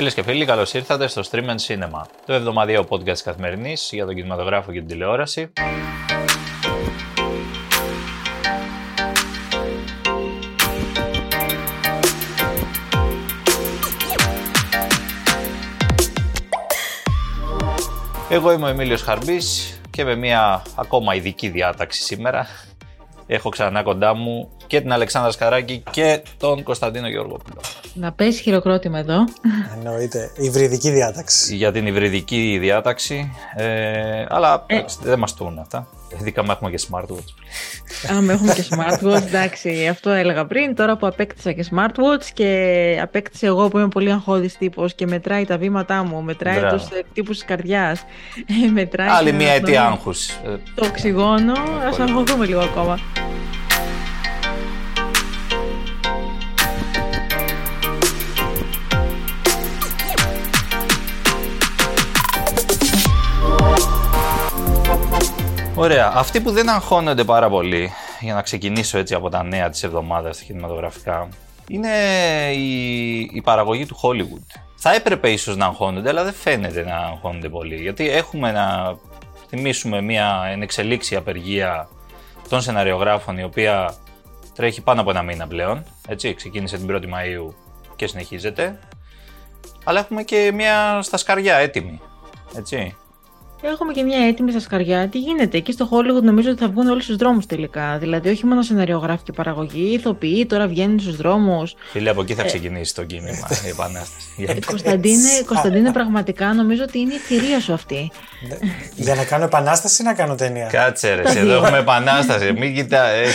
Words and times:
Φίλες 0.00 0.14
και 0.14 0.22
φίλοι, 0.22 0.44
καλώς 0.44 0.74
ήρθατε 0.74 1.06
στο 1.06 1.22
Stream 1.30 1.44
and 1.44 1.56
Cinema, 1.66 2.02
το 2.26 2.32
εβδομαδιαίο 2.32 2.86
podcast 2.88 3.18
καθημερινής 3.18 3.90
για 3.92 4.06
τον 4.06 4.14
κινηματογράφο 4.14 4.72
και 4.72 4.78
την 4.78 4.88
τηλεόραση. 4.88 5.52
Εγώ 18.28 18.52
είμαι 18.52 18.64
ο 18.64 18.68
Εμίλιος 18.68 19.02
Χαρμπής 19.02 19.80
και 19.90 20.04
με 20.04 20.14
μια 20.14 20.62
ακόμα 20.76 21.14
ειδική 21.14 21.48
διάταξη 21.48 22.02
σήμερα 22.02 22.46
έχω 23.26 23.48
ξανά 23.48 23.82
κοντά 23.82 24.14
μου 24.14 24.50
και 24.70 24.80
την 24.80 24.92
Αλεξάνδρα 24.92 25.30
Σκαράκη 25.30 25.82
και 25.90 26.22
τον 26.36 26.62
Κωνσταντίνο 26.62 27.08
Γεωργόπουλο. 27.08 27.60
Να 27.94 28.12
πέσει 28.12 28.42
χειροκρότημα 28.42 28.98
εδώ. 28.98 29.24
Εννοείται. 29.76 30.30
Υβριδική 30.36 30.90
διάταξη. 30.90 31.56
Για 31.56 31.72
την 31.72 31.86
υβριδική 31.86 32.58
διάταξη. 32.60 33.32
Ε, 33.56 34.24
αλλά 34.28 34.64
ε. 34.66 34.82
δεν 35.02 35.18
μας 35.18 35.34
τούν 35.34 35.58
αυτά. 35.58 35.86
Ειδικά 36.20 36.44
με 36.44 36.52
έχουμε 36.52 36.70
και 36.70 36.80
smartwatch. 36.90 37.30
Αν 38.16 38.30
έχουμε 38.30 38.54
και 38.54 38.64
smartwatch, 38.70 39.22
εντάξει, 39.26 39.86
αυτό 39.86 40.10
έλεγα 40.10 40.46
πριν. 40.46 40.74
Τώρα 40.74 40.96
που 40.96 41.06
απέκτησα 41.06 41.52
και 41.52 41.64
smartwatch 41.70 42.24
και 42.34 42.98
απέκτησε 43.02 43.46
εγώ 43.46 43.68
που 43.68 43.78
είμαι 43.78 43.88
πολύ 43.88 44.12
αγχώδης 44.12 44.58
τύπος 44.58 44.94
και 44.94 45.06
μετράει 45.06 45.44
τα 45.44 45.58
βήματά 45.58 46.04
μου, 46.04 46.22
μετράει 46.22 46.62
τους 46.70 46.88
τύπους 47.12 47.36
της 47.36 47.46
καρδιάς. 47.46 48.04
μετράει. 48.72 49.08
Άλλη 49.08 49.32
μία 49.32 49.52
αιτία 49.52 49.84
άγχους. 49.84 50.30
Το 50.74 50.86
οξυγόνο. 50.86 51.52
Α 51.52 52.02
αγχωθούμε 52.02 52.46
λίγο 52.46 52.60
ακόμα. 52.60 52.98
Ωραία. 65.80 66.12
Αυτοί 66.14 66.40
που 66.40 66.50
δεν 66.50 66.68
αγχώνονται 66.68 67.24
πάρα 67.24 67.48
πολύ, 67.48 67.90
για 68.20 68.34
να 68.34 68.42
ξεκινήσω 68.42 68.98
έτσι 68.98 69.14
από 69.14 69.28
τα 69.28 69.42
νέα 69.42 69.70
της 69.70 69.82
εβδομάδας 69.82 70.36
στα 70.36 70.44
κινηματογραφικά, 70.44 71.28
είναι 71.68 71.88
η, 72.52 73.18
η 73.32 73.40
παραγωγή 73.44 73.86
του 73.86 73.96
Hollywood. 74.02 74.60
Θα 74.74 74.94
έπρεπε 74.94 75.30
ίσως 75.30 75.56
να 75.56 75.66
αγχώνονται, 75.66 76.08
αλλά 76.08 76.24
δεν 76.24 76.32
φαίνεται 76.32 76.84
να 76.84 76.96
αγχώνονται 76.96 77.48
πολύ. 77.48 77.76
Γιατί 77.76 78.10
έχουμε 78.10 78.52
να 78.52 78.96
θυμίσουμε 79.48 80.00
μια 80.00 80.42
ενεξελίξη 80.50 81.16
απεργία 81.16 81.88
των 82.48 82.60
σεναριογράφων, 82.60 83.38
η 83.38 83.42
οποία 83.42 83.94
τρέχει 84.54 84.80
πάνω 84.80 85.00
από 85.00 85.10
ένα 85.10 85.22
μήνα 85.22 85.46
πλέον. 85.46 85.84
Έτσι, 86.08 86.34
ξεκίνησε 86.34 86.76
την 86.76 86.88
1η 86.90 87.04
Μαΐου 87.04 87.54
και 87.96 88.06
συνεχίζεται. 88.06 88.78
Αλλά 89.84 90.00
έχουμε 90.00 90.22
και 90.22 90.50
μια 90.54 91.02
στα 91.02 91.16
σκαριά 91.16 91.56
έτοιμη. 91.56 92.00
Έτσι. 92.56 92.96
Έχουμε 93.62 93.92
και 93.92 94.02
μια 94.02 94.18
έτοιμη 94.26 94.50
στα 94.50 94.60
σκαριά. 94.60 95.08
Τι 95.08 95.18
γίνεται, 95.18 95.56
εκεί 95.56 95.72
στο 95.72 95.88
Hollywood 95.92 96.22
νομίζω 96.22 96.50
ότι 96.50 96.60
θα 96.60 96.68
βγουν 96.68 96.88
όλοι 96.88 97.02
στους 97.02 97.16
δρόμους 97.16 97.46
τελικά. 97.46 97.98
Δηλαδή, 97.98 98.28
όχι 98.28 98.46
μόνο 98.46 98.62
σεναριογράφοι 98.62 99.22
και 99.22 99.32
παραγωγή, 99.32 99.92
ηθοποιοί 99.92 100.46
τώρα 100.46 100.66
βγαίνουν 100.66 101.00
στους 101.00 101.16
δρόμους. 101.16 101.74
Φίλε, 101.90 102.10
από 102.10 102.20
εκεί 102.20 102.34
θα 102.34 102.42
ε, 102.42 102.46
ξεκινήσει 102.46 102.94
το 102.94 103.04
κίνημα, 103.04 103.48
η 103.66 103.68
επανάσταση. 103.68 104.26
Ε, 104.46 104.58
Κωνσταντίνε, 104.66 105.28
Κωνσταντίνε, 105.46 105.92
πραγματικά 105.92 106.54
νομίζω 106.54 106.82
ότι 106.82 106.98
είναι 106.98 107.14
η 107.14 107.18
θηρία 107.18 107.60
σου 107.60 107.72
αυτή. 107.72 108.10
Ναι. 108.48 108.56
Για 108.94 109.14
να 109.14 109.24
κάνω 109.24 109.44
επανάσταση 109.44 110.02
ή 110.02 110.04
να 110.04 110.14
κάνω 110.14 110.34
ταινία; 110.34 110.66
Κάτσε 110.66 111.14
ρε, 111.14 111.22
εδώ 111.38 111.52
έχουμε 111.52 111.78
επανάσταση. 111.78 112.52
Μην 112.52 112.74
κοιτά. 112.74 113.04
Ε, 113.04 113.26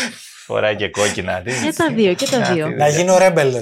φοράει 0.45 0.75
και 0.75 0.89
κόκκινα. 0.89 1.41
Και 1.41 1.73
τα 1.75 1.91
δύο, 1.93 2.13
και 2.13 2.27
τα 2.27 2.41
δύο. 2.53 2.69
Να 2.69 2.87
γίνω 2.87 3.17
ρέμπελε. 3.17 3.59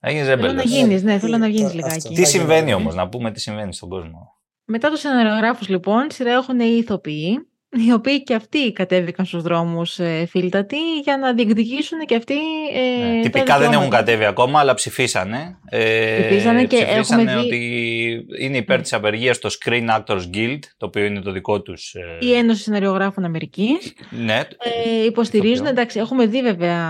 Να 0.00 0.10
γίνεις 0.10 0.26
ρέμπελε. 0.26 0.48
Θέλω 0.48 0.58
να 0.58 0.62
γίνεις, 0.62 1.02
ναι, 1.02 1.18
θέλω 1.18 1.36
να 1.36 1.48
γίνεις 1.48 1.74
λιγάκι. 1.74 2.14
Τι 2.14 2.24
συμβαίνει 2.24 2.74
όμως, 2.74 2.94
να 2.94 3.08
πούμε 3.08 3.32
τι 3.32 3.40
συμβαίνει 3.40 3.74
στον 3.74 3.88
κόσμο. 3.88 4.37
Μετά 4.70 4.90
τους 4.90 5.00
σεναριογράφους 5.00 5.68
λοιπόν, 5.68 6.06
σειρά 6.10 6.32
έχουν 6.32 6.60
οι 6.60 6.76
ηθοποιοί, 6.78 7.48
οι 7.70 7.92
οποίοι 7.92 8.22
και 8.22 8.34
αυτοί 8.34 8.72
κατέβηκαν 8.72 9.26
στους 9.26 9.42
δρόμους 9.42 9.98
ε, 9.98 10.26
φίλτατοι 10.30 10.98
για 11.02 11.16
να 11.16 11.34
διεκδικήσουν 11.34 11.98
και 12.06 12.14
αυτοί 12.14 12.34
ε, 12.74 13.14
ναι, 13.14 13.22
Τυπικά 13.22 13.58
δεν 13.58 13.72
έχουν 13.72 13.90
κατέβει 13.90 14.24
ακόμα, 14.24 14.60
αλλά 14.60 14.74
ψηφίσανε. 14.74 15.58
Ε, 15.70 16.20
ψηφίσανε 16.20 16.64
και 16.64 16.76
ψηφίσανε 16.76 17.22
έχουμε 17.22 17.40
ότι 17.40 18.26
είναι 18.38 18.56
υπέρ 18.56 18.76
ναι. 18.76 18.82
της 18.82 18.92
απεργίας 18.92 19.36
στο 19.36 19.48
Screen 19.48 19.88
Actors 19.88 20.22
Guild, 20.34 20.58
το 20.76 20.86
οποίο 20.86 21.04
είναι 21.04 21.20
το 21.20 21.32
δικό 21.32 21.62
τους... 21.62 21.94
Ε... 21.94 22.26
Η 22.26 22.34
Ένωση 22.34 22.62
Σεναριογράφων 22.62 23.24
Αμερικής. 23.24 23.94
Ναι. 24.10 24.38
Ε, 24.38 25.04
υποστηρίζουν, 25.04 25.66
εντάξει, 25.66 25.98
έχουμε 25.98 26.26
δει 26.26 26.42
βέβαια 26.42 26.84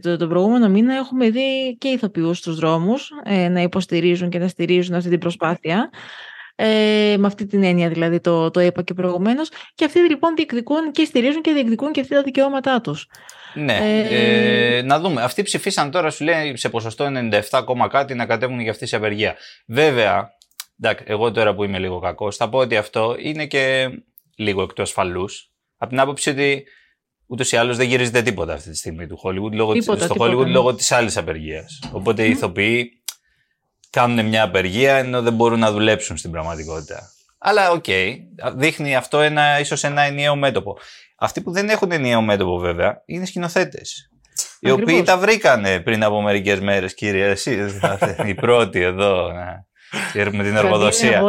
τον 0.00 0.18
το, 0.18 0.26
προηγούμενο 0.26 0.68
μήνα, 0.68 0.94
έχουμε 0.94 1.30
δει 1.30 1.76
και 1.78 1.88
ηθοποιούς 1.88 2.38
στους 2.38 2.56
δρόμους 2.56 3.10
ε, 3.24 3.48
να 3.48 3.60
υποστηρίζουν 3.60 4.30
και 4.30 4.38
να 4.38 4.48
στηρίζουν 4.48 4.94
αυτή 4.94 5.08
την 5.08 5.18
προσπάθεια. 5.18 5.90
Ε, 6.62 7.16
με 7.18 7.26
αυτή 7.26 7.46
την 7.46 7.62
έννοια 7.62 7.88
δηλαδή 7.88 8.20
το, 8.20 8.50
το 8.50 8.60
είπα 8.60 8.82
και 8.82 8.94
προηγουμένως. 8.94 9.48
Και 9.74 9.84
αυτοί 9.84 9.98
λοιπόν 9.98 10.34
διεκδικούν 10.34 10.90
και 10.92 11.04
στηρίζουν 11.04 11.42
και 11.42 11.52
διεκδικούν 11.52 11.92
και 11.92 12.00
αυτοί 12.00 12.14
τα 12.14 12.22
δικαιώματά 12.22 12.80
τους. 12.80 13.06
Ναι. 13.54 13.78
Ε, 13.82 14.76
ε, 14.76 14.82
να 14.82 15.00
δούμε. 15.00 15.22
Αυτοί 15.22 15.42
ψηφίσαν 15.42 15.90
τώρα, 15.90 16.10
σου 16.10 16.24
λέει, 16.24 16.56
σε 16.56 16.68
ποσοστό 16.68 17.06
97, 17.50 17.88
κάτι 17.90 18.14
να 18.14 18.26
κατέβουν 18.26 18.60
για 18.60 18.70
αυτή 18.70 18.86
σε 18.86 18.96
απεργία. 18.96 19.36
Βέβαια, 19.66 20.30
εντάξει, 20.80 21.04
εγώ 21.06 21.30
τώρα 21.30 21.54
που 21.54 21.64
είμαι 21.64 21.78
λίγο 21.78 21.98
κακός, 21.98 22.36
θα 22.36 22.48
πω 22.48 22.58
ότι 22.58 22.76
αυτό 22.76 23.16
είναι 23.18 23.46
και 23.46 23.90
λίγο 24.36 24.62
εκτός 24.62 24.88
ασφαλού. 24.88 25.24
Από 25.76 25.90
την 25.90 26.00
άποψη 26.00 26.30
ότι 26.30 26.64
ούτως 27.26 27.52
ή 27.52 27.56
άλλως 27.56 27.76
δεν 27.76 27.88
γυρίζεται 27.88 28.22
τίποτα 28.22 28.52
αυτή 28.52 28.70
τη 28.70 28.76
στιγμή 28.76 29.06
του 29.06 29.20
Hollywood, 29.24 29.52
λόγω, 29.52 29.72
τίποτα, 29.72 30.04
στο 30.04 30.12
τίποτα, 30.12 30.32
Hollywood 30.32 30.44
ναι. 30.44 30.50
λόγω 30.50 30.74
της 30.74 30.92
άλλης 30.92 31.16
απεργίας. 31.16 31.78
Οπότε 31.92 32.22
mm. 32.22 32.26
οι 32.26 32.30
ηθοποιοί 32.30 32.99
κάνουν 33.90 34.26
μια 34.26 34.42
απεργία 34.42 34.96
ενώ 34.96 35.22
δεν 35.22 35.32
μπορούν 35.32 35.58
να 35.58 35.72
δουλέψουν 35.72 36.16
στην 36.16 36.30
πραγματικότητα. 36.30 37.10
Αλλά 37.38 37.70
OK, 37.70 37.84
okay, 37.86 38.16
δείχνει 38.54 38.96
αυτό 38.96 39.20
ένα, 39.20 39.60
ίσως 39.60 39.84
ένα 39.84 40.02
ενιαίο 40.02 40.36
μέτωπο. 40.36 40.78
Αυτοί 41.18 41.40
που 41.40 41.50
δεν 41.52 41.68
έχουν 41.68 41.92
ενιαίο 41.92 42.22
μέτωπο 42.22 42.58
βέβαια 42.58 43.02
είναι 43.06 43.24
σκηνοθέτες. 43.24 44.10
Οι 44.60 44.70
οποίοι 44.70 45.02
τα 45.02 45.18
βρήκανε 45.18 45.80
πριν 45.80 46.04
από 46.04 46.20
μερικές 46.20 46.60
μέρες, 46.60 46.94
κύριε. 46.94 47.26
Εσύ 47.26 47.66
η 48.26 48.34
πρώτη 48.34 48.80
εδώ. 48.80 49.32
Να. 49.32 49.68
Με 50.14 50.42
την 50.42 50.56
εργοδοσία. 50.56 51.22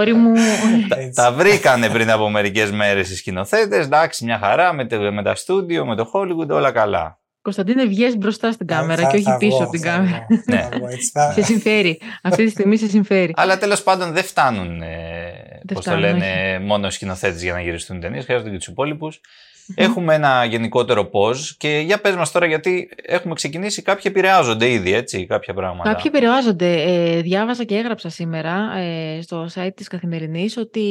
τα, 0.90 0.98
τα 1.14 1.32
βρήκανε 1.32 1.90
πριν 1.90 2.12
από 2.12 2.30
μερικές 2.30 2.72
μέρες 2.72 3.10
οι 3.10 3.16
σκηνοθέτες. 3.16 3.86
Εντάξει, 3.86 4.26
μια 4.26 4.40
χαρά 4.40 4.74
με, 4.74 4.88
με 5.12 5.24
τα 5.24 5.36
στούντιο, 5.36 5.86
με 5.86 5.96
το 5.96 6.12
Hollywood, 6.14 6.48
όλα 6.50 6.72
καλά. 6.72 7.21
Κωνσταντίνε, 7.42 7.86
βγες 7.86 8.18
μπροστά 8.18 8.52
στην 8.52 8.68
κάμερα 8.68 9.02
και 9.12 9.18
όχι 9.18 9.36
πίσω 9.38 9.64
από 9.64 9.72
την 9.72 9.82
κάμερα. 9.82 10.26
Ναι. 10.46 10.70
σε 11.36 11.42
συμφέρει. 11.42 12.00
Αυτή 12.22 12.44
τη 12.44 12.50
στιγμή 12.50 12.78
σε 12.78 12.88
συμφέρει. 12.88 13.34
Αλλά 13.36 13.58
τέλος 13.58 13.84
πάντων 13.84 14.12
δεν 14.14 14.24
φτάνουν, 14.24 14.82
ε, 14.82 15.62
πώς 15.74 15.86
το 15.86 15.98
λένε, 15.98 16.60
μόνο 16.60 16.88
οι 16.88 16.92
σκηνοθέτες 16.92 17.42
για 17.42 17.54
να 17.54 17.62
γυριστούν 17.62 18.00
ταινίες. 18.00 18.24
Χρειάζονται 18.24 18.50
και 18.50 18.58
τους 18.58 18.68
υπόλοιπους. 18.68 19.22
Έχουμε 19.76 20.14
ένα 20.14 20.46
γενικότερο 20.46 21.06
πώς 21.06 21.56
και 21.58 21.82
για 21.86 22.02
πες 22.02 22.16
μας 22.16 22.32
τώρα 22.32 22.46
γιατί 22.46 22.90
έχουμε 23.04 23.34
ξεκινήσει, 23.34 23.82
κάποιοι 23.82 24.04
επηρεάζονται 24.06 24.70
ήδη, 24.70 24.94
έτσι, 24.94 25.26
κάποια 25.26 25.54
πράγματα. 25.54 25.90
Κάποιοι 25.90 26.12
επηρεάζονται. 26.16 26.82
Ε, 26.82 27.22
διάβασα 27.22 27.64
και 27.64 27.76
έγραψα 27.76 28.10
σήμερα 28.10 28.78
ε, 28.78 29.22
στο 29.22 29.48
site 29.56 29.74
της 29.76 29.88
Καθημερινής 29.88 30.58
ότι 30.58 30.90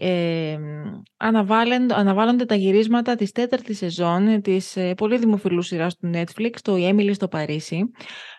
ε, 0.00 0.56
αναβάλλονται, 1.16 1.94
αναβάλλονται 1.94 2.44
τα 2.44 2.54
γυρίσματα 2.54 3.14
της 3.14 3.32
τέταρτης 3.32 3.78
σεζόν 3.78 4.42
της 4.42 4.76
ε, 4.76 4.94
πολύ 4.94 5.18
δημοφιλούς 5.18 5.66
σειράς 5.66 5.96
του 5.96 6.10
Netflix, 6.14 6.52
το 6.62 6.74
Emily 6.74 7.10
στο 7.14 7.28
Παρίσι. 7.28 7.90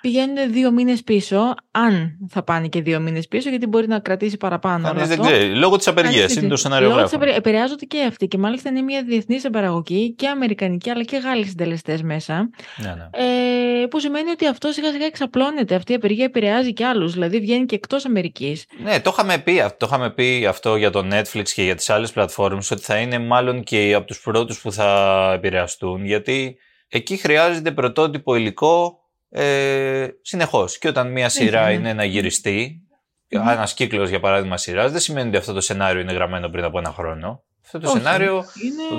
Πηγαίνουν 0.05 0.51
δύο 0.51 0.71
μήνες 0.71 1.03
πίσω, 1.03 1.55
αν 1.71 2.17
θα 2.29 2.43
πάνε 2.43 2.67
και 2.67 2.81
δύο 2.81 2.99
μήνες 2.99 3.27
πίσω, 3.27 3.49
γιατί 3.49 3.67
μπορεί 3.67 3.87
να 3.87 3.99
κρατήσει 3.99 4.37
παραπάνω. 4.37 4.87
Κανείς 4.87 5.07
δεν 5.07 5.21
ξέρει. 5.21 5.55
Λόγω 5.55 5.77
της 5.77 5.87
απεργίας, 5.87 6.35
είναι 6.35 6.47
το 6.47 6.55
σενάριο 6.55 6.89
Λόγω 6.89 7.03
της 7.03 7.13
επηρεάζονται 7.35 7.85
και 7.85 8.05
αυτοί 8.07 8.27
και 8.27 8.37
μάλιστα 8.37 8.69
είναι 8.69 8.81
μια 8.81 9.03
διεθνής 9.03 9.49
παραγωγή 9.51 10.13
και 10.13 10.27
αμερικανική 10.27 10.89
αλλά 10.89 11.03
και 11.03 11.17
Γάλλοι 11.17 11.45
συντελεστές 11.45 12.01
μέσα. 12.01 12.49
Ναι, 12.77 12.87
ναι. 12.87 13.09
Ε, 13.81 13.85
που 13.85 13.99
σημαίνει 13.99 14.29
ότι 14.29 14.47
αυτό 14.47 14.71
σιγά 14.71 14.91
σιγά 14.91 15.05
εξαπλώνεται. 15.05 15.75
Αυτή 15.75 15.91
η 15.91 15.95
απεργία 15.95 16.25
επηρεάζει 16.25 16.73
και 16.73 16.85
άλλους. 16.85 17.13
Δηλαδή 17.13 17.39
βγαίνει 17.39 17.65
και 17.65 17.75
εκτός 17.75 18.05
Αμερικής. 18.05 18.65
Ναι, 18.83 18.99
το 18.99 19.09
είχαμε, 19.13 19.37
πει, 19.37 19.53
το 19.77 19.85
είχαμε 19.85 20.09
πει 20.11 20.45
αυτό 20.45 20.75
για 20.75 20.89
το 20.89 21.05
Netflix 21.11 21.49
και 21.53 21.63
για 21.63 21.75
τις 21.75 21.89
άλλες 21.89 22.11
πλατφόρμες 22.11 22.71
ότι 22.71 22.81
θα 22.81 22.97
είναι 22.97 23.19
μάλλον 23.19 23.63
και 23.63 23.93
από 23.93 24.05
τους 24.07 24.21
πρώτους 24.21 24.61
που 24.61 24.71
θα 24.71 25.31
επηρεαστούν. 25.35 26.05
Γιατί 26.05 26.57
εκεί 26.87 27.17
χρειάζεται 27.17 27.71
πρωτότυπο 27.71 28.35
υλικό 28.35 28.99
ε, 29.29 30.07
συνεχώς. 30.21 30.77
Και 30.77 30.87
όταν 30.87 31.11
μία 31.11 31.29
σειρά 31.29 31.71
είναι 31.71 31.93
να 31.93 32.03
γυριστεί, 32.03 32.81
mm-hmm. 33.29 33.51
ένας 33.51 33.73
κύκλος 33.73 34.09
για 34.09 34.19
παράδειγμα 34.19 34.57
σειράς, 34.57 34.91
δεν 34.91 35.01
σημαίνει 35.01 35.27
ότι 35.27 35.37
αυτό 35.37 35.53
το 35.53 35.61
σενάριο 35.61 36.01
είναι 36.01 36.13
γραμμένο 36.13 36.49
πριν 36.49 36.63
από 36.63 36.79
ένα 36.79 36.91
χρόνο. 36.91 37.43
Αυτό 37.65 37.79
το 37.79 37.87
σενάριο 37.87 38.45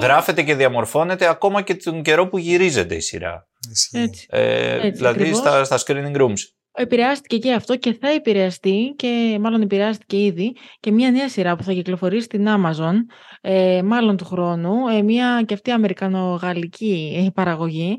γράφεται 0.01 0.43
και 0.43 0.55
διαμορφώνεται 0.55 1.29
ακόμα 1.29 1.63
και 1.63 1.75
τον 1.75 2.03
καιρό 2.03 2.29
που 2.29 2.39
γυρίζεται 2.39 2.95
η 2.95 3.01
σειρά. 3.01 3.49
Έτσι. 3.93 4.27
Ε, 4.31 4.91
δηλαδή 4.91 5.35
στα, 5.35 5.65
στα 5.65 5.79
screening 5.79 6.17
rooms. 6.17 6.41
Επηρεάστηκε 6.79 7.39
και 7.39 7.53
αυτό 7.53 7.77
και 7.77 7.97
θα 8.01 8.09
επηρεαστεί 8.09 8.95
και 8.97 9.39
μάλλον 9.41 9.63
επηρεάστηκε 9.63 10.17
ήδη 10.17 10.57
και 10.81 10.93
μια 10.93 11.11
νέα 11.11 11.29
σειρά 11.29 11.57
που 11.57 11.63
θα 11.63 11.73
κυκλοφορήσει 11.73 12.25
στην 12.25 12.47
Amazon 12.49 12.95
ε, 13.41 13.83
μάλλον 13.83 14.17
του 14.17 14.25
χρόνου, 14.25 14.89
ε, 14.89 15.03
μια 15.03 15.43
και 15.47 15.55
αυτή 15.55 15.71
αμερικανογαλλική 15.71 17.25
ε, 17.27 17.31
παραγωγή 17.35 17.99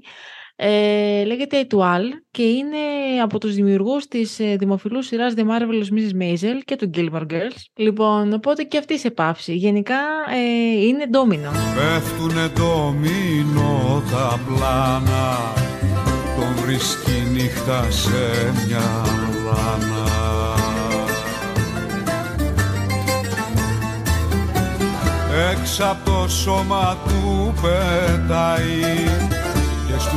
Ε, 0.59 1.23
λέγεται 1.25 1.67
Etoile 1.67 2.11
και 2.31 2.43
είναι 2.43 2.77
από 3.23 3.39
τους 3.39 3.53
δημιουργούς 3.53 4.07
της 4.07 4.39
ε, 4.39 4.55
δημοφιλούς 4.59 5.05
σειράς 5.05 5.33
The 5.37 5.41
Marvelous 5.41 5.93
Mrs. 5.93 6.21
Maisel 6.21 6.59
και 6.65 6.75
του 6.75 6.89
Gilmore 6.93 7.25
Girls. 7.31 7.61
Λοιπόν, 7.75 8.33
οπότε 8.33 8.63
και 8.63 8.77
αυτή 8.77 8.99
σε 8.99 9.11
πάυση. 9.11 9.53
Γενικά 9.53 9.99
ε, 10.33 10.85
είναι 10.85 11.05
ντόμινο. 11.05 11.51
Πέφτουνε 11.75 12.47
ντόμινο 12.53 14.03
τα 14.11 14.39
πλάνα 14.47 15.53
Τον 16.35 16.63
βρίσκει 16.65 17.23
νύχτα 17.33 17.91
σε 17.91 18.53
μια 18.67 18.85
λάνα 19.45 20.07
Έξω 25.51 25.83
από 25.83 26.09
το 26.09 26.27
σώμα 26.27 26.97
του 27.07 27.53
πετάει 27.61 29.27
Και 29.29 29.36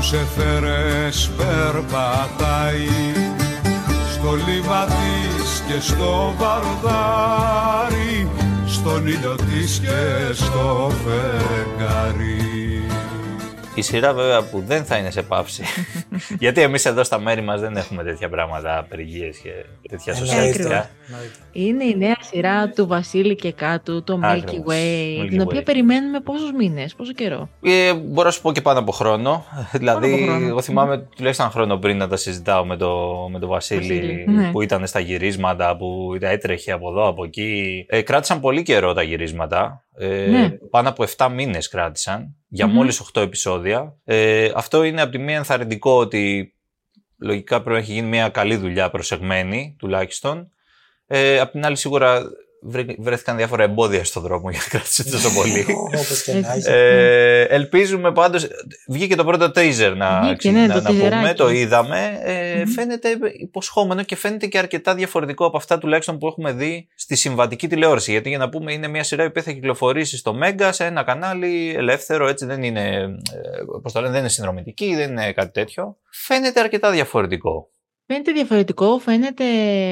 στους 0.02 0.12
εθέρες 0.12 1.30
περπατάει 1.36 2.88
Στο 4.12 4.32
λίμα 4.32 4.84
της 4.84 5.62
και 5.66 5.80
στο 5.80 6.34
βαρδάρι 6.38 8.28
Στον 8.66 9.06
ήλιο 9.06 9.34
της 9.34 9.80
και 9.82 10.32
στο 10.34 10.92
φεγγάρι 11.04 12.84
Η 13.74 13.82
σειρά 13.82 14.12
βέβαια 14.14 14.42
που 14.42 14.62
δεν 14.66 14.84
θα 14.84 14.96
είναι 14.96 15.10
σε 15.10 15.22
πάυση. 15.22 15.62
Γιατί 16.38 16.60
εμείς 16.60 16.84
εδώ 16.84 17.04
στα 17.04 17.18
μέρη 17.18 17.40
μας 17.40 17.60
δεν 17.60 17.76
έχουμε 17.76 18.02
τέτοια 18.04 18.28
πράγματα, 18.28 18.78
απεργίες 18.78 19.38
και 19.38 19.50
τέτοια 19.88 20.12
Εννοείται. 20.12 20.32
σοσιαλιστικά. 20.34 20.90
Εννοείται. 21.08 21.34
Είναι 21.52 21.84
η 21.84 21.96
νέα 21.96 22.16
σειρά 22.20 22.68
του 22.68 22.86
Βασίλη 22.86 23.34
και 23.34 23.52
κάτω, 23.52 24.02
το 24.02 24.20
Milky 24.24 24.38
Ακριβώς, 24.42 24.74
Way, 24.74 25.22
Milky 25.24 25.28
την 25.28 25.40
οποία 25.40 25.60
Way. 25.60 25.64
περιμένουμε 25.64 26.20
πόσους 26.20 26.52
μήνες, 26.52 26.94
πόσο 26.94 27.12
καιρό; 27.12 27.48
Ε, 27.62 27.94
μπορώ 27.94 28.26
να 28.26 28.32
σου 28.32 28.40
πω 28.40 28.52
και 28.52 28.60
πάνω 28.60 28.78
από 28.78 28.92
χρόνο. 28.92 29.44
δηλαδή, 29.72 30.12
από 30.14 30.24
χρόνο. 30.24 30.46
εγώ 30.46 30.62
θυμάμαι 30.62 31.06
τουλάχιστον 31.16 31.46
ένα 31.46 31.54
χρόνο 31.54 31.76
πριν 31.76 31.96
να 31.96 32.08
τα 32.08 32.16
συζητάω 32.16 32.64
με 32.64 32.76
τον 32.76 33.30
με 33.30 33.38
το 33.38 33.46
Βασίλη, 33.46 33.78
Βασίλη, 33.80 34.24
ναι. 34.28 34.50
που 34.50 34.62
ήταν 34.62 34.86
στα 34.86 35.00
γυρίσματα, 35.00 35.76
που 35.76 36.16
έτρεχε 36.20 36.72
από 36.72 36.88
εδώ, 36.88 37.08
από 37.08 37.24
εκεί. 37.24 37.84
Ε, 37.88 38.02
κράτησαν 38.02 38.40
πολύ 38.40 38.62
καιρό 38.62 38.92
τα 38.92 39.02
γυρίσματα. 39.02 39.84
Ε, 39.94 40.26
Ναι. 40.30 40.50
Πάνω 40.50 40.88
από 40.88 41.04
7 41.16 41.28
μήνες 41.30 41.68
κράτησαν 41.68 42.36
για 42.48 42.66
Μμμ. 42.66 42.74
μόλις 42.74 43.00
8 43.00 43.20
επεισόδια. 43.20 43.96
Ε, 44.04 44.50
αυτό 44.54 44.82
είναι 44.82 45.00
από 45.02 45.10
τη 45.12 45.18
μία 45.18 45.36
ενθαρρυντικό 45.36 45.96
ότι 45.98 46.54
λογικά 47.18 47.56
πρέπει 47.56 47.70
να 47.76 47.78
έχει 47.82 47.92
γίνει 47.92 48.08
μια 48.08 48.28
καλή 48.28 48.56
δουλειά 48.56 48.90
προσεγμένη 48.90 49.76
τουλάχιστον. 49.78 50.50
Ε, 51.06 51.38
απ' 51.40 51.50
την 51.50 51.64
άλλη 51.64 51.76
σίγουρα 51.76 52.20
βρέ- 52.20 52.32
βρέθηκαν 52.98 53.36
διάφορα 53.36 53.62
εμπόδια 53.62 54.04
στον 54.04 54.22
δρόμο 54.22 54.50
για 54.50 54.58
να 54.58 54.68
κράτησε 54.68 55.10
τόσο 55.10 55.30
πολύ. 55.34 55.66
Όπως 55.96 56.22
και 56.22 56.32
να 56.32 56.52
έχει. 56.52 56.70
Ε, 56.70 57.42
ελπίζουμε 57.42 58.12
πάντως, 58.12 58.46
βγήκε 58.88 59.14
το 59.16 59.24
πρώτο 59.24 59.44
teaser 59.54 59.92
να, 59.96 60.20
Βγήκε, 60.20 60.36
ξε- 60.36 60.52
ναι, 60.52 60.66
να, 60.66 60.74
το 60.74 60.80
να 60.80 60.88
πούμε, 60.90 61.30
teaserάκι. 61.30 61.36
το 61.36 61.50
είδαμε. 61.50 62.20
Ε, 62.22 62.56
Μμμ. 62.64 62.66
Φαίνεται 62.72 63.08
υποσχόμενο 63.38 64.02
και 64.02 64.16
φαίνεται 64.16 64.46
και 64.46 64.58
αρκετά 64.58 64.94
διαφορετικό 64.94 65.46
από 65.46 65.56
αυτά 65.56 65.78
τουλάχιστον 65.78 66.18
που 66.18 66.26
έχουμε 66.26 66.52
δει 66.52 66.88
στη 66.94 67.16
συμβατική 67.16 67.68
τηλεόραση. 67.68 68.10
Γιατί 68.10 68.28
για 68.28 68.38
να 68.38 68.48
πούμε 68.48 68.72
είναι 68.72 68.88
μια 68.88 69.02
σειρά 69.02 69.30
που 69.30 69.42
θα 69.42 69.52
κυκλοφορήσει 69.52 70.16
στο 70.16 70.34
Μέγκα 70.34 70.72
σε 70.72 70.84
ένα 70.84 71.02
κανάλι 71.02 71.74
ελεύθερο, 71.76 72.28
έτσι 72.28 72.46
δεν 72.46 72.62
είναι, 72.62 72.90
ε, 72.90 73.08
πώς 73.82 73.92
το 73.92 74.00
λένε, 74.00 74.12
δεν 74.12 74.20
είναι 74.20 74.28
συνδρομητική, 74.28 74.94
δεν 74.94 75.10
είναι 75.10 75.32
κάτι 75.32 75.50
τέτοιο. 75.52 75.96
Φαίνεται 76.10 76.60
αρκετά 76.60 76.90
διαφορετικό. 76.90 77.68
Φαίνεται 78.12 78.32
διαφορετικό, 78.32 78.98
φαίνεται 78.98 79.44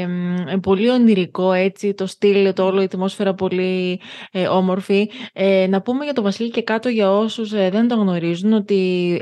μ, 0.06 0.58
πολύ 0.60 0.90
ονειρικό 0.90 1.52
έτσι, 1.52 1.94
το 1.94 2.06
στυλ, 2.06 2.52
το 2.52 2.64
όλο, 2.64 2.80
η 2.80 2.84
ατμόσφαιρα 2.84 3.34
πολύ 3.34 4.00
ε, 4.32 4.46
όμορφη. 4.46 5.10
Ε, 5.32 5.66
να 5.68 5.80
πούμε 5.82 6.04
για 6.04 6.12
το 6.12 6.22
Βασίλη 6.22 6.50
και 6.50 6.62
κάτω 6.62 6.88
για 6.88 7.12
όσους 7.12 7.52
ε, 7.52 7.68
δεν 7.72 7.88
τον 7.88 7.98
γνωρίζουν 7.98 8.52
ότι 8.52 8.74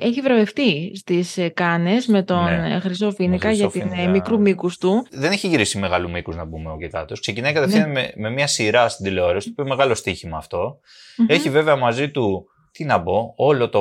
έχει 0.02 0.20
βραβευτεί 0.20 0.92
στις 0.96 1.38
ε, 1.38 1.48
Κάνες 1.48 2.06
με 2.06 2.22
τον 2.22 2.44
Ναι, 2.44 2.74
ε, 2.74 2.78
Χρυσό 2.78 3.10
Φίνικα 3.10 3.48
Χρυσό 3.48 3.62
για 3.62 3.70
την 3.70 3.80
ε, 3.80 3.94
Φίνικα. 3.94 4.10
μικρού 4.10 4.40
μήκους 4.40 4.78
του. 4.78 5.06
δεν 5.10 5.32
έχει 5.32 5.48
γυρίσει 5.48 5.78
μεγάλου 5.78 6.10
μήκους 6.10 6.36
να 6.36 6.48
πούμε 6.48 6.70
ο 6.70 6.76
Κεκάτο. 6.76 7.14
Ξεκινάει 7.14 7.52
κατευθείαν 7.52 7.90
Ναι. 7.90 8.00
με, 8.00 8.12
με 8.16 8.30
μια 8.30 8.46
σειρά 8.46 8.88
στην 8.88 9.04
τηλεόραση, 9.04 9.46
το 9.46 9.52
οποίο 9.52 9.64
είναι 9.64 9.74
μεγάλο 9.74 9.94
στοίχημα 9.94 10.36
αυτό. 10.36 10.78
Μμμ. 11.16 11.26
Έχει 11.28 11.50
βέβαια 11.50 11.76
μαζί 11.76 12.10
του, 12.10 12.46
τι 12.76 12.84
να 12.84 13.02
πω, 13.02 13.32
όλο 13.36 13.68
το, 13.68 13.80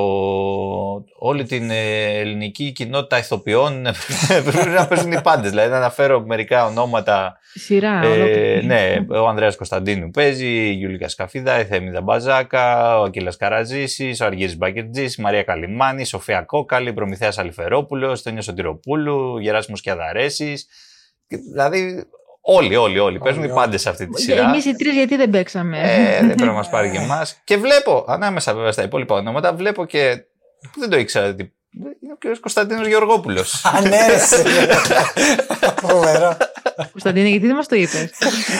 όλη 1.20 1.44
την 1.44 1.70
ε, 1.70 2.04
ελληνική 2.20 2.72
κοινότητα 2.72 3.18
ηθοποιών 3.18 3.88
πρέπει 4.52 4.70
να 4.70 4.88
παίζουν 4.88 5.12
οι 5.12 5.22
πάντες. 5.22 5.50
Δηλαδή 5.50 5.70
να 5.70 5.78
αναφέρω 5.78 6.26
μερικά 6.26 6.66
ονόματα. 6.66 7.38
Σειρά, 7.54 8.02
Ε, 8.04 8.08
ολόκληρη. 8.08 8.66
ναι, 8.66 8.96
ο 9.10 9.28
Ανδρέας 9.28 9.56
Κωνσταντίνου 9.56 10.10
παίζει, 10.12 10.48
η 10.48 10.72
Γιούλικα 10.72 11.08
Σκαφίδα, 11.08 11.60
η 11.60 11.66
Θέμιδα 11.66 12.02
Μπαζάκα, 12.02 13.00
ο 13.00 13.04
Ακύλας 13.04 13.38
Καραζήσης, 13.38 14.22
ο 14.22 14.26
Αργύρης 14.26 14.58
Μπακερτζής, 14.58 15.16
η 15.16 15.22
Μαρία 15.22 15.44
Καλιμάνη, 15.44 16.02
η 16.02 16.06
Σοφία 16.06 16.42
Κόκαλη, 16.42 16.90
η 16.90 16.94
Προμηθέας 16.94 17.38
Αλιφερόπουλος, 17.38 18.22
Τόνιο 18.22 18.42
Σωτηροπούλου, 18.42 19.32
ο 19.36 19.40
Γεράσιμος 19.40 19.82
Κιαδαρέσης. 19.82 20.68
Και 21.28 21.38
Δηλαδή 21.38 22.04
όλοι, 22.46 22.76
όλοι, 22.76 23.00
όλοι. 23.00 23.20
Παίζουν 23.20 23.42
οι 23.44 23.46
όλοι. 23.46 23.56
πάντες 23.56 23.82
σε 23.82 23.90
αυτή 23.90 24.08
τη 24.08 24.22
σειρά. 24.22 24.42
Εμείς 24.50 24.66
οι 24.66 24.76
τρεις 24.76 24.94
γιατί 24.94 25.16
δεν 25.16 25.30
παίξαμε; 25.30 25.80
Ε, 25.82 26.18
δεν 26.20 26.26
πρέπει 26.26 26.44
να 26.44 26.52
μας 26.52 26.70
πάρει 26.70 26.92
και 26.92 26.98
εμάς. 26.98 27.42
Και 27.44 27.58
βλέπω, 27.58 28.06
ανάμεσα 28.08 28.54
βέβαια 28.54 28.72
στα 28.72 28.84
υπόλοιπα 28.84 29.16
ονόματα, 29.16 29.54
βλέπω 29.54 29.86
και. 29.86 30.18
που 30.72 30.80
δεν 30.80 30.90
το 30.90 30.98
ήξερα. 30.98 31.28
ότι 31.28 31.54
Είναι 32.04 32.12
ο 32.14 32.18
κ. 32.36 32.40
Κωνσταντίνος 32.40 32.88
Γεωργόπουλος. 32.88 33.66
Α, 33.66 33.82
ναι, 33.82 34.08
ρε, 34.08 34.18
σε. 34.20 34.44
Φοβερό. 35.82 36.38
Κωνσταντίνε, 36.92 37.28
γιατί 37.30 37.46
δεν 37.48 37.56
μας 37.56 37.68
το 37.68 37.76
είπες; 37.76 38.10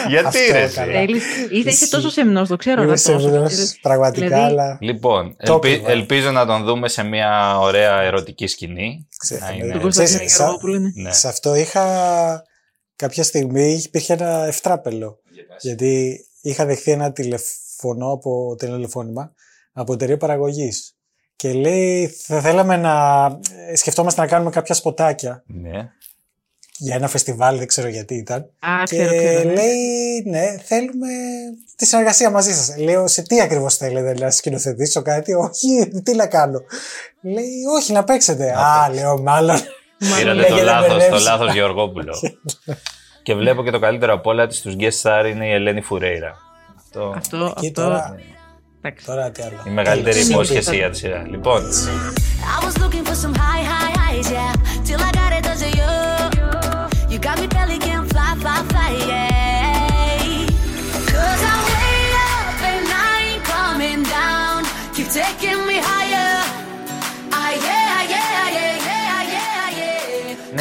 Γιατί 0.08 0.26
Αυτό 0.28 0.40
ρε. 0.52 0.68
καλά. 0.76 0.92
εσύ; 0.92 1.06
Θέλεις, 1.06 1.24
είσαι, 1.24 1.48
είσαι 1.52 1.70
Εσύ. 1.70 1.90
τόσο 1.90 2.10
σεμνός, 2.10 2.48
το 2.48 2.56
ξέρω. 2.56 2.82
Είμαι 2.82 2.92
αλλά 2.92 3.02
τόσο. 3.02 3.20
σίγουρος, 3.20 3.78
πραγματικά, 3.82 4.26
Δηλαδή- 4.26 4.44
αλλά 4.52 4.78
Λοιπόν, 4.82 5.36
Το 5.46 5.54
ελπι- 5.54 5.80
είπα. 5.80 5.92
ελπίζω 5.92 6.32
να 6.32 6.46
τον 6.46 6.64
δούμε 6.64 6.88
σε 6.88 7.04
μια 7.04 7.60
ωραία 7.60 8.02
ερωτική 8.02 8.48
σκηνή. 8.48 9.08
Ξέρω, 9.18 9.46
Να 9.46 9.52
ναι. 9.52 9.56
είναι- 9.58 9.72
Τον 9.72 9.82
Κωνσταντίνο 9.82 10.16
Ξέρεις, 10.18 10.36
Γεωργόπουλο 10.38 10.76
είναι. 10.76 10.92
Ναι. 10.96 11.12
σε 11.14 11.28
αυτό 11.28 11.56
είχα 11.56 11.84
κάποια 12.96 13.24
στιγμή 13.24 13.82
υπήρχε 13.86 14.14
ένα 14.14 14.46
ευτράπελο. 14.46 15.20
Γιατί 15.62 16.20
είχα 16.42 16.66
δεχθεί 16.66 16.92
ένα 16.92 17.12
τηλεφωνό 17.12 18.12
από 18.12 18.56
τηλεφώνημα 18.58 19.34
από 19.74 19.94
εταιρεία 19.94 20.18
παραγωγής. 20.18 20.96
Και 21.36 21.54
λέει, 21.54 22.08
θα 22.08 22.42
θέλαμε 22.42 22.78
να 22.78 23.26
ε, 23.70 23.76
σκεφτόμαστε 23.76 24.22
να 24.22 24.28
κάνουμε 24.28 24.50
κάποια 24.50 24.76
σποτάκια 24.76 25.44
Ναι. 25.48 25.90
για 26.78 26.96
ένα 26.96 27.08
φεστιβάλ, 27.08 27.58
δεν 27.58 27.68
ξέρω 27.68 27.88
γιατί 27.88 28.16
ήταν. 28.16 28.42
Α, 28.42 28.84
Και 28.86 28.96
ξέρω, 28.96 29.18
ξέρω. 29.18 29.44
ναι. 29.50 29.54
λέει, 29.54 30.24
ναι, 30.26 30.58
θέλουμε 30.64 31.08
τη 31.76 31.86
συνεργασία 31.86 32.30
μαζί 32.30 32.54
σας. 32.54 32.78
Λέω, 32.78 33.08
σε 33.08 33.22
τι 33.22 33.42
ακριβώς 33.42 33.78
θέλετε, 33.78 34.14
να 34.14 34.32
σκηνοθετήσω 34.32 35.02
κάτι. 35.02 35.34
Όχι, 35.34 35.90
τι 36.04 36.16
να 36.16 36.28
κάνω. 36.28 36.62
Λέει, 37.22 37.64
όχι, 37.78 37.94
να 37.94 38.04
παίξετε. 38.04 38.52
Α, 38.52 38.90
λέω, 38.94 39.22
μάλλον. 39.22 39.58
Πήρατε 39.98 40.34
λέγε, 40.34 40.50
το 40.50 40.56
δεν 40.56 40.64
λάθος, 40.66 40.88
το 40.88 40.96
μπερδεύεις. 40.98 41.24
λάθος 41.26 41.54
Γεωργόπουλο. 41.54 42.14
και 43.24 43.36
βλέπω 43.36 43.64
και 43.64 43.72
το 43.72 43.80
καλύτερο 43.80 44.14
από 44.14 44.30
όλα 44.30 44.48
τη 44.48 44.56
στου 44.56 44.76
guest 44.80 45.02
star 45.02 45.26
είναι 45.30 45.48
η 45.48 45.52
Ελένη 45.52 45.82
Φουρέιρα. 45.82 46.36
Αυτό 46.78 47.14
Αυτό, 47.18 47.38
Εκεί 47.58 47.68
αυτό, 47.68 47.82
τώρα, 47.82 48.16
εντάξει. 48.82 49.06
τώρα 49.06 49.32
τι 49.32 49.42
άλλο. 49.42 49.64
η 49.68 49.70
μεγαλύτερη 49.70 50.16
Τέλος. 50.16 50.30
υπόσχεση 50.30 50.76
για 50.76 50.90
τη 50.90 50.98
σειρά. 50.98 51.26
Λοιπόν, 51.30 51.62
I 52.60 52.66
was 52.66 52.76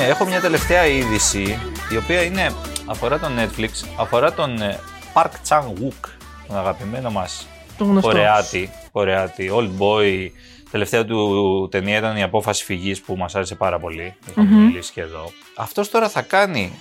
Ναι, 0.04 0.10
έχω 0.10 0.24
μια 0.24 0.40
τελευταία 0.40 0.86
είδηση 0.86 1.58
η 1.92 1.96
οποία 1.96 2.22
είναι, 2.22 2.54
αφορά 2.86 3.18
τον 3.18 3.32
Netflix, 3.38 3.68
αφορά 3.96 4.32
τον 4.32 4.62
ε, 4.62 4.78
Park 5.14 5.30
Chan 5.48 5.62
Wook, 5.62 6.08
τον 6.46 6.56
αγαπημένο 6.56 7.10
μας 7.10 7.46
Το 7.78 7.84
γνωστό. 7.84 8.08
Κορεάτη, 8.08 8.70
Κορεάτη, 8.92 9.50
Old 9.54 9.70
Boy. 9.78 10.30
Τελευταία 10.70 11.04
του 11.04 11.68
ταινία 11.70 11.98
ήταν 11.98 12.16
η 12.16 12.22
απόφαση 12.22 12.64
φυγής 12.64 13.00
που 13.00 13.16
μας 13.16 13.34
άρεσε 13.34 13.54
πάρα 13.54 13.78
πολύ. 13.78 14.14
Είχαμε 14.30 14.50
Μμμ. 14.50 14.64
μιλήσει 14.64 14.92
και 14.92 15.00
εδώ. 15.00 15.32
Αυτός 15.56 15.90
τώρα 15.90 16.08
θα 16.08 16.22
κάνει 16.22 16.72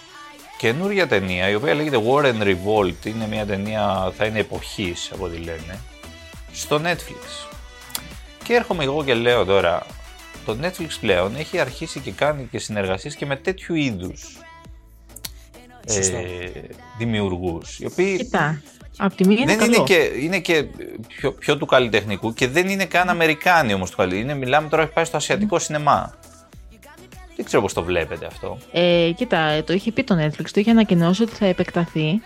καινούργια 0.57 1.07
ταινία 1.07 1.49
η 1.49 1.55
οποία 1.55 1.73
λέγεται 1.73 2.01
War 2.07 2.23
and 2.23 2.43
Revolt. 2.43 3.05
Είναι 3.05 3.27
μια 3.29 3.45
ταινία, 3.45 4.11
θα 4.17 4.25
είναι 4.25 4.39
εποχής 4.39 5.11
από 5.13 5.25
ό,τι 5.25 5.37
λένε, 5.37 5.79
στο 6.53 6.81
Netflix. 6.83 7.47
Και 8.43 8.53
έρχομαι 8.53 8.83
εγώ 8.83 9.03
και 9.03 9.13
λέω 9.13 9.45
τώρα, 9.45 9.85
το 10.45 10.57
Netflix 10.61 10.87
πλέον 11.01 11.35
έχει 11.35 11.59
αρχίσει 11.59 11.99
και 11.99 12.11
κάνει 12.11 12.47
και 12.51 12.59
συνεργασίες 12.59 13.15
και 13.15 13.25
με 13.25 13.35
τέτοιου 13.35 13.75
είδους 13.75 14.37
Σωστό. 15.91 16.17
ε, 16.17 16.51
δημιουργούς, 16.97 17.79
οι 17.79 17.85
οποίοι 17.85 18.17
Κοίτα, 18.17 18.61
απ' 18.97 19.15
τη 19.15 19.27
μία 19.27 19.37
είναι 19.37 19.45
δεν 19.45 19.57
καλό. 19.57 19.73
είναι 19.75 19.83
και, 19.83 20.11
είναι 20.19 20.39
και 20.39 20.65
πιο, 21.07 21.31
πιο 21.31 21.57
του 21.57 21.65
καλλιτεχνικού 21.65 22.33
και 22.33 22.47
δεν 22.47 22.67
είναι 22.67 22.85
καν 22.85 23.09
Αμερικάνοι 23.09 23.73
όμως 23.73 23.89
του 23.89 23.97
καλλιτεχνικού. 23.97 24.29
Είναι, 24.31 24.39
μιλάμε 24.39 24.69
τώρα, 24.69 24.83
έχει 24.83 24.91
πάει 24.91 25.05
στο 25.05 25.17
ασιατικό 25.17 25.59
σινεμά. 25.59 26.13
Δεν 27.35 27.45
ξέρω 27.45 27.61
πώς 27.61 27.73
το 27.73 27.83
βλέπετε 27.83 28.25
αυτό. 28.25 28.57
Ε, 28.71 29.11
κοίτα, 29.15 29.63
το 29.63 29.73
είχε 29.73 29.91
πει 29.91 30.03
το 30.03 30.15
Netflix, 30.25 30.45
το 30.51 30.59
είχε 30.59 30.71
ανακοινώσει 30.71 31.23
ότι 31.23 31.31
θα 31.35 31.45
επεκταθεί 31.45 32.21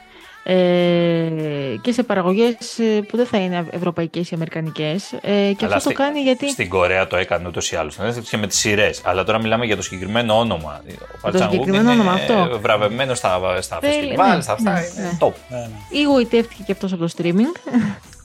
ε, 0.50 1.78
και 1.82 1.92
σε 1.92 2.04
παραγωγές 2.04 2.80
ε, 2.80 3.02
που 3.08 3.18
δεν 3.18 3.26
θα 3.26 3.38
είναι 3.38 3.68
ευρωπαϊκές 3.72 4.32
ή 4.32 4.36
αμερικανικές. 4.36 5.12
Ε, 5.14 5.52
και 5.58 5.66
Αλλά 5.66 5.76
αυτό 5.76 5.90
το 5.90 5.96
στη- 5.96 6.04
κάνει 6.04 6.20
γιατί... 6.20 6.50
Στην 6.50 6.70
Κορέα 6.70 7.08
το 7.08 7.18
έκανε 7.18 7.48
ούτως 7.48 7.72
ή 7.72 7.76
άλλως. 7.76 7.98
και 8.30 8.38
με 8.38 8.48
τις 8.48 8.58
σειρές. 8.58 9.02
Αλλά 9.04 9.24
τώρα 9.24 9.40
μιλάμε 9.40 9.66
για 9.66 9.76
το 9.76 9.82
συγκεκριμένο 9.82 10.40
όνομα. 10.40 10.82
Ο 11.16 11.18
Παρτσάν 11.22 11.42
Γουκ 11.48 11.52
συγκεκριμένο 11.52 11.92
είναι 11.92 12.02
όνομα, 12.02 12.16
αυτό. 12.16 12.60
βραβευμένο 12.62 13.14
στα, 13.16 13.62
στα 13.62 13.78
Θέλει- 13.82 13.94
φεστιβάλ, 13.94 14.36
ναι, 14.36 14.42
στα 14.42 14.52
αυτά. 14.54 14.72
ναι, 14.72 14.80
είναι 14.80 15.02
ναι. 15.12 15.18
top. 15.28 15.32
Ναι, 15.50 15.58
ναι. 15.58 16.00
Ή 16.00 16.04
γοητεύτηκε 16.04 16.64
και 16.66 16.72
αυτός 16.72 16.94
από 16.94 17.06
το 17.08 17.14
streaming. 17.18 17.60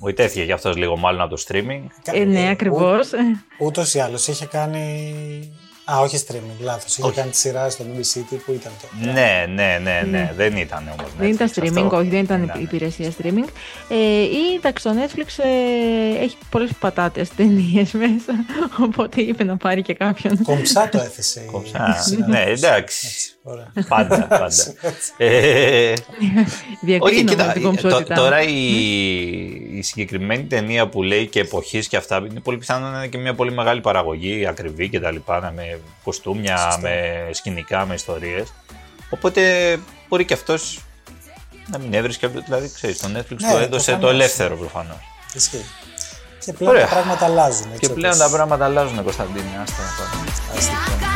Βοητεύτηκε 0.00 0.44
κι 0.44 0.52
αυτός 0.52 0.76
λίγο 0.76 0.96
μάλλον 0.96 1.20
από 1.20 1.34
το 1.36 1.42
streaming. 1.48 1.80
Ε, 2.12 2.24
ναι, 2.24 2.48
ακριβώς. 2.50 3.08
Ούτως 3.58 3.94
ή 3.94 3.98
άλλως 4.00 4.26
είχε 4.28 4.46
κάνει. 4.46 5.04
Α, 5.94 5.98
όχι 6.00 6.24
streaming, 6.28 6.60
λάθος. 6.60 6.96
Είχε 6.96 7.06
Όχι. 7.06 7.16
κάνει 7.16 7.30
τη 7.30 7.36
σειρά 7.36 7.70
στο 7.70 7.84
BBC 7.84 8.20
που 8.46 8.52
ήταν 8.52 8.72
το. 8.80 9.10
Ναι, 9.12 9.46
ναι, 9.54 9.78
ναι, 9.82 10.02
ναι. 10.10 10.32
Δεν 10.36 10.56
ήταν 10.56 10.88
όμως. 10.98 11.10
Δεν 11.18 11.28
ήταν 11.30 11.50
streaming, 11.54 11.90
όχι, 11.90 12.08
δεν 12.08 12.20
ήταν 12.22 12.40
Ναι, 12.40 12.46
ναι. 12.56 12.60
υπηρεσία 12.62 13.10
streaming. 13.22 13.48
Ε, 13.88 13.94
ή 14.22 14.54
εντάξει, 14.56 14.84
το 14.84 14.90
Netflix 14.90 15.44
ε, 15.44 16.22
έχει 16.24 16.36
πολλές 16.50 16.70
πατάτες 16.80 17.28
ταινίες 17.28 17.92
μέσα. 18.02 18.44
Οπότε 18.82 19.20
είπε 19.20 19.44
να 19.44 19.56
πάρει 19.56 19.82
και 19.82 19.94
κάποιον. 19.94 20.42
Κομψά 20.42 20.88
το 20.88 20.98
έθεσε. 20.98 21.40
η 21.40 21.50
Κομψά. 21.50 21.96
σειρά. 22.02 22.26
Ναι, 22.28 22.42
εντάξει. 22.46 23.06
Ωραία. 23.42 23.72
Πάντα, 23.88 24.26
πάντα. 24.38 24.48
Ε, 25.16 25.90
Όχι, 25.92 26.02
Διακρίνω 26.82 27.30
κοίτα, 27.30 27.46
με 27.46 27.52
την 27.52 27.62
τω- 27.62 27.68
κομψότητα. 27.68 28.14
τώρα 28.14 28.42
η, 28.42 28.56
η 29.78 29.82
συγκεκριμένη 29.82 30.42
ταινία 30.44 30.88
που 30.88 31.02
λέει 31.02 31.26
και 31.26 31.40
εποχής 31.40 31.88
και 31.88 31.96
αυτά 31.96 32.16
είναι 32.30 32.40
πολύ 32.40 32.58
πιθανό 32.58 32.88
να 32.90 32.96
είναι 32.98 33.06
και 33.06 33.18
μια 33.18 33.34
πολύ 33.34 33.52
μεγάλη 33.52 33.80
παραγωγή, 33.80 34.46
ακριβή 34.46 34.88
και 34.88 35.00
τα 35.00 35.10
λοιπά, 35.10 35.52
με 35.56 35.78
κοστούμια, 36.04 36.56
Σωστό. 36.58 36.80
με 36.80 37.28
σκηνικά, 37.32 37.86
με 37.86 37.94
ιστορίες. 37.94 38.52
Οπότε 39.10 39.42
μπορεί 40.08 40.24
και 40.24 40.34
αυτός 40.34 40.78
να 41.70 41.78
μην 41.78 41.94
έβρισκε, 41.94 42.26
δηλαδή 42.26 42.70
ξέρεις, 42.74 42.98
το 42.98 43.08
Netflix 43.16 43.36
Ναι, 43.40 43.50
το 43.50 43.58
έδωσε 43.58 43.90
το 43.90 43.96
προφανώς. 43.98 44.10
ελεύθερο 44.10 44.56
προφανώς. 44.56 44.98
Ισχύει. 45.34 45.64
Και 46.44 46.52
πλέον 46.52 46.72
Ωραία. 46.72 46.86
τα 46.86 46.90
πράγματα 46.94 47.24
αλλάζουν. 47.24 47.66
Έτσι, 47.72 47.78
Και 47.86 47.88
πλέον 47.88 48.14
όπως- 48.14 48.26
τα 48.30 48.36
πράγματα 48.36 48.64
αλλάζουν, 48.64 49.02
Κωνσταντίνε, 49.04 49.44
άστα 49.62 49.82
να 49.82 50.04
πάμε. 50.04 50.30
Ας 50.58 50.66
την 50.66 50.74
I 50.74 50.96
πούμε. 50.96 51.12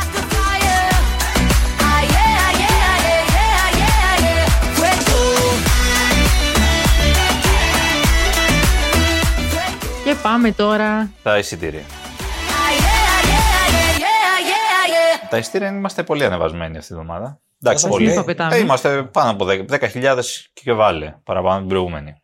Τα 15.29 15.37
εισιτήρια 15.37 15.67
είμαστε 15.67 16.03
πολύ 16.03 16.25
ανεβασμένοι 16.25 16.77
αυτή 16.77 16.93
τη 16.93 16.99
εβδομάδα. 16.99 17.39
Εντάξει, 17.63 17.83
Όσο 17.85 17.93
πολύ. 17.93 18.05
λέει. 18.05 18.13
Είπα, 18.13 18.23
πετάμε. 18.23 18.55
Ε, 18.55 18.59
είμαστε 18.59 19.03
πάνω 19.03 19.29
από 19.31 19.45
10 19.45 19.65
10.000 19.69 20.19
και 20.53 20.73
βάλε 20.73 21.15
παραπάνω 21.23 21.49
από 21.51 21.59
την 21.59 21.67
προηγούμενη. 21.69 22.21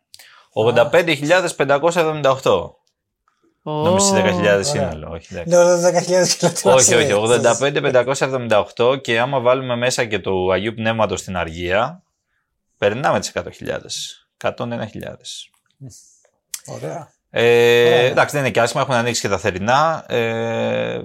85.578. 0.52 2.70
Ω, 3.66 3.72
Νόμιζε 3.82 4.22
10.000 4.26 4.34
ωραία. 4.36 4.62
σύνολο. 4.62 5.10
Όχι, 5.10 5.26
εντάξει. 5.30 5.50
Ναι, 5.50 5.56
ωραία, 5.56 5.90
10.000 6.24 6.28
κιλά. 6.38 6.74
όχι, 6.74 6.94
όχι. 6.94 7.10
85.578 8.76 9.00
και 9.02 9.20
άμα 9.20 9.40
βάλουμε 9.40 9.76
μέσα 9.76 10.04
και 10.04 10.18
του 10.18 10.52
Αγίου 10.52 10.74
Πνεύματος 10.74 11.20
στην 11.20 11.36
Αργία, 11.36 12.02
περνάμε 12.78 13.20
τις 13.20 13.32
100.000. 13.34 13.42
101.000. 14.42 14.50
Ωραία. 16.66 17.12
Ε, 17.30 17.86
Ωραία. 17.86 18.00
εντάξει, 18.00 18.34
δεν 18.34 18.44
είναι 18.44 18.52
και 18.54 18.60
άσχημα, 18.60 18.82
έχουν 18.82 18.94
ανοίξει 18.94 19.20
και 19.20 19.28
τα 19.28 19.38
θερινά. 19.38 20.04
Ε, 20.08 21.00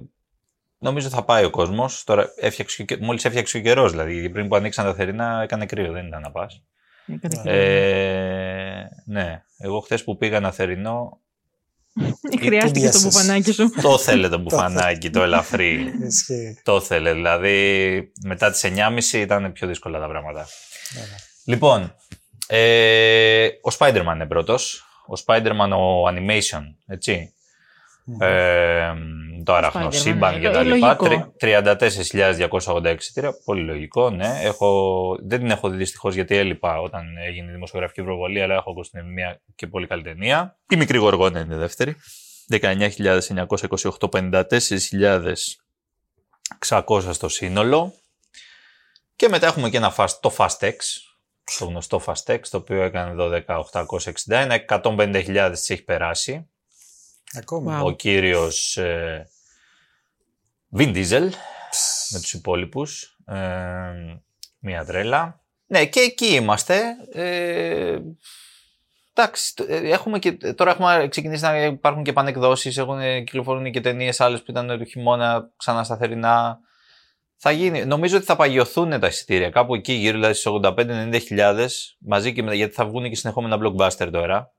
νομίζω 0.80 1.10
θα 1.10 1.24
πάει 1.24 1.44
ο 1.44 1.50
κόσμος. 1.50 2.04
Τώρα, 2.04 2.30
έφτιαξε, 2.40 2.84
και- 2.84 2.98
μόλις 3.02 3.26
έφτιαξε 3.26 3.58
ο 3.58 3.62
καιρός, 3.62 3.92
δηλαδή 3.92 4.30
πριν 4.30 4.48
που 4.48 4.56
ανοίξαν 4.56 4.86
τα 4.86 4.94
θερινά 4.94 5.42
έκανε 5.44 5.66
κρύο, 5.66 5.92
δεν 5.92 6.08
ήταν 6.08 6.22
να 6.22 6.32
πας. 6.32 6.64
έκανε 7.08 7.42
και- 7.44 7.50
Ε, 7.52 8.88
ναι, 9.06 9.42
εγώ 9.58 9.80
χθες 9.80 10.04
που 10.04 10.18
πήγα 10.18 10.38
ένα 10.38 10.52
θερινό, 10.52 11.20
Χρειάστηκε 12.40 12.62
το 12.64 12.72
κουμπιάσες. 12.72 13.04
μπουφανάκι 13.04 13.52
σου. 13.52 13.70
το 13.82 13.98
θέλε 13.98 14.30
το 14.30 14.38
μπουφανάκι, 14.38 15.10
το 15.10 15.22
ελαφρύ. 15.24 15.92
Ισχύει. 16.08 16.60
το 16.64 16.82
θέλε. 16.82 17.14
Δηλαδή, 17.14 18.12
μετά 18.26 18.52
τις 18.52 18.64
9.30 18.64 19.18
ήταν 19.20 19.52
πιο 19.52 19.68
δύσκολα 19.68 20.00
τα 20.00 20.08
πράγματα. 20.08 20.48
Ναι, 20.96 21.02
ναι. 21.02 21.16
Λοιπόν, 21.46 21.96
ε, 22.48 23.46
ο 23.46 23.76
Spider-Man 23.80 24.14
είναι 24.16 24.26
πρώτος. 24.28 24.84
Ο 25.08 25.22
Spider-Man 25.26 25.70
ο 25.78 26.08
Animation, 26.08 26.62
έτσι. 26.88 27.34
Ε, 28.20 28.94
το 29.44 29.54
άραχνο 29.54 29.86
Spider-Man, 29.88 29.94
σύμπαν 29.94 30.34
ναι. 30.34 30.40
και 30.40 30.50
τα 30.50 30.64
Λο- 30.64 30.76
λοιπά. 30.76 30.98
λογικό. 31.02 31.34
34.286 31.40 32.96
εισιτήρια. 33.00 33.34
Πολύ 33.46 33.62
λογικό, 33.62 34.10
ναι. 34.10 34.40
Έχω, 34.42 35.18
δεν 35.22 35.40
την 35.40 35.52
έχω 35.52 35.70
δει 35.70 35.78
δυστυχώς 35.78 36.16
γιατί 36.16 36.36
έλειπα 36.36 36.82
όταν 36.82 37.06
έγινε 37.28 37.50
η 37.50 37.54
δημοσιογραφική 37.54 38.04
προβολή, 38.04 38.42
αλλά 38.42 38.54
έχω 38.54 38.72
ακούσει 38.72 38.92
την 38.92 39.06
μια 39.06 39.42
και 39.56 39.68
πολύ 39.68 39.88
καλή 39.88 40.04
ταινία. 40.04 40.58
Η 40.70 40.76
μικρή 40.76 40.98
γοργόνα 40.98 41.40
είναι 41.40 41.56
η 41.56 41.58
δεύτερη. 41.58 41.96
19.928, 42.52 44.10
54.600 46.80 47.10
στο 47.12 47.30
σύνολο. 47.30 47.94
Και 49.16 49.30
μετά 49.30 49.48
έχουμε 49.48 49.70
και 49.70 49.78
ένα 49.78 49.94
fast, 49.98 50.10
το 50.22 50.34
Fastex, 50.38 50.76
το 51.60 51.66
γνωστό 51.66 52.02
Fastex, 52.06 52.40
το 52.50 52.58
οποίο 52.58 52.82
έκανε 52.84 53.16
12.861, 54.28 54.58
150.000 54.68 55.50
τις 55.52 55.70
έχει 55.70 55.84
περάσει. 55.84 56.50
Ακόμα. 57.38 57.82
Wow. 57.82 57.86
Ο 57.86 57.92
κύριος 57.92 58.78
ε, 58.78 59.28
Vin 60.78 60.96
Diesel 60.96 61.30
με 62.12 62.20
τους 62.20 62.34
υπόλοιπους. 62.34 63.18
Ε, 63.26 63.38
μία 64.60 64.86
τρέλα. 64.86 65.42
Ναι, 65.66 65.86
και 65.86 66.00
εκεί 66.00 66.26
είμαστε. 66.34 66.82
Ε, 67.12 67.98
εντάξει, 69.14 69.56
το- 69.56 69.66
ε, 69.68 69.90
έχουμε 69.90 70.20
και, 70.20 70.32
τώρα 70.32 70.72
έχουμε 70.72 71.08
ξεκινήσει 71.10 71.44
να 71.44 71.64
υπάρχουν 71.64 72.04
και 72.04 72.14
πανεκδόσεις, 72.14 72.78
έχουν 72.78 73.00
ε, 73.00 73.20
κυκλοφορούν 73.22 73.72
και 73.72 73.82
ταινίες 73.82 74.20
άλλες 74.20 74.44
που 74.44 74.52
ήταν 74.52 74.78
του 74.80 74.86
χειμώνα 74.86 75.52
ξανά 75.58 75.84
στα 75.84 75.98
θερινά. 75.98 76.60
Θα 77.42 77.52
γίνει, 77.52 77.86
νομίζω 77.86 78.18
ότι 78.18 78.26
θα 78.26 78.36
παγιωθούν 78.36 79.00
τα 79.00 79.08
εισιτήρια 79.08 79.50
κάπου 79.50 79.76
εκεί 79.76 79.94
γύρω 79.94 80.14
δηλαδή 80.16 80.34
στις 80.34 80.52
85-90 80.64 81.20
χιλιάδες 81.22 81.98
μαζί 82.00 82.34
και 82.34 82.44
με, 82.44 82.56
γιατί 82.56 82.74
θα 82.74 82.86
βγουν 82.86 83.10
και 83.10 83.16
συνεχόμενα 83.16 83.58
blockbuster 83.62 84.10
τώρα. 84.12 84.54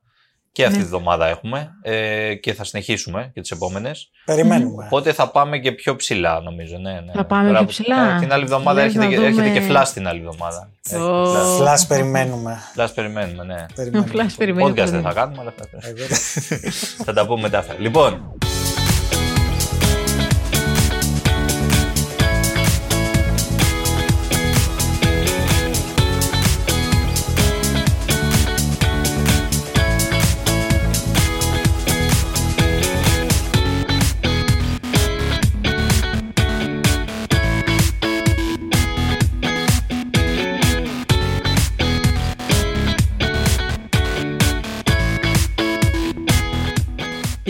Και 0.52 0.64
αυτή 0.64 0.76
Ναι. 0.78 0.82
τη 0.82 0.88
βδομάδα 0.88 1.26
έχουμε 1.26 1.70
ε, 1.82 2.34
και 2.34 2.54
θα 2.54 2.64
συνεχίσουμε 2.64 3.30
και 3.34 3.40
τις 3.40 3.50
επόμενες. 3.50 4.10
Περιμένουμε. 4.24 4.84
Οπότε 4.84 5.12
θα 5.12 5.28
πάμε 5.30 5.58
και 5.58 5.72
πιο 5.72 5.96
ψηλά 5.96 6.40
νομίζω. 6.40 6.76
Ναι, 6.78 6.92
ναι. 6.92 7.12
Θα 7.14 7.24
πάμε 7.24 7.42
Τώρα 7.46 7.56
πιο 7.58 7.66
που- 7.66 7.72
ψηλά. 7.72 8.16
ε, 8.16 8.18
την 8.20 8.32
άλλη 8.32 8.42
εβδομάδα 8.42 8.82
Λες 8.82 8.84
έρχεται, 8.84 9.04
να 9.04 9.10
και- 9.10 9.16
έρχεται 9.26 9.48
δούμε- 9.48 9.58
και 9.60 9.66
flash 9.72 9.88
την 9.94 10.08
άλλη 10.08 10.18
εβδομάδα. 10.18 10.70
Ω. 10.92 10.96
Έρχεται 10.96 11.38
flash. 11.40 11.56
Φλάς 11.56 11.86
περιμένουμε. 11.86 12.58
Flash 12.76 12.88
περιμένουμε, 12.94 13.44
ναι. 13.44 13.66
Περιμένουμε. 13.74 14.10
Flash 14.14 14.34
περιμένουμε. 14.36 14.82
Podcast 14.82 14.88
δεν 14.88 15.02
θα 15.02 15.12
κάνουμε, 15.12 15.40
αλλά 15.40 15.54
θα, 15.56 15.88
Εγώ- 15.88 16.14
θα 17.04 17.12
τα 17.12 17.26
πούμε 17.26 17.40
μετά 17.40 17.58
αυτά. 17.58 17.74
Λοιπόν, 17.78 18.32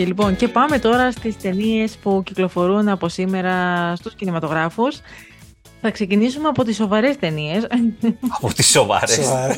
Και 0.01 0.07
λοιπόν, 0.07 0.35
και 0.35 0.47
πάμε 0.47 0.79
τώρα 0.79 1.11
στις 1.11 1.37
ταινίες 1.37 1.95
που 2.01 2.21
κυκλοφορούν 2.25 2.87
από 2.87 3.09
σήμερα 3.09 3.55
στους 3.95 4.15
κινηματογράφους. 4.15 4.99
Θα 5.81 5.91
ξεκινήσουμε 5.91 6.47
από 6.47 6.63
τις 6.63 6.75
σοβαρές 6.75 7.17
ταινίες. 7.19 7.67
από 8.41 8.53
τις 8.53 8.69
σοβαρές. 8.69 9.15
Σοβαρά. 9.15 9.55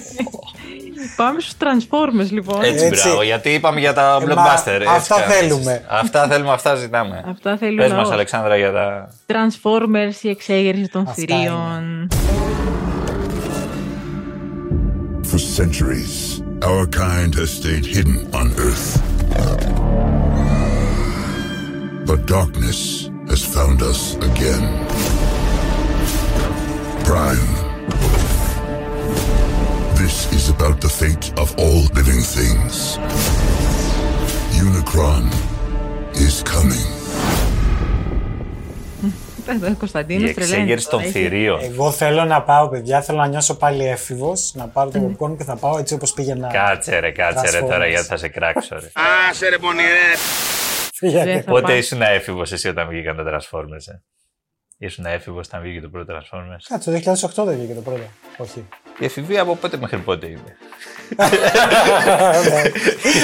πάμε 1.15 1.39
στους 1.39 1.53
Transformers 1.59 2.29
λοιπόν. 2.31 2.63
Έτσι, 2.63 2.85
Έτσι. 2.85 3.01
μπράβο, 3.07 3.23
γιατί 3.23 3.49
είπαμε 3.49 3.79
για 3.79 3.93
τα 3.93 4.17
Ε, 4.21 4.25
blockbuster. 4.25 4.35
μα, 4.35 4.53
έτσι 4.53 4.87
αυτά 4.87 5.15
κάνεις. 5.19 5.35
θέλουμε. 5.37 5.83
Αυτά 5.87 6.27
θέλουμε, 6.27 6.51
αυτά 6.51 6.75
ζητάμε. 6.75 7.23
Αυτά 7.27 7.57
θέλουν 7.57 7.75
Πες 7.77 7.91
μας, 7.91 8.05
όλα. 8.05 8.13
Αλεξάνδρα, 8.13 8.57
για 8.57 8.71
τα... 8.71 9.09
Transformers, 9.27 10.15
η 10.23 10.29
εξέγερση 10.29 10.87
των 10.87 11.01
Αυτά 11.01 11.13
θηρίων. 11.13 12.07
For 15.31 15.39
centuries, 15.61 16.15
our 16.69 16.85
kind 17.03 17.31
has 17.41 17.49
stayed 17.59 17.85
hidden 17.95 18.17
on 18.39 18.47
Earth. 18.67 20.22
But 22.13 22.27
darkness 22.27 23.09
has 23.31 23.41
found 23.55 23.81
us 23.81 24.01
again. 24.29 24.63
Prime. 27.09 27.49
This 30.01 30.31
is 30.37 30.43
about 30.55 30.77
the 30.79 30.91
fate 30.99 31.25
of 31.43 31.47
all 31.63 31.81
living 31.99 32.21
things. 32.37 32.99
Unicron 34.67 35.25
is 36.25 36.43
coming. 36.43 36.87
Ο 39.71 39.75
Κωνσταντίνος 39.79 40.29
Η 40.29 40.33
εξέγερση 40.37 40.89
των 40.89 41.01
θηρίων. 41.01 41.59
Εγώ 41.63 41.91
θέλω 41.91 42.23
να 42.25 42.41
πάω, 42.41 42.67
παιδιά, 42.67 43.01
θέλω 43.01 43.17
να 43.17 43.27
νιώσω 43.27 43.55
πάλι 43.57 43.87
έφηβος, 43.87 44.51
να 44.55 44.67
πάρω 44.67 44.89
το 44.89 45.15
popcorn 45.19 45.37
και 45.37 45.43
θα 45.43 45.55
πάω 45.55 45.77
έτσι 45.77 45.93
όπως 45.93 46.13
πήγαινα. 46.13 46.47
Κάτσε 46.47 46.99
ρε, 46.99 47.11
κάτσε 47.11 47.51
ρε 47.51 47.59
τώρα 47.59 47.77
Transformers. 47.77 47.89
γιατί 47.89 48.05
θα 48.05 48.17
σε 48.17 48.27
κράξω 48.27 48.75
ρε. 48.75 48.91
Φύγατε. 49.33 49.57
Δεν 49.57 50.62
θα 51.11 51.43
Πότε 51.45 51.61
πάει. 51.61 51.77
ήσουν 51.77 52.01
έφηβος 52.01 52.51
εσύ 52.51 52.67
όταν 52.67 52.87
βγήκαν 52.87 53.15
τα 53.15 53.23
Transformers, 53.23 53.85
ε; 53.93 54.01
Ήσουν 54.77 55.05
έφηβος 55.05 55.47
όταν 55.47 55.61
βγήκε 55.61 55.81
το 55.81 55.89
πρώτο 55.89 56.13
Transformers; 56.17 56.65
Κάτσε, 56.67 56.91
το 56.91 57.15
2008 57.43 57.45
δεν 57.45 57.57
βγήκε 57.57 57.73
το 57.73 57.81
πρώτο. 57.81 58.03
Όχι. 58.37 58.67
Η 58.99 59.05
εφηβεία 59.05 59.41
από 59.41 59.55
πότε 59.55 59.77
μέχρι 59.77 59.97
πότε 59.97 60.25
είναι; 60.27 60.57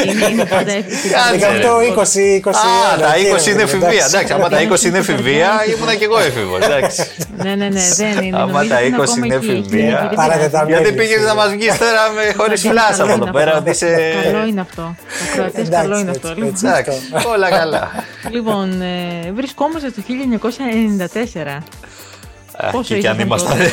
Είναι, 0.06 0.26
είναι 0.28 0.46
πάντα 0.46 0.72
έφυγε. 0.72 1.14
Κάτσε, 1.14 1.52
ρε. 1.52 1.62
18, 1.64 1.78
20, 1.80 2.42
21. 2.46 2.50
Α, 2.50 2.98
τα 3.00 3.14
20 3.16 3.20
είναι 3.20 3.30
εντάξει. 3.30 3.60
εφηβεία. 3.60 4.06
Εντάξει, 4.06 4.34
άμα 4.34 4.50
τα 4.50 4.58
20 4.62 4.82
είναι 4.84 4.98
εφηβεία, 4.98 5.66
ήμουνα 5.76 5.96
κι 5.96 6.04
εγώ 6.04 6.18
έφηβος. 6.20 6.66
Εντάξει. 6.66 7.04
ναι, 7.44 7.56
ναι, 7.56 7.68
ναι, 7.68 7.82
δεν 7.96 8.24
είναι. 8.24 8.38
Άμα 8.38 8.46
Νομίζω 8.52 8.70
τα 8.70 8.76
ότι 8.78 8.90
20 8.90 8.94
ακόμα 8.94 9.26
είναι 9.26 9.36
εκεί, 9.36 9.44
στην 9.46 9.56
εφηβεία. 9.56 9.96
Ευρυπίδα. 9.98 10.22
Παρατεταμένη. 10.22 10.70
Γιατί 10.72 10.84
Μέλη, 10.84 10.98
πήγες 10.98 11.22
να 11.22 11.30
φίλε. 11.30 11.34
μας 11.34 11.50
βγεις 11.50 11.78
τώρα 11.78 12.02
με 12.16 12.34
χωρίς 12.38 12.62
Καλό 12.62 12.74
φλάσσα 12.80 13.04
από 13.04 13.12
είναι 13.14 13.24
εδώ 13.24 13.32
πέρα 13.32 13.50
αυτό. 13.52 13.62
ότι 13.62 13.70
είσαι... 13.70 14.14
Καλό 14.24 14.46
είναι 14.46 14.62
αυτό. 14.62 14.82
Ο 14.82 15.34
Κροατές 15.36 15.68
Εντάξει, 15.68 15.82
καλό 15.88 16.00
είναι 16.00 16.12
έτσι, 16.12 16.28
αυτό. 16.28 16.46
έτσι. 16.46 16.66
Λοιπόν. 16.66 16.70
Εντάξει, 16.80 16.98
όλα 17.28 17.50
καλά. 17.50 17.92
Λοιπόν, 18.32 18.82
ε, 18.82 19.32
βρισκόμαστε 19.36 19.90
το 19.92 20.02
1994. 20.08 21.58
Α, 22.56 22.70
Πόσο 22.72 22.94
Και 22.94 23.00
κι 23.00 23.08
αν 23.08 23.20
ήσασταν 23.20 23.28
ήμασταν... 23.28 23.58
τότε; 23.58 23.72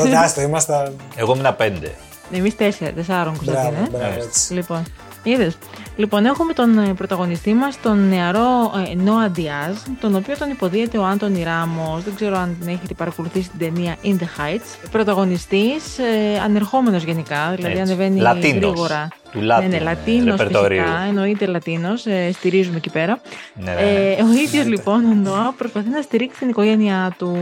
Τότε 0.00 0.16
άστο, 0.16 0.40
ήμασταν. 0.40 0.96
Εγώ 1.16 1.34
ήμουν 1.38 1.56
πέντε. 1.56 1.90
Εμείς 2.32 2.56
τέσσερα, 2.56 2.90
τεσσάρων 2.92 3.36
Μπράβο, 3.42 3.60
Κωνσταντίνε. 3.62 3.88
μπράβο, 3.98 4.14
Ναι. 4.16 4.22
έτσι. 4.24 4.52
Λοιπόν, 4.54 4.82
είδες. 5.22 5.58
Λοιπόν, 5.96 6.24
έχουμε 6.24 6.52
τον 6.52 6.78
ε, 6.78 6.94
πρωταγωνιστή 6.94 7.54
μας, 7.54 7.80
τον 7.80 8.08
νεαρό 8.08 8.72
ε, 8.90 8.94
Νόα 8.94 9.28
Διάζ, 9.28 9.76
τον 10.00 10.14
οποίο 10.16 10.36
τον 10.38 10.50
υποδίεται 10.50 10.98
ο 10.98 11.04
Άντωνι 11.04 11.42
Ράμος, 11.42 12.02
δεν 12.04 12.14
ξέρω 12.14 12.36
αν 12.36 12.56
την 12.60 12.68
έχετε 12.68 12.94
παρακολουθήσει 12.94 13.50
την 13.50 13.58
ταινία 13.58 13.96
In 14.04 14.08
the 14.08 14.22
Heights. 14.40 14.88
Πρωταγωνιστής, 14.90 15.98
ε, 15.98 16.40
ανερχόμενος 16.44 17.02
γενικά, 17.02 17.52
δηλαδή 17.56 17.78
Έτσι. 17.78 17.92
ανεβαίνει 17.92 18.20
Λατίνος. 18.20 18.52
γρήγορα. 18.70 19.08
Του 19.32 19.38
Latin, 19.38 19.60
ναι, 19.60 19.66
ναι, 19.66 19.76
ε, 19.76 19.80
Λατίνος 19.80 20.36
ρεπερτορίου. 20.40 20.80
φυσικά, 20.82 21.00
εννοείται 21.08 21.46
Λατίνος, 21.46 22.06
ε, 22.06 22.30
στηρίζουμε 22.32 22.76
εκεί 22.76 22.90
πέρα. 22.90 23.20
Ναι, 23.54 23.70
ναι, 23.72 23.80
ναι. 23.80 24.14
Ε, 24.18 24.22
ο 24.22 24.32
ίδιος 24.44 24.66
λοιπόν 24.66 25.04
ο 25.04 25.14
Νόα 25.14 25.54
προσπαθεί 25.58 25.88
να 25.88 26.02
στηρίξει 26.02 26.38
την 26.38 26.48
οικογένειά 26.48 27.14
του. 27.18 27.36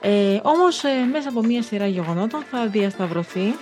Ε, 0.00 0.38
όμως 0.42 0.84
ε, 0.84 0.88
μέσα 1.12 1.28
από 1.28 1.42
μία 1.42 1.62
σειρά 1.62 1.86
γεγονότων 1.86 2.42
θα 2.50 2.66
διασταυρωθεί 2.66 3.54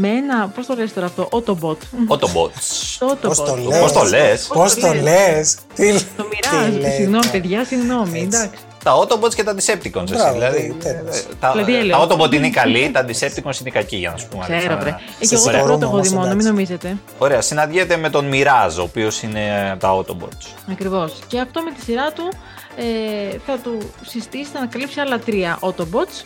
με 0.00 0.08
ένα, 0.08 0.48
πώς 0.54 0.66
το 0.66 0.74
λες 0.74 0.92
τώρα 0.92 1.06
αυτό, 1.06 1.28
Autobot. 1.32 1.76
Autobots. 2.08 2.60
Το 2.98 3.16
Πώς 3.20 3.36
το 3.36 3.44
Autobot. 3.52 3.68
λες; 3.68 3.80
Πώς 3.80 3.92
το 3.92 4.02
λες; 4.04 4.46
Πώς 4.52 4.74
το 4.74 4.92
λες; 4.94 5.54
Τι 5.74 5.92
Το 5.92 6.22
τι 6.22 6.28
μοιράζει. 6.56 6.78
λέει 6.78 6.90
Συγγνώμη, 6.90 7.20
τώρα. 7.24 7.30
παιδιά, 7.30 7.64
συγγνώμη. 7.64 8.20
Έτσι. 8.20 8.38
Εντάξει. 8.38 8.62
Τα 8.84 8.92
Autobots 8.98 9.34
και 9.34 9.42
τα 9.44 9.52
Decepticons. 9.54 10.02
εσύ, 10.10 10.14
Μπράβο, 10.14 10.32
δηλαδή, 10.32 10.74
τι- 10.78 10.84
τέλος. 10.84 11.16
ε, 11.18 11.22
τα, 11.40 11.50
Δηλαδή, 11.52 11.72
τα 11.72 11.78
έλεγα. 11.78 11.98
Autobot 12.06 12.32
είναι 12.34 12.50
καλοί, 12.50 12.90
τα 12.90 13.04
Decepticons 13.04 13.60
είναι 13.60 13.70
κακοί, 13.72 13.96
για 13.96 14.10
να 14.10 14.16
σου 14.16 14.26
πούμε. 14.28 14.42
Ξέρω, 14.44 14.58
αλήθεια. 14.58 14.76
βρε. 14.76 14.88
Ε, 14.88 14.92
Σε 14.92 15.28
και 15.28 15.34
εγώ 15.34 15.44
το 15.44 15.50
συγχωρούμε 15.50 15.62
πρώτο 15.68 15.84
έχω 15.84 15.92
όμως, 15.94 16.08
δει 16.08 16.14
μόνο, 16.14 16.26
μην 16.26 16.32
εντάξει. 16.32 16.48
νομίζετε. 16.48 16.96
Ωραία, 17.18 17.40
συναντιέται 17.40 17.96
με 17.96 18.10
τον 18.10 18.30
Mirage, 18.32 18.78
ο 18.78 18.82
οποίος 18.82 19.22
είναι 19.22 19.70
από 19.72 19.80
τα 19.80 19.90
Autobots. 20.16 20.46
Ακριβώς. 20.70 21.12
Και 21.26 21.40
αυτό 21.40 21.60
με 21.62 21.70
τη 21.70 21.80
σειρά 21.82 22.12
του 22.12 22.28
ε, 22.76 23.36
θα 23.46 23.58
του 23.62 23.78
συστήσει 24.06 24.50
να 24.52 24.58
ανακαλύψει 24.60 25.00
άλλα 25.00 25.18
τρία 25.18 25.58
Autobots. 25.60 26.24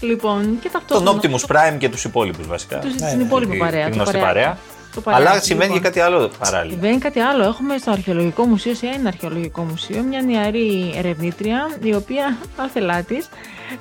Λοιπόν, 0.00 0.58
και 0.62 0.68
Τον 0.68 0.82
ταυτόχρονα. 0.86 1.20
Optimus 1.20 1.50
Prime 1.54 1.78
και 1.78 1.88
τους 1.88 2.04
υπόλοιπους 2.04 2.46
βασικά. 2.46 2.78
Τους, 2.78 2.94
Ναι, 3.00 3.08
την 3.08 3.18
ναι. 3.18 3.22
υπόλοιπη 3.24 3.56
Η- 3.56 3.58
παρέα. 3.58 3.86
η 3.86 3.88
το 3.88 3.94
γνωστή 3.94 4.12
παρέα- 4.18 4.26
παρέα. 4.34 4.58
το 4.94 5.00
παρέα. 5.00 5.20
Αλλά 5.30 5.40
συμβαίνει 5.40 5.72
Λοιπόν. 5.74 5.82
και 5.82 5.88
κάτι 5.88 6.00
άλλο 6.00 6.30
παράλληλα. 6.38 6.72
Συμβαίνει 6.72 6.98
κάτι 6.98 7.20
άλλο. 7.20 7.44
Έχουμε 7.44 7.78
στο 7.78 7.90
Αρχαιολογικό 7.90 8.44
Μουσείο, 8.44 8.74
σε 8.74 8.86
ένα 8.86 9.08
Αρχαιολογικό 9.08 9.62
Μουσείο, 9.62 10.02
μια 10.02 10.22
νεαρή 10.22 10.92
ερευνήτρια, 10.96 11.70
η 11.82 11.94
οποία, 11.94 12.36
άθελά 12.64 13.02
της, 13.02 13.28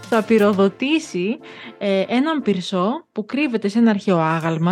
θα 0.10 0.22
πυροδοτήσει 0.22 1.38
ε, 1.78 2.04
έναν 2.08 2.42
πυρσό 2.42 3.06
που 3.12 3.26
κρύβεται 3.26 3.68
σε 3.68 3.80
ένα 3.80 3.90
αρχαίο 3.90 4.18
άγαλμα. 4.18 4.72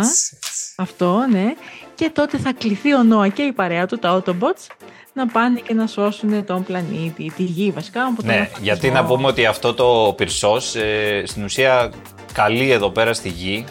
Αυτό, 0.76 1.24
ναι. 1.30 1.54
Και 1.98 2.10
τότε 2.10 2.38
θα 2.38 2.52
κληθεί 2.52 2.94
ο 2.94 3.02
Νόα 3.02 3.28
και 3.28 3.42
η 3.42 3.52
παρέα 3.52 3.86
του, 3.86 3.98
τα 3.98 4.22
Autobots, 4.24 4.66
να 5.12 5.26
πάνε 5.26 5.60
και 5.60 5.74
να 5.74 5.86
σώσουν 5.86 6.44
τον 6.44 6.64
πλανήτη, 6.64 7.32
τη 7.36 7.42
γη 7.42 7.70
βασικά. 7.70 8.04
Από 8.04 8.16
τον 8.16 8.26
Ναι, 8.26 8.36
φασισμό. 8.36 8.58
γιατί 8.62 8.90
να 8.90 9.04
πούμε 9.04 9.26
ότι 9.26 9.46
αυτό 9.46 9.74
το 9.74 10.14
πυρσός 10.16 10.74
ε, 10.74 11.22
στην 11.26 11.44
ουσία 11.44 11.92
καλεί 12.32 12.70
εδώ 12.70 12.90
πέρα 12.90 13.12
στη 13.12 13.28
γη 13.28 13.64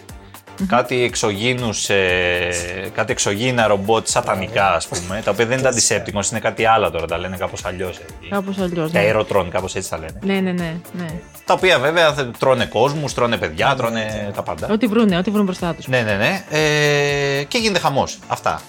κάτι 0.68 1.04
εξωγήνους, 1.04 1.90
ε, 1.90 2.50
κάτι 2.94 3.12
εξωγήινα 3.12 3.68
ρομπότ 3.68 4.08
σατανικά 4.08 4.74
ας 4.76 4.88
πούμε, 4.88 5.22
τα 5.26 5.32
οποία 5.32 5.46
δεν 5.46 5.58
είναι 5.60 5.70
τα 5.70 5.76
Decepticons, 5.78 6.32
είναι 6.32 6.40
κάτι 6.40 6.66
άλλο 6.66 6.92
τώρα, 6.92 7.06
τα 7.06 7.18
λένε 7.18 7.38
κάπως 7.38 7.66
αλλιώς. 7.66 7.98
εκεί. 7.98 8.28
Κάπως 8.30 8.58
αλλιώς. 8.60 8.92
Τα 8.92 9.00
Ναι. 9.02 9.12
Aerotron, 9.14 9.46
κάπως 9.52 9.76
έτσι 9.76 9.90
τα 9.90 9.98
λένε. 9.98 10.20
ναι, 10.22 10.34
ναι, 10.34 10.52
ναι, 10.52 10.76
ναι. 10.92 11.06
Τα 11.46 11.54
οποία 11.54 11.80
βέβαια 11.80 12.14
θα- 12.14 12.32
τρώνε 12.40 12.66
κόσμους, 12.66 13.14
τρώνε 13.14 13.38
παιδιά, 13.38 13.76
τρώνε 13.78 14.32
τα 14.36 14.44
πάντα. 14.44 14.68
Ό,τι 14.72 14.88
βρούνε, 14.88 15.18
ό,τι 15.18 15.32
βρουν 15.32 15.46
μπροστά 15.46 15.74
τους. 15.74 15.88
Ναι, 15.88 16.02
ναι, 16.02 16.14
ναι. 16.16 16.44
Ε, 16.50 17.44
και 17.44 17.58
γίνεται 17.58 17.80
χαμός. 17.80 18.20
Αυτά. 18.28 18.62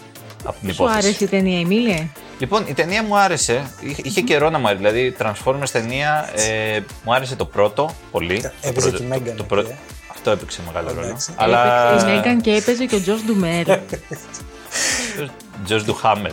Από 0.44 0.56
την 0.60 0.68
Σου 0.74 0.82
υπόθεση. 0.82 1.06
άρεσε 1.06 1.24
η 1.24 1.26
ταινία, 1.26 1.60
Εμίλια; 1.60 2.08
Λοιπόν, 2.38 2.64
η 2.66 2.72
ταινία 2.72 3.02
μου 3.02 3.18
άρεσε. 3.18 3.62
Είχε, 3.80 4.02
είχε 4.04 4.20
καιρό 4.20 4.50
να 4.50 4.58
μου 4.58 4.68
άρεσε. 4.68 4.82
Δηλαδή, 4.90 5.16
Transformers 5.18 5.68
ταινία 5.72 6.30
ε, 6.74 6.80
μου 7.04 7.14
άρεσε 7.14 7.36
το 7.36 7.44
πρώτο 7.44 7.90
πολύ. 8.10 8.40
Το 8.40 8.50
Έπαιζε 8.60 8.88
πρώτο- 8.88 8.96
και 8.98 9.02
η 9.04 9.08
Megan 9.12 9.18
το- 9.18 9.24
το 9.24 9.32
εκεί, 9.32 9.42
πρώτο- 9.42 9.68
ε. 9.70 9.76
Αυτό 10.18 10.30
έπαιξε 10.30 10.60
μεγάλο 10.66 10.88
ρόλο. 10.92 11.06
Εντάξει. 11.06 11.32
Αλλά. 11.36 11.88
Έπαιξε 11.88 12.10
η 12.10 12.14
Μέγαν 12.14 12.40
και 12.40 12.50
έπαιζε 12.52 12.84
και 12.84 12.94
ο 12.94 13.00
Τζος 13.00 13.22
Ντουμέλ. 13.26 13.64
Τζορτ 15.64 15.84
Ντουχάμελ. 15.84 16.32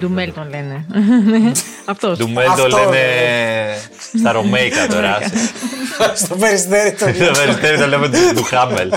Ντουμέλ 0.00 0.32
τον 0.32 0.48
λένε. 0.50 0.86
Αυτός. 1.84 2.18
Ντουμέλ 2.18 2.46
το 2.46 2.52
Αυτό, 2.52 2.66
λένε 2.68 2.90
ναι. 2.90 4.18
στα 4.18 4.32
Ρωμαϊκά 4.32 4.86
τώρα. 4.86 5.18
Στο 6.24 6.36
περιστέρι 6.36 6.92
το 6.92 6.98
Στο 6.98 7.30
περιστέρι 7.40 7.78
το 7.78 7.86
λέμε 7.86 8.10
Ντουχάμελ. 8.34 8.90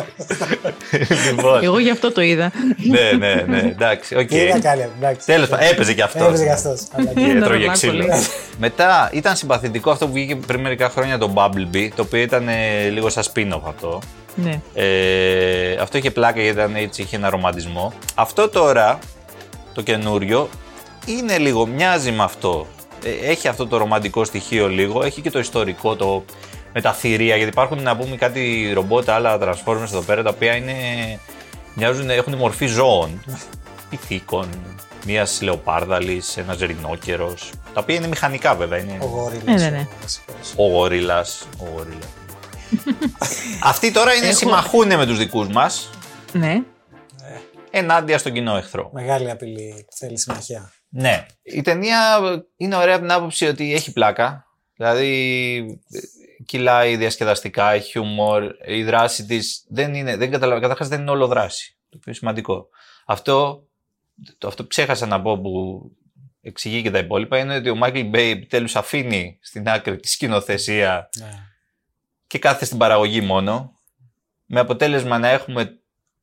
Λοιπόν. 1.30 1.63
Εγώ 1.63 1.80
γι' 1.80 1.89
αυτό 1.89 2.12
το 2.12 2.22
είδα. 2.22 2.52
Ναι, 2.89 3.12
ναι, 3.17 3.44
ναι. 3.48 3.60
Εντάξει, 3.60 4.15
οκ. 4.15 4.28
Τι 4.28 4.48
να 4.54 4.60
κάνει, 4.60 4.86
εντάξει. 4.98 5.26
Τέλος 5.26 5.48
πάντων, 5.50 5.65
έπαιζε 5.67 5.94
και 5.94 6.04
αυτός. 6.04 6.28
Έπαιζε 6.28 6.44
και 6.44 6.52
αυτός. 6.52 6.82
αλλά 6.91 7.13
Και 7.13 7.20
Ναι, 7.20 7.39
έτρωγε 7.39 7.65
ναι, 7.65 7.74
ξύλο. 7.74 7.91
πολύ. 7.91 8.10
Μετά 8.58 9.10
ήταν 9.13 9.36
συμπαθητικό 9.36 9.91
αυτό 9.91 10.06
που 10.08 10.13
βγήκε 10.13 10.36
πριν 10.36 10.60
μερικά 10.60 10.89
χρόνια 10.89 11.17
το 11.17 11.34
Bumblebee, 11.36 11.89
το 11.96 12.02
οποίο 12.02 12.20
ήταν 12.22 12.48
ε, 12.48 12.89
λίγο 12.89 13.10
σαν 13.10 13.24
spin-off 13.34 13.62
αυτό. 13.67 14.00
Ναι. 14.36 14.62
Ε, 14.74 15.76
αυτό 15.76 15.98
είχε 15.98 16.12
πλάκα 16.12 16.41
γιατί 16.41 16.60
ήταν 16.60 16.76
έτσι, 16.76 17.02
είχε 17.02 17.15
ένα 17.15 17.30
ρομαντισμό. 17.30 17.94
Αυτό 18.15 18.50
τώρα, 18.50 19.00
το 19.74 19.82
καινούριο, 19.82 20.50
είναι 21.06 21.38
λίγο, 21.38 21.65
μοιάζει 21.65 22.12
με 22.12 22.24
αυτό. 22.24 22.67
Ε, 23.04 23.30
έχει 23.32 23.48
αυτό 23.48 23.67
το 23.67 23.78
ρομαντικό 23.78 24.24
στοιχείο 24.24 24.67
λίγο, 24.70 25.04
έχει 25.04 25.22
και 25.22 25.30
το 25.30 25.39
ιστορικό, 25.39 25.96
το 25.96 26.24
με 26.74 26.82
τα 26.82 26.94
θηρία, 26.94 27.36
γιατί 27.36 27.52
υπάρχουν 27.52 27.82
να 27.82 27.98
πούμε 27.98 28.15
κάτι 28.15 28.72
ρομπότ, 28.74 29.10
άλλα 29.10 29.38
transformers 29.41 29.84
εδώ 29.84 30.02
πέρα, 30.02 30.24
τα 30.24 30.30
οποία 30.30 30.56
είναι, 30.56 30.74
μοιάζουν, 31.74 32.10
έχουν 32.10 32.36
μορφή 32.36 32.65
ζώων, 32.65 33.24
ηθίκων, 33.89 34.50
μιας 35.06 35.41
λεοπάρδαλης, 35.41 36.38
ένας 36.38 36.58
ρινόκερος. 36.60 37.50
Τα 37.74 37.80
οποία 37.82 37.96
είναι 37.96 38.08
μηχανικά 38.08 38.56
βέβαια. 38.56 38.80
Είναι 38.80 38.98
Ο 39.02 39.06
γόριλας, 39.06 39.44
Ναι, 39.46 39.54
ναι, 39.54 39.70
ναι. 39.70 39.88
ο 39.91 39.96
βασικός. 40.02 40.54
ο 40.56 40.67
γορίλα. 40.67 41.26
Ο 41.58 41.67
γορίλα. 41.76 42.06
Αυτοί 43.63 43.91
τώρα 43.91 44.13
είναι 44.13 44.25
Έχω- 44.27 44.38
συμμαχούνε 44.38 44.95
με 44.95 45.05
τους 45.05 45.17
δικούς 45.17 45.47
μας 45.47 45.89
Ναι. 46.34 46.63
ενάντια 47.71 48.17
στον 48.17 48.34
κοινό 48.34 48.57
εχθρό. 48.57 48.89
Μεγάλη 48.93 49.31
απειλή 49.31 49.86
που 49.89 49.95
θέλει 49.95 50.19
συμμαχία. 50.19 50.73
Ναι. 50.89 51.25
Η 51.43 51.62
ταινία 51.62 52.19
είναι 52.57 52.75
ωραία 52.75 52.93
από 52.95 53.03
την 53.03 53.12
άποψη 53.12 53.45
ότι 53.45 53.73
έχει 53.73 53.93
πλάκα. 53.93 54.45
Δηλαδή 54.75 55.57
ε, 55.91 55.99
κυλάει 56.45 56.95
διασκεδαστικά, 56.95 57.71
έχει 57.71 57.89
χιούμορ. 57.89 58.43
Η 58.67 58.84
δράση 58.84 59.25
της 59.25 59.65
δεν 59.69 59.93
είναι. 59.93 60.17
Δεν 60.17 60.31
καταλαβαίνω. 60.31 60.62
Καταρχάς 60.62 60.88
δεν 60.88 61.01
είναι 61.01 61.12
όλο 61.12 61.27
δράση. 61.27 61.75
Το 61.79 61.86
οποίο 61.88 62.01
είναι 62.05 62.15
σημαντικό. 62.15 62.67
Αυτό, 63.05 63.63
το, 64.38 64.47
αυτό 64.47 64.62
που 64.62 64.69
ξέχασα 64.69 65.05
να 65.05 65.21
πω 65.21 65.38
που 65.41 65.81
εξηγεί 66.41 66.81
και 66.81 66.91
τα 66.91 66.97
υπόλοιπα 66.97 67.38
είναι 67.38 67.55
ότι 67.55 67.69
ο 67.69 67.75
Μάικλ 67.75 67.99
Μπέι 68.01 68.29
επιτέλους 68.30 68.67
αφήνει 68.73 69.38
στην 69.41 69.69
άκρη 69.69 69.97
τη 69.97 70.07
σκηνοθεσία 70.10 71.10
Ναι. 71.19 71.29
Και 72.32 72.39
κάθεται 72.39 72.65
στην 72.65 72.78
παραγωγή 72.78 73.22
μόνο. 73.22 73.72
Με 74.46 74.60
αποτέλεσμα 74.60 75.17
να 75.17 75.30
έχουμε 75.30 75.80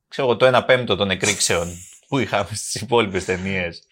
ξέρω, 0.09 0.29
εγώ, 0.29 0.37
το 0.37 0.59
1 0.59 0.63
πέμπτο 0.67 0.97
των 0.97 1.11
εκρήξεων 1.11 1.69
που 2.09 2.19
είχαμε 2.19 2.49
στις 2.53 2.75
υπόλοιπες 2.75 3.25
ταινίες. 3.25 3.83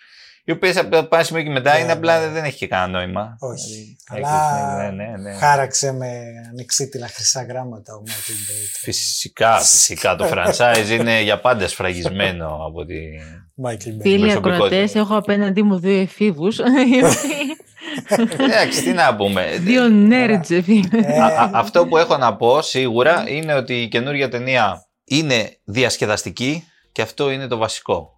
Οι 0.45 0.51
οποίες 0.51 0.77
από 0.77 1.09
το 1.09 1.25
σημείο 1.25 1.43
και 1.43 1.51
μετά 1.51 1.73
Ναι, 1.73 1.81
είναι 1.81 1.93
απλά 1.93 2.21
ναι. 2.21 2.33
δεν 2.33 2.45
έχει 2.45 2.57
και 2.57 2.67
κανένα 2.67 2.99
νόημα. 2.99 3.37
Όχι. 3.41 3.97
Δηλαδή, 4.11 4.25
Αλλά 4.35 4.91
ναι, 4.93 5.05
ναι, 5.05 5.17
ναι. 5.17 5.37
χάραξε 5.39 5.93
με 5.93 6.11
ανεξίτηλα 6.51 7.09
χρυσά 7.09 7.43
γράμματα 7.43 7.95
ο 7.95 7.99
Μάικλ 7.99 8.33
Μπέιτ. 8.47 8.77
Φυσικά, 8.79 9.59
φυσικά 9.59 10.17
το 10.17 10.29
franchise 10.33 10.89
είναι 10.91 11.21
για 11.21 11.41
πάντα 11.41 11.69
σφραγισμένο 11.69 12.59
από 12.67 12.85
τη. 12.85 12.95
Μάικλ 13.55 13.89
Μπέι. 13.89 14.03
Φίλοι 14.03 14.19
προσωπικότητα. 14.19 14.65
ακροατές, 14.65 14.95
έχω 14.95 15.17
απέναντί 15.17 15.63
μου 15.63 15.79
δύο 15.79 16.01
εφήβους. 16.01 16.59
Εντάξει, 18.39 18.83
τι 18.83 18.93
να 18.93 19.17
πούμε. 19.17 19.57
δύο 19.59 19.83
nerds, 20.11 20.61
φίλε. 20.65 21.23
Α- 21.23 21.43
α- 21.43 21.51
αυτό 21.53 21.87
που 21.87 21.97
έχω 21.97 22.17
να 22.17 22.37
πω 22.37 22.63
σίγουρα 22.63 23.25
είναι 23.29 23.55
ότι 23.55 23.83
η 23.83 23.89
καινούργια 23.89 24.29
ταινία 24.29 24.87
είναι 25.05 25.57
διασκεδαστική 25.65 26.65
και 26.93 27.03
αυτό 27.03 27.31
είναι 27.31 27.47
το 27.47 27.57
βασικό. 27.57 28.11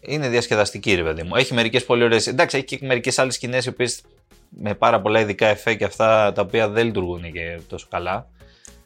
Είναι 0.00 0.28
διασκεδαστική, 0.28 0.94
ρε 0.94 1.02
παιδί 1.02 1.22
μου. 1.22 1.36
Έχει 1.36 1.54
μερικές 1.54 1.84
πολύ 1.84 2.04
ωραίε. 2.04 2.20
Εντάξει, 2.26 2.56
έχει 2.56 2.66
και 2.66 2.78
μερικές 2.86 3.18
άλλες 3.18 3.34
σκηνές 3.34 3.64
οι 3.64 3.68
οποίες 3.68 4.00
με 4.48 4.74
πάρα 4.74 5.00
πολλά 5.00 5.20
ειδικά 5.20 5.46
εφέ 5.46 5.74
και 5.74 5.84
αυτά 5.84 6.32
τα 6.32 6.42
οποία 6.42 6.68
δεν 6.68 6.86
λειτουργούν 6.86 7.32
και 7.32 7.60
τόσο 7.68 7.86
καλά. 7.90 8.26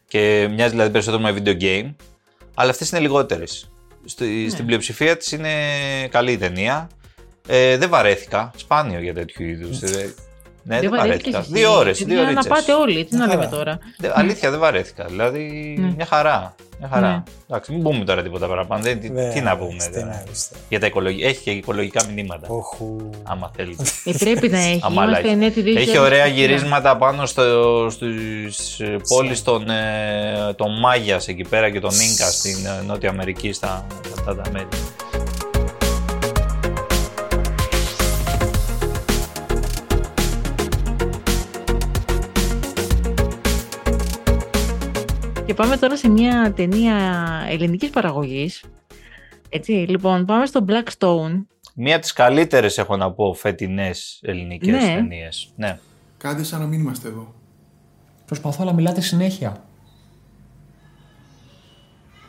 Και 0.09 0.49
μοιάζει 0.51 0.71
δηλαδή 0.71 0.91
περισσότερο 0.91 1.23
με 1.23 1.35
video 1.39 1.61
game. 1.63 1.95
Αλλά 2.55 2.71
αυτές 2.71 2.91
είναι 2.91 3.01
λιγότερες. 3.01 3.69
Στην 4.49 4.67
πλειοψηφία 4.67 5.17
της 5.17 5.33
είναι 5.33 5.51
καλή 6.11 6.33
η 6.33 6.37
ταινία. 6.39 6.91
Ε, 7.49 7.77
δεν 7.77 7.89
βαρέθηκα. 7.89 8.51
Σπάνιο 8.57 9.01
για 9.01 9.15
τέτοιου 9.15 9.47
είδους. 9.47 9.79
Ναι, 10.67 10.81
δεν, 10.81 10.91
βαρέθηκες 10.91 11.33
βαρέθηκα. 11.33 11.39
εσύ. 11.39 11.49
Δύο 11.53 11.77
ώρες. 11.77 11.97
Γιατί 11.99 12.13
Δύο 12.15 12.23
να 12.23 12.29
ώρες. 12.31 12.47
πάτε 12.47 12.73
όλοι, 12.73 13.05
τι 13.05 13.17
να 13.17 13.25
Χαρά. 13.27 13.35
λέμε 13.37 13.51
τώρα. 13.57 13.79
Δε- 13.99 14.11
Αλήθεια 14.15 14.51
δεν 14.51 14.61
βαρέθηκα. 14.61 15.05
Δηλαδή 15.05 15.75
Ναι. 15.79 15.93
μια 15.97 16.07
χαρά. 16.07 16.55
Μια 16.79 16.89
χαρά. 16.93 17.09
Ναι. 17.09 17.23
Εντάξει, 17.51 17.73
μην 17.73 17.83
πούμε 17.83 18.05
τώρα 18.05 18.23
τίποτα 18.23 18.47
παραπάνω. 18.47 18.83
Δεν, 18.83 19.01
τι, 19.01 19.09
Ναι, 19.11 19.29
τι 19.33 19.41
να 19.41 19.57
πούμε 19.57 19.81
στην 19.81 19.93
τώρα. 20.01 20.23
άριστα. 20.27 20.57
Για 20.69 20.81
τα 20.81 20.87
οικολογικά. 20.87 21.29
Έχει 21.29 21.43
και 21.43 21.51
οικολογικά 21.51 22.05
μηνύματα. 22.15 22.47
Όχου. 22.51 23.11
Άμα 23.23 23.51
θέλεις. 23.57 23.79
Ε, 24.05 24.13
πρέπει 24.19 24.49
να 24.49 24.59
έχει. 24.59 24.81
Άμα 24.83 25.03
Είμαστε 25.05 25.29
αλλάζει. 25.29 25.37
νέτη 25.45 25.63
2021. 25.63 25.77
Έχει 25.81 25.99
ωραία 25.99 26.27
γυρίσματα 26.27 26.97
πάνω 26.97 27.27
στο, 27.27 27.43
στις 27.91 28.81
ε, 28.81 28.97
πόλεις 29.09 29.43
των, 29.43 29.71
ε, 29.71 30.53
των 30.57 30.79
Μάγιας 30.81 31.29
εκεί 31.29 31.45
πέρα 31.49 31.71
και 31.71 31.81
των 31.81 31.91
Ίνκας 31.91 32.35
στην 32.35 32.67
ε, 32.67 32.83
Νότια 32.87 33.09
Αμερική 33.09 33.53
στα 33.53 33.87
σε 34.05 34.13
αυτά 34.19 34.35
τα 34.43 34.51
μέρη. 34.53 34.69
Και 45.47 45.55
πάμε 45.55 45.77
τώρα 45.77 45.97
σε 45.97 46.09
μια 46.09 46.53
ταινία 46.57 46.97
ελληνικής 47.49 47.91
παραγωγής. 47.91 48.65
Έτσι, 49.49 49.73
λοιπόν, 49.73 50.25
πάμε 50.25 50.47
στο 50.47 50.65
Blackstone. 50.69 51.45
Μία 51.75 51.93
από 51.95 52.03
τις 52.03 52.13
καλύτερες 52.13 52.79
έχω 52.79 52.97
να 52.97 53.13
πω 53.13 53.35
φετινές 53.35 54.21
ελληνικές 54.23 54.83
Ναι. 54.83 54.95
ταινίες. 54.95 55.53
Ναι. 55.57 55.79
Κάντε 56.17 56.43
σαν 56.43 56.61
να 56.61 56.67
μην 56.67 56.81
είμαστε 56.81 57.09
εδώ. 57.09 57.35
Προσπαθώ, 58.27 58.63
αλλά 58.63 58.73
μιλάτε 58.73 59.01
συνέχεια. 59.01 59.65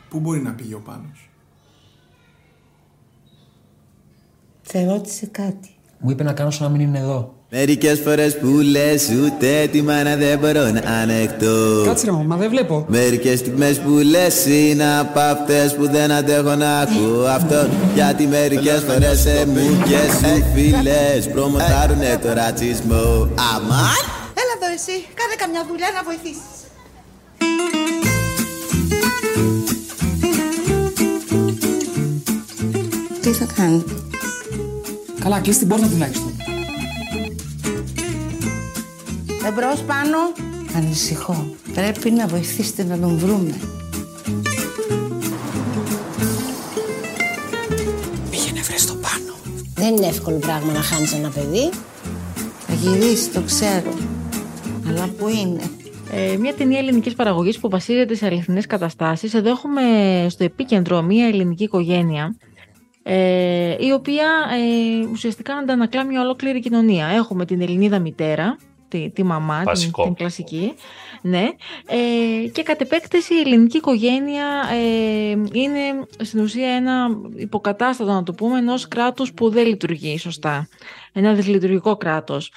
Πού 0.08 0.20
μπορεί 0.20 0.40
να 0.42 0.54
πήγε 0.54 0.74
ο 0.74 0.80
Πάνος; 0.80 1.30
Σε 4.62 4.84
ρώτησε 4.84 5.26
κάτι. 5.26 5.68
Μου 5.98 6.10
είπε 6.10 6.22
να 6.22 6.32
κάνω 6.32 6.50
σαν 6.50 6.70
να 6.70 6.76
μην 6.76 6.86
είναι 6.88 6.98
εδώ. 6.98 7.35
Μερικές 7.58 8.00
φορές 8.04 8.38
που 8.38 8.46
λες 8.46 9.10
ούτε 9.24 9.68
τη 9.72 9.82
μάνα 9.82 10.16
δεν 10.16 10.38
μπορώ 10.38 10.70
να 10.70 10.80
ανεχτώ 11.02 11.82
Κάτσε 11.84 12.04
ρε 12.04 12.10
μου, 12.10 12.24
μα 12.24 12.36
δεν 12.36 12.50
βλέπω. 12.50 12.86
Μερικές 12.88 13.38
στιγμές 13.38 13.78
που 13.78 13.90
λες 13.90 14.46
είναι 14.46 14.98
απ' 14.98 15.18
αυτές 15.18 15.74
που 15.74 15.88
δεν 15.88 16.12
αντέχω 16.12 16.54
να 16.54 16.78
ακούω 16.78 17.24
αυτό 17.26 17.68
Γιατί 17.94 18.26
μερικές 18.26 18.82
φορές 18.88 19.18
σε 19.20 19.46
μου 19.46 19.82
και 19.84 19.98
σου 20.18 20.44
φίλες 20.54 21.28
προμοτάρουνε 21.32 22.18
το 22.22 22.32
ρατσισμό 22.32 23.28
Αμάν! 23.54 24.02
Έλα 24.40 24.52
εδώ 24.56 24.68
εσύ, 24.74 25.06
κάνε 25.14 25.34
καμιά 25.36 25.66
δουλειά 25.68 25.88
να 25.94 26.02
βοηθήσεις. 26.02 26.54
Τι 33.20 33.30
θα 33.32 33.46
κάνει; 33.56 33.84
Καλά, 35.22 35.40
κλείσει 35.40 35.58
την 35.58 35.68
πόρτα 35.68 35.86
τουλάχιστον. 35.86 36.35
Εμπρός 39.46 39.82
πάνω. 39.82 40.18
Ανησυχώ. 40.76 41.46
Πρέπει 41.74 42.10
να 42.10 42.26
βοηθήσετε 42.26 42.84
να 42.84 42.98
τον 42.98 43.18
βρούμε. 43.18 43.54
Πήγαινε 48.30 48.60
βρε 48.60 48.76
στο 48.76 48.94
πάνω. 48.94 49.34
Δεν 49.74 49.96
είναι 49.96 50.06
εύκολο 50.06 50.38
πράγμα 50.38 50.72
να 50.72 50.80
χάνεις 50.80 51.12
ένα 51.12 51.28
παιδί. 51.28 51.70
Θα 52.66 52.74
γυρίσει, 52.74 53.30
το 53.30 53.40
ξέρω. 53.40 53.94
Αλλά 54.88 55.08
πού 55.18 55.28
είναι; 55.28 55.62
Ε, 56.12 56.36
μια 56.36 56.54
ταινία 56.54 56.78
ελληνικής 56.78 57.14
παραγωγής 57.14 57.58
που 57.58 57.68
βασίζεται 57.68 58.14
σε 58.14 58.26
αληθινές 58.26 58.66
καταστάσεις. 58.66 59.34
Εδώ 59.34 59.50
έχουμε 59.50 59.82
στο 60.28 60.44
επίκεντρο 60.44 61.02
μια 61.02 61.26
ελληνική 61.26 61.64
οικογένεια 61.64 62.36
ε, 63.02 63.76
η 63.78 63.92
οποία 63.92 64.26
ε, 64.52 65.06
ουσιαστικά 65.12 65.54
αντανακλά 65.54 66.04
μια 66.04 66.20
ολόκληρη 66.20 66.60
κοινωνία. 66.60 67.06
Έχουμε 67.06 67.44
την 67.44 67.60
Ελληνίδα 67.60 67.98
μητέρα, 67.98 68.56
τη, 68.88 69.10
τη 69.10 69.22
μαμά, 69.22 69.56
την, 69.56 69.64
Βασικό. 69.64 70.02
την 70.02 70.14
κλασική, 70.14 70.74
ναι, 71.22 71.48
ε, 71.86 72.48
και 72.48 72.62
κατ' 72.62 72.80
επέκταση 72.80 73.34
η 73.34 73.38
ελληνική 73.38 73.76
οικογένεια 73.76 74.46
ε, 74.72 75.30
είναι 75.52 75.80
στην 76.22 76.40
ουσία 76.40 76.68
ένα 76.68 77.08
υποκατάστατο, 77.36 78.12
να 78.12 78.22
το 78.22 78.32
πούμε, 78.32 78.58
ενός 78.58 78.88
κράτους 78.88 79.32
που 79.32 79.50
δεν 79.50 79.66
λειτουργεί 79.66 80.18
σωστά. 80.18 80.68
Ένα 81.12 81.34
δυσλειτουργικό 81.34 81.96
κράτος. 81.96 82.52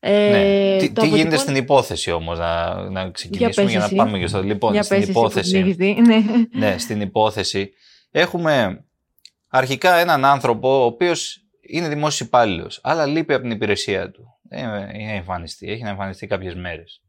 Ε, 0.00 0.30
ναι. 0.30 0.76
Τι, 0.78 0.92
το 0.92 1.00
τι 1.00 1.06
γίνεται 1.06 1.20
αποτυπώνει- 1.20 1.38
στην 1.38 1.56
υπόθεση 1.56 2.10
όμως 2.10 2.38
να, 2.38 2.74
να 2.90 3.10
ξεκινήσουμε 3.10 3.64
πες 3.64 3.74
για, 3.74 3.84
εσύ. 3.84 3.94
να 3.94 4.04
πάμε 4.04 4.18
και 4.18 4.26
στο... 4.26 4.42
Λοιπόν, 4.42 4.72
Για 4.72 4.82
στην 4.82 4.96
πες 4.96 5.08
εσύ 5.08 5.12
που 5.12 5.20
την 5.20 5.30
υπόθεση... 5.30 5.58
έχεις 5.58 5.76
δει. 5.76 5.96
Ναι. 6.06 6.24
ναι, 6.52 6.78
στην 6.78 7.00
υπόθεση 7.00 7.70
έχουμε 8.10 8.84
αρχικά 9.48 9.94
έναν 9.96 10.24
άνθρωπο 10.24 10.80
ο 10.82 10.84
οποίος 10.84 11.43
είναι 11.66 11.88
δημόσιος 11.88 12.28
υπάλληλος, 12.28 12.80
αλλά 12.82 13.06
λείπει 13.06 13.32
από 13.32 13.42
την 13.42 13.50
υπηρεσία 13.50 14.10
του. 14.10 14.38
Δεν 14.42 14.64
είναι 14.94 15.14
εμφανιστεί, 15.14 15.70
έχει 15.70 15.82
να 15.82 15.88
εμφανιστεί 15.88 16.26
κάποιες 16.26 16.54
μέρες. 16.54 17.02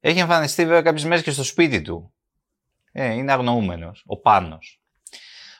Έχει 0.00 0.18
εμφανιστεί 0.18 0.64
βέβαια 0.64 0.82
κάποιες 0.82 1.04
μέρες 1.04 1.22
και 1.22 1.30
στο 1.30 1.44
σπίτι 1.44 1.82
του. 1.82 2.14
Ε, 2.92 3.12
είναι 3.12 3.32
αγνοούμενος, 3.32 4.02
ο 4.06 4.20
Πάνος. 4.20 4.82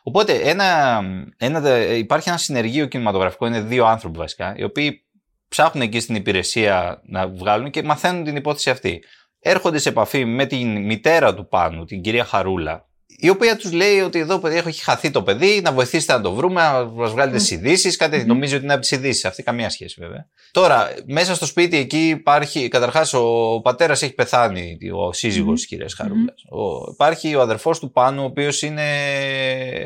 Οπότε 0.03 0.35
ένα, 0.35 1.01
ένα, 1.37 1.79
υπάρχει 1.79 2.29
ένα 2.29 2.38
συνεργείο 2.38 2.87
κινηματογραφικό, 2.87 3.47
είναι 3.47 3.61
δύο 3.61 3.87
άνθρωποι 3.87 4.18
βασικά, 4.18 4.55
οι 4.57 4.62
οποίοι 4.62 5.05
ψάχνουν 5.49 5.83
εκεί 5.85 6.01
στην 6.01 6.14
υπηρεσία 6.14 7.01
να 7.05 7.29
βγάλουν 7.29 7.71
και 7.71 7.83
μαθαίνουν 7.83 8.25
την 8.25 8.37
υπόθεση 8.37 8.71
αυτή. 8.71 9.03
Έρχονται 9.38 9.79
σε 9.79 9.88
επαφή 9.88 10.25
με 10.25 10.47
την 10.47 10.85
μητέρα 10.85 11.35
του 11.35 11.49
Πάνου, 11.49 11.85
την 11.85 12.01
κυρία 12.01 12.25
Χαρούλα, 12.25 12.88
η 13.25 13.29
οποία 13.29 13.57
τους 13.57 13.73
λέει 13.73 14.01
ότι 14.01 14.19
εδώ 14.19 14.39
παιδί 14.39 14.57
έχει 14.57 14.83
χαθεί 14.83 15.11
το 15.11 15.23
παιδί, 15.23 15.61
να 15.65 15.73
βοηθήσετε 15.73 16.13
να 16.13 16.21
το 16.21 16.33
βρούμε, 16.33 16.63
να 16.63 16.85
μας 16.85 17.11
βγάλετε 17.11 17.39
στι 17.39 17.55
ειδήσεις. 17.55 17.97
Κάτι 17.97 18.25
νομίζει 18.25 18.55
ότι 18.55 18.65
είναι 18.65 18.73
από 18.73 18.83
τις 18.83 18.91
ειδήσεις. 18.91 19.25
Αυτή 19.25 19.43
καμία 19.43 19.71
σχέση 19.71 19.97
βέβαια. 20.01 20.27
Τώρα, 20.51 20.95
μέσα 21.07 21.35
στο 21.35 21.47
σπίτι 21.47 21.77
εκεί 21.77 22.09
υπάρχει. 22.09 22.69
Καταρχάς, 22.69 23.15
ο 23.15 23.61
πατέρας 23.63 24.03
έχει 24.03 24.15
πεθάνει, 24.15 24.79
ο 24.93 25.13
σύζυγος 25.13 25.61
τη 25.61 25.67
κυρίας 25.67 25.95
Χαρούλας. 25.95 26.45
Ο, 26.51 26.91
υπάρχει 26.91 27.35
ο 27.35 27.41
αδερφός 27.41 27.79
του 27.79 27.93
Πάνου, 27.93 28.23
ο 28.23 28.27
οποίος 28.27 28.63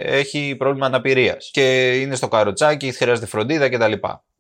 έχει 0.07 0.55
πρόβλημα 0.59 0.87
αναπηρίας. 0.87 1.51
Και 1.53 1.95
είναι 2.01 2.15
στο 2.15 2.29
καροτσάκι, 2.29 2.93
χρειάζεται 2.93 3.27
φροντίδα 3.27 3.69
κτλ. 3.69 3.93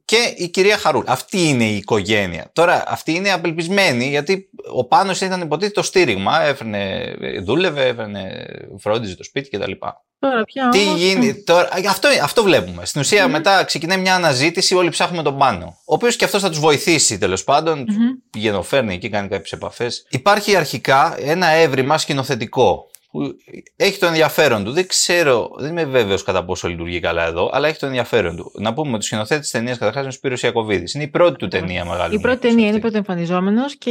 Και 0.06 0.34
η 0.36 0.48
κυρία 0.48 0.78
Χαρούλα. 0.78 1.12
Αυτή 1.12 1.48
είναι 1.48 1.64
η 1.64 1.76
οικογένεια. 1.76 2.50
Τώρα, 2.52 2.84
αυτή 2.86 3.12
είναι 3.12 3.32
απελπισμένη 3.32 4.08
γιατί 4.08 4.48
ο 4.74 4.84
Πάνος 4.84 5.20
ήταν 5.20 5.40
υποτίθεται 5.40 5.80
το 5.80 5.86
στήριγμα. 5.86 6.42
Έφερνε, 6.42 7.14
δούλευε, 7.42 7.86
έφερνε, 7.86 8.46
φρόντιζε 8.78 9.16
το 9.16 9.24
σπίτι 9.24 9.48
κτλ. 9.48 9.72
Τώρα 10.18 10.44
πια 10.44 10.68
Τι 10.68 10.78
όμως, 10.78 11.00
γίνεται 11.00 11.40
τώρα, 11.40 11.68
αυτό, 11.88 12.08
αυτό 12.22 12.42
βλέπουμε. 12.42 12.84
Στην 12.86 13.00
ουσία 13.00 13.28
μετά 13.28 13.64
ξεκινάει 13.64 13.98
μια 13.98 14.14
αναζήτηση, 14.14 14.74
όλοι 14.74 14.88
ψάχνουμε 14.88 15.22
τον 15.22 15.38
πάνω. 15.38 15.64
Ο 15.66 15.94
οποίος 15.94 16.16
και 16.16 16.24
αυτός 16.24 16.42
θα 16.42 16.48
τους 16.48 16.58
βοηθήσει 16.58 17.18
τέλος 17.18 17.44
πάντων. 17.44 17.78
Μμμ. 17.78 18.08
Πηγαινοφέρνει 18.30 18.94
εκεί, 18.94 19.08
κάνει 19.08 19.28
κάποιες 19.28 19.52
επαφές. 19.52 20.06
Υπάρχει 20.08 20.56
αρχικά 20.56 21.16
ένα 21.18 21.46
έβριμα 21.46 21.98
σκηνοθετικό 21.98 22.90
που 23.16 23.34
έχει 23.76 23.98
το 23.98 24.06
ενδιαφέρον 24.06 24.64
του. 24.64 24.70
Δεν 24.72 24.86
ξέρω, 24.86 25.50
δεν 25.58 25.70
είμαι 25.70 25.84
βέβαιος 25.84 26.22
κατά 26.22 26.44
πόσο 26.44 26.68
λειτουργεί 26.68 27.00
καλά 27.00 27.26
εδώ, 27.26 27.50
αλλά 27.52 27.68
έχει 27.68 27.78
το 27.78 27.86
ενδιαφέρον 27.86 28.36
του. 28.36 28.52
Να 28.58 28.74
πούμε 28.74 28.88
ότι 28.88 28.98
ο 28.98 29.00
σκηνοθέτης 29.00 29.50
τη 29.50 29.58
ταινίας 29.58 29.78
καταρχάς 29.78 30.00
είναι 30.02 30.10
ο 30.12 30.14
Σπύρος 30.16 30.42
Ιακοβίδης. 30.42 30.94
Είναι 30.94 31.04
η 31.04 31.08
πρώτη 31.08 31.36
του 31.36 31.48
ταινία 31.48 31.84
μεγάλη. 31.84 32.14
Η 32.14 32.18
πρώτη 32.20 32.38
ταινία 32.48 32.68
είναι 32.68 32.78
πρωτοεμφανιζόμενο 32.80 33.62
και, 33.78 33.90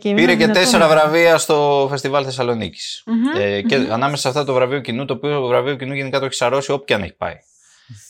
και 0.00 0.08
Πήρε 0.08 0.20
είναι 0.20 0.30
και 0.30 0.36
δυνατόν 0.36 0.62
τέσσερα 0.62 0.86
να- 0.86 0.90
βραβεία 0.94 1.38
στο 1.38 1.86
Φεστιβάλ 1.90 2.22
Θεσσαλονίκης. 2.26 3.02
Μμμ, 3.06 3.40
Ε, 3.42 3.60
και 3.62 3.76
μμμ. 3.76 3.92
ανάμεσα 3.92 4.20
σε 4.22 4.28
αυτά 4.28 4.44
το 4.44 4.54
βραβείο 4.54 4.80
κοινού, 4.80 5.04
το 5.04 5.14
οποίο 5.14 5.40
το 5.40 5.46
βραβείο 5.46 5.74
κοινού 5.76 5.94
γενικά 5.94 6.18
το 6.18 6.24
έχει 6.24 6.34
σαρώσει 6.34 6.70
όπου 6.72 6.84
και 6.84 6.94
αν 6.94 7.02
έχει 7.02 7.16
πάει. 7.16 7.34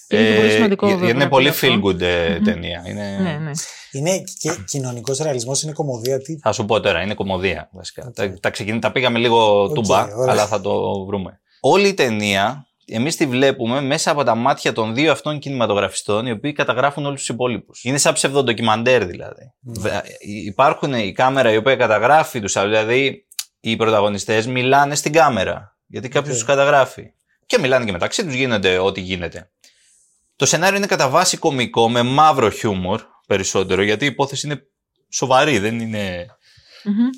Και 0.08 0.16
είναι 0.16 0.28
και 0.30 0.36
πολύ 0.38 0.50
σημαντικό, 0.50 0.86
για- 0.86 0.96
βέβαια, 0.96 1.14
είναι 1.14 1.28
πολύ 1.28 1.48
αυτό. 1.48 1.66
feel 1.68 1.82
good 1.84 2.00
ε, 2.00 2.28
Μμμ. 2.36 2.44
ταινία. 2.44 2.82
Είναι... 2.88 3.18
Ναι, 3.22 3.38
ναι. 3.44 3.50
Είναι 3.96 4.22
και 4.38 4.50
κοινωνικός 4.66 5.18
ρεαλισμός, 5.18 5.62
είναι 5.62 5.72
κομμωδία. 5.72 6.18
Τι... 6.20 6.38
Θα 6.38 6.52
σου 6.52 6.64
πω 6.64 6.80
τώρα, 6.80 7.02
είναι 7.02 7.14
κωμωδία 7.14 7.68
βασικά. 7.72 8.10
Τα, 8.14 8.34
τα, 8.40 8.50
ξεκινή- 8.50 8.80
τα 8.80 8.92
πήγαμε 8.92 9.18
λίγο 9.18 9.62
Οκ, 9.62 9.72
τούμπα, 9.74 10.02
ωραία. 10.02 10.32
αλλά 10.32 10.46
θα 10.46 10.60
το 10.60 11.04
βρούμε. 11.04 11.40
Όλη 11.60 11.88
η 11.88 11.94
ταινία, 11.94 12.66
εμείς 12.86 13.16
τη 13.16 13.26
βλέπουμε 13.26 13.80
μέσα 13.80 14.10
από 14.10 14.24
τα 14.24 14.34
μάτια 14.34 14.72
των 14.72 14.94
δύο 14.94 15.12
αυτών 15.12 15.38
κινηματογραφιστών, 15.38 16.26
οι 16.26 16.30
οποίοι 16.30 16.52
καταγράφουν 16.52 17.06
όλους 17.06 17.18
τους 17.18 17.28
υπόλοιπους. 17.28 17.84
Είναι 17.84 17.98
σαν 17.98 18.12
ψευδοντοκιμαντέρ 18.12 19.04
δηλαδή. 19.06 19.52
Βε- 19.60 20.04
Υπάρχουν 20.46 20.92
η 20.94 21.12
κάμερα 21.12 21.52
η 21.52 21.56
οποία 21.56 21.76
καταγράφει 21.76 22.40
τους 22.40 22.56
άλλους, 22.56 22.70
δηλαδή 22.78 23.26
οι 23.60 23.76
πρωταγωνιστές 23.76 24.46
μιλάνε 24.46 24.94
στην 24.94 25.12
κάμερα. 25.12 25.76
Γιατί 25.86 26.08
κάποιος 26.08 26.32
Οκ. 26.32 26.38
τους 26.38 26.48
καταγράφει. 26.48 27.10
Και 27.46 27.58
μιλάνε 27.58 27.84
και 27.84 27.92
μεταξύ 27.92 28.24
τους, 28.24 28.34
γίνεται 28.34 28.78
ό,τι 28.78 29.00
γίνεται. 29.00 29.50
Το 30.36 30.46
σενάριο 30.46 30.76
είναι 30.76 30.86
κατά 30.86 31.08
βάση 31.08 31.36
κωμικό, 31.36 31.88
με 31.88 32.02
μαύρο 32.02 32.50
χιούμορ 32.50 33.00
περισσότερο, 33.26 33.82
γιατί 33.82 34.04
η 34.04 34.08
υπόθεση 34.08 34.46
είναι 34.46 34.62
σοβαρή, 35.10 35.58
δεν 35.58 35.80
είναι. 35.80 36.26
Μμμ. 36.84 37.08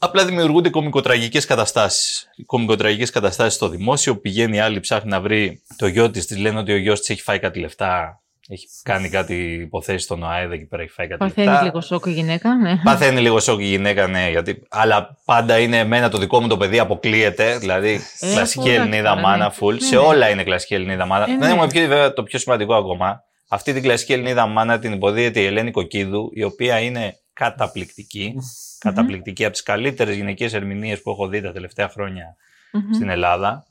Απλά 0.00 0.24
δημιουργούνται 0.24 0.70
κομικοτραγικές 0.70 1.44
καταστάσεις. 1.44 2.28
Οι 2.36 2.42
κομικοτραγικές 2.42 3.10
καταστάσεις 3.10 3.54
στο 3.54 3.68
δημόσιο. 3.68 4.16
Πηγαίνει 4.16 4.56
η 4.56 4.60
άλλη, 4.60 4.80
ψάχνει 4.80 5.10
να 5.10 5.20
βρει 5.20 5.62
το 5.76 5.86
γιο 5.86 6.10
της, 6.10 6.26
της 6.26 6.38
λένε 6.38 6.58
ότι 6.58 6.72
ο 6.72 6.76
γιος 6.76 6.98
της 6.98 7.08
έχει 7.10 7.22
φάει 7.22 7.38
κάτι 7.38 7.60
λεφτά 7.60 8.20
Έχει 8.48 8.66
κάνει 8.82 9.08
κάτι 9.08 9.34
υποθέσεις 9.52 10.02
στον 10.02 10.22
ΟΑΕΔ 10.22 10.52
εκεί 10.52 10.64
πέρα, 10.64 10.82
έχει 10.82 10.92
φάει 10.92 11.06
κάτι 11.08 11.18
Παθαίνει 11.24 11.46
λεφτά. 11.46 11.62
λίγο 11.62 11.80
σοκ 11.80 12.06
η 12.06 12.10
γυναίκα, 12.10 12.54
ναι. 12.54 12.80
Παθαίνει 12.84 13.20
λίγο 13.20 13.40
σοκ 13.40 13.60
η 13.60 13.64
γυναίκα, 13.64 14.06
ναι, 14.06 14.30
γιατί... 14.30 14.62
αλλά 14.68 15.18
πάντα 15.24 15.58
είναι 15.58 15.78
εμένα 15.78 16.08
το 16.08 16.18
δικό 16.18 16.40
μου 16.40 16.48
το 16.48 16.56
παιδί 16.56 16.78
αποκλείεται. 16.78 17.58
Δηλαδή, 17.58 18.00
Ε, 18.20 18.32
κλασική 18.32 18.68
αυτό 18.68 18.80
Ελληνίδα 18.80 18.98
εντάξει, 19.10 19.22
μάνα 19.22 19.44
ναι. 19.44 19.54
full. 19.60 19.72
Ναι, 19.72 19.80
σε 19.80 19.94
ναι. 19.94 20.00
όλα 20.00 20.28
είναι 20.28 20.44
κλασική 20.44 20.74
Ελληνίδα 20.74 21.06
μάνα. 21.06 21.24
Ε, 21.30 21.36
Δεν 21.38 21.48
ναι. 21.48 21.54
μου 21.54 21.66
πει 21.66 21.80
βέβαια 21.80 22.12
το 22.12 22.22
πιο 22.22 22.38
σημαντικό 22.38 22.74
ακόμα. 22.74 23.22
Αυτή 23.48 23.72
την 23.72 23.82
κλασική 23.82 24.12
Ελληνίδα 24.12 24.46
μάνα 24.46 24.78
την 24.78 24.92
υποδίεται 24.92 25.40
η 25.40 25.44
Ελένη 25.44 25.70
Κοκκίδου, 25.70 26.30
η 26.34 26.42
οποία 26.42 26.80
είναι 26.80 27.18
καταπληκτική. 27.32 28.34
καταπληκτική 28.78 29.44
από 29.44 29.52
τις 29.52 29.62
καλύτερες 29.62 30.16
γυναικείε 30.16 30.48
ερμηνείες 30.52 31.02
που 31.02 31.10
έχω 31.10 31.28
δει 31.28 31.40
τα 31.40 31.52
τελευταία 31.52 31.88
χρόνια 31.88 32.36
Μμμ. 32.72 32.92
στην 32.92 33.08
Ελλάδα. 33.08 33.66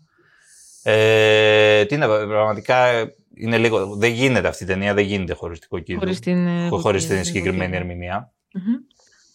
Ε, 0.83 1.85
τι 1.85 1.95
είναι, 1.95 2.07
πραγματικά 2.07 2.87
είναι 3.35 3.57
λίγο. 3.57 3.95
Δεν 3.95 4.11
γίνεται 4.11 4.47
αυτή 4.47 4.63
η 4.63 4.67
ταινία, 4.67 4.93
δεν 4.93 5.05
γίνεται 5.05 5.33
χωρίς 5.33 5.59
την 5.59 5.69
Κοκκίδου. 5.69 5.99
Χωρίς 5.99 6.19
την, 6.19 6.47
ε, 6.47 6.67
χωρίς 6.67 6.81
Κοκκίδου, 6.81 7.07
την 7.07 7.15
την 7.15 7.23
συγκεκριμένη 7.23 7.71
Κοκκίδου. 7.71 7.91
ερμηνεία. 7.91 8.33
Μμμ. 8.53 8.75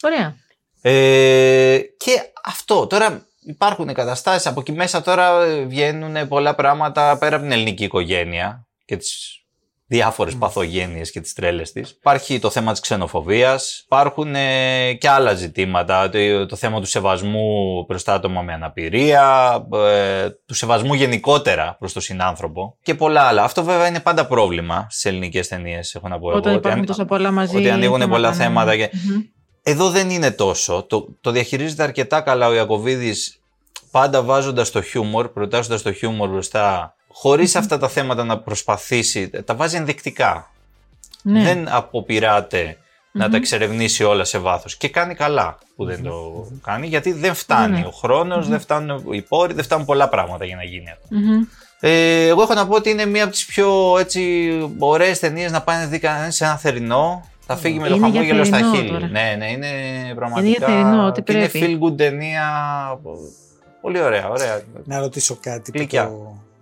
Ωραία. 0.03 0.37
Ε, 0.83 1.79
και 1.97 2.33
αυτό. 2.45 2.87
Τώρα 2.87 3.27
υπάρχουν 3.47 3.95
καταστάσεις. 3.95 4.47
Από 4.47 4.61
εκεί 4.61 4.73
μέσα 4.73 5.03
τώρα 5.03 5.47
βγαίνουν 5.67 6.29
πολλά 6.29 6.55
πράγματα 6.55 7.19
πέρα 7.19 7.37
από 7.37 7.45
την 7.45 7.53
ελληνική 7.53 7.85
οικογένεια 7.85 8.67
και 8.85 8.97
τις 8.97 9.42
διάφορες 9.87 10.37
παθογένειες 10.37 11.11
και 11.11 11.21
τις 11.21 11.33
τρέλες 11.33 11.73
της. 11.73 11.91
Υπάρχει 11.91 12.39
το 12.39 12.51
θέμα 12.51 12.71
της 12.73 12.81
ξενοφοβίας. 12.81 13.83
Υπάρχουν 13.85 14.35
ε, 14.35 14.93
και 14.93 15.09
άλλα 15.09 15.35
ζητήματα. 15.35 16.09
Το, 16.09 16.47
το 16.47 16.57
θέμα 16.57 16.81
του 16.81 16.87
σεβασμού 16.87 17.85
προς 17.87 18.03
τα 18.05 18.13
άτομα 18.15 18.43
με 18.43 18.53
αναπηρία. 18.53 19.55
ε, 19.73 20.29
του 20.47 20.55
σεβασμού 20.55 20.95
γενικότερα 20.95 21.77
προς 21.79 21.93
τον 21.93 22.03
συνάνθρωπο. 22.03 22.77
Και 22.83 22.95
πολλά 22.95 23.21
άλλα. 23.23 23.43
Αυτό 23.43 23.63
βέβαια 23.65 23.87
είναι 23.87 24.01
πάντα 24.01 24.27
πρόβλημα 24.27 24.87
στις 24.91 25.05
ελληνικές 25.05 25.49
ταινίες, 25.49 25.95
έχω 25.95 26.09
να 26.09 26.19
πω 26.19 26.29
εγώ. 26.29 26.39
Όταν 26.39 26.51
ότι 26.53 26.61
υπάρχουν 26.61 26.81
αν- 26.81 26.87
τόσα 26.87 27.05
πολλά 27.05 27.31
μαζί. 27.31 27.57
ότι 27.57 27.71
ανοίγουν 27.71 27.99
θέματα, 27.99 28.11
πολλά 28.13 28.29
ναι. 28.31 28.35
θέματα 28.37 28.77
και- 28.77 28.91
Μμμ. 28.93 29.21
εδώ 29.63 29.91
δεν 29.91 30.11
είναι 30.11 30.31
τόσο. 30.31 30.83
Το, 30.89 31.07
το 31.21 31.31
διαχειρίζεται 31.31 31.83
αρκετά 31.83 32.21
καλά 32.21 32.49
ο 32.49 32.53
Ιακωβίδης 32.53 33.37
πάντα 33.91 34.23
βάζοντας 34.23 34.71
το 34.71 34.83
χιούμορ, 34.83 35.29
προτάσσοντας 35.33 35.83
το 35.83 35.93
χιούμορ 35.93 36.29
μπροστά, 36.29 36.95
χωρίς 37.13 37.57
αυτά 37.57 37.79
τα 37.79 37.89
θέματα 37.89 38.25
να 38.25 38.39
προσπαθήσει, 38.39 39.31
τα 39.45 39.55
βάζει 39.55 39.77
ενδεικτικά. 39.77 40.51
Ναι. 41.23 41.43
Δεν 41.43 41.69
αποπειράται 41.71 42.77
να 43.13 43.25
Μμμ. 43.25 43.31
τα 43.31 43.37
εξερευνήσει 43.37 44.05
όλα 44.05 44.25
σε 44.25 44.39
βάθος. 44.39 44.77
Και 44.77 44.89
κάνει 44.89 45.15
καλά 45.15 45.59
που 45.77 45.85
δεν 45.85 46.03
το 46.03 46.47
κάνει, 46.63 46.87
γιατί 46.87 47.13
δεν 47.13 47.35
φτάνει 47.35 47.73
Ναι, 47.73 47.79
ναι. 47.79 47.87
ο 47.87 47.91
χρόνος, 47.91 48.49
δεν 48.49 48.61
φτάνουν 48.61 49.05
οι 49.13 49.23
πόροι, 49.23 49.53
δεν 49.55 49.65
φτάνουν 49.65 49.87
πολλά 49.87 50.09
πράγματα 50.09 50.45
για 50.45 50.57
να 50.57 50.63
γίνει 50.65 50.91
αυτό. 50.91 51.07
Μμμ. 51.11 51.43
Ε, 51.81 52.27
εγώ 52.27 52.43
έχω 52.43 52.55
να 52.55 52.67
πω 52.67 52.75
ότι 52.75 52.91
είναι 52.91 53.07
μία 53.07 53.23
από 53.23 53.33
τις 53.33 53.45
πιο 53.47 53.97
έτσι, 53.99 54.51
ωραίες 54.79 55.19
ταινίες 55.19 55.51
να 55.53 55.63
πάει 55.63 55.79
να 55.79 55.87
δει 55.87 55.99
κανείς 55.99 56.35
σε 56.37 56.45
ένα 56.45 56.57
θερινό. 56.57 57.27
Θα 57.47 57.57
φύγει 57.57 57.79
με 57.79 57.89
το 57.89 57.95
Είναι 57.95 58.07
για 58.09 58.15
χαμόγελο 58.21 58.45
στα 58.45 58.57
θερινό 58.57 58.75
χείλη. 58.75 58.89
τώρα. 58.91 59.07
Ναι, 59.09 59.35
ναι, 59.39 59.51
είναι 59.51 59.69
πραγματικά. 60.15 60.67
θερινό, 60.67 61.07
ό,τι 61.07 61.23
και 61.23 61.33
είναι 61.33 61.49
πρέπει. 61.49 61.79
feel 61.81 61.87
good 61.87 61.97
ταινία. 61.97 62.47
Πολύ 63.81 64.01
ωραία, 64.01 64.29
ωραία. 64.29 64.61
Να 64.85 64.99
ρωτήσω 64.99 65.37
κάτι 65.41 65.71
που 65.71 65.79
Γλυκιά. 65.79 66.11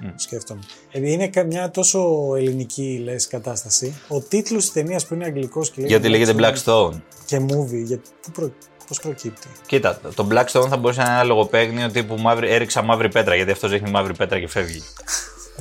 Το 0.02 0.12
σκέφτομαι. 0.16 0.60
Επειδή 0.92 1.12
είναι 1.12 1.28
κα- 1.28 1.44
μια 1.44 1.70
τόσο 1.70 2.08
ελληνική 2.36 3.00
λες, 3.04 3.26
κατάσταση, 3.26 4.00
ο 4.08 4.20
τίτλος 4.20 4.62
της 4.62 4.72
ταινίας 4.72 5.06
που 5.06 5.14
είναι 5.14 5.24
αγγλικός 5.24 5.70
και 5.70 5.80
Γιατί 5.80 6.08
λέγεται 6.08 6.34
Black 6.38 6.56
Stone. 6.64 7.00
και 7.26 7.36
movie, 7.48 7.82
για, 7.84 8.00
πού 8.22 8.30
προ, 8.30 8.52
πώς 8.88 9.00
προκύπτει; 9.00 9.46
Κοίτα, 9.66 10.00
το 10.14 10.28
Black 10.30 10.44
Stone 10.60 10.68
θα 10.68 10.76
μπορούσε 10.76 11.00
να 11.00 11.06
είναι 11.06 11.14
ένα 11.14 11.24
λογοπαίγνιο 11.24 11.90
τύπου 11.90 12.16
μαύρη, 12.18 12.50
έριξα 12.50 12.82
μαύρη 12.82 13.08
πέτρα, 13.08 13.34
γιατί 13.34 13.50
αυτός 13.50 13.70
ρίχνει 13.70 13.90
μαύρη 13.90 14.14
πέτρα 14.14 14.40
και 14.40 14.48
φεύγει. 14.48 14.82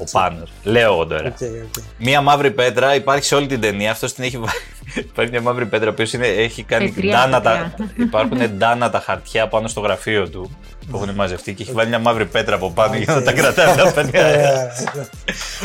Ο 0.02 0.04
Πάνος. 0.12 0.52
Λέω 0.64 0.94
εγώ 0.94 1.06
τώρα. 1.08 1.28
OK, 1.28 1.42
OK. 1.42 1.84
Μία 1.98 2.22
μαύρη 2.22 2.52
πέτρα 2.52 2.96
υπάρχει 2.96 3.24
σε 3.24 3.36
όλη 3.36 3.48
την 3.48 3.60
ταινία. 3.62 3.92
Αυτός 3.92 4.14
την 4.14 4.24
έχει 4.24 4.38
βάλει. 4.38 4.52
Υπάρχει 4.96 5.32
μια 5.32 5.42
μαύρη 5.42 5.66
πέτρα 5.66 5.94
που 5.94 6.02
έχει 6.22 6.64
κάνει 6.64 6.90
Πετριά, 6.92 7.18
ντάνατα. 7.18 7.74
πετριά. 7.78 8.06
Υπάρχουν 8.06 8.38
ντάνα 8.58 8.88
τα 8.88 9.00
χαρτιά 9.00 9.48
πάνω 9.48 9.68
στο 9.68 9.80
γραφείο 9.80 10.30
του 10.30 10.58
που 10.92 10.98
έχουν 10.98 11.16
μαζευτεί 11.16 11.54
και 11.54 11.64
έχει 11.64 11.72
βάλει 11.72 11.90
μια 11.90 12.00
μαύρη 12.00 12.26
πέτρα 12.26 12.56
από 12.56 12.72
πάνω 12.72 12.96
για 12.96 13.14
να 13.16 13.22
τα 13.24 13.32
κρατάει 13.34 13.76
να 13.76 13.92
παίρνει 13.92 14.12
αέρα. 14.18 14.72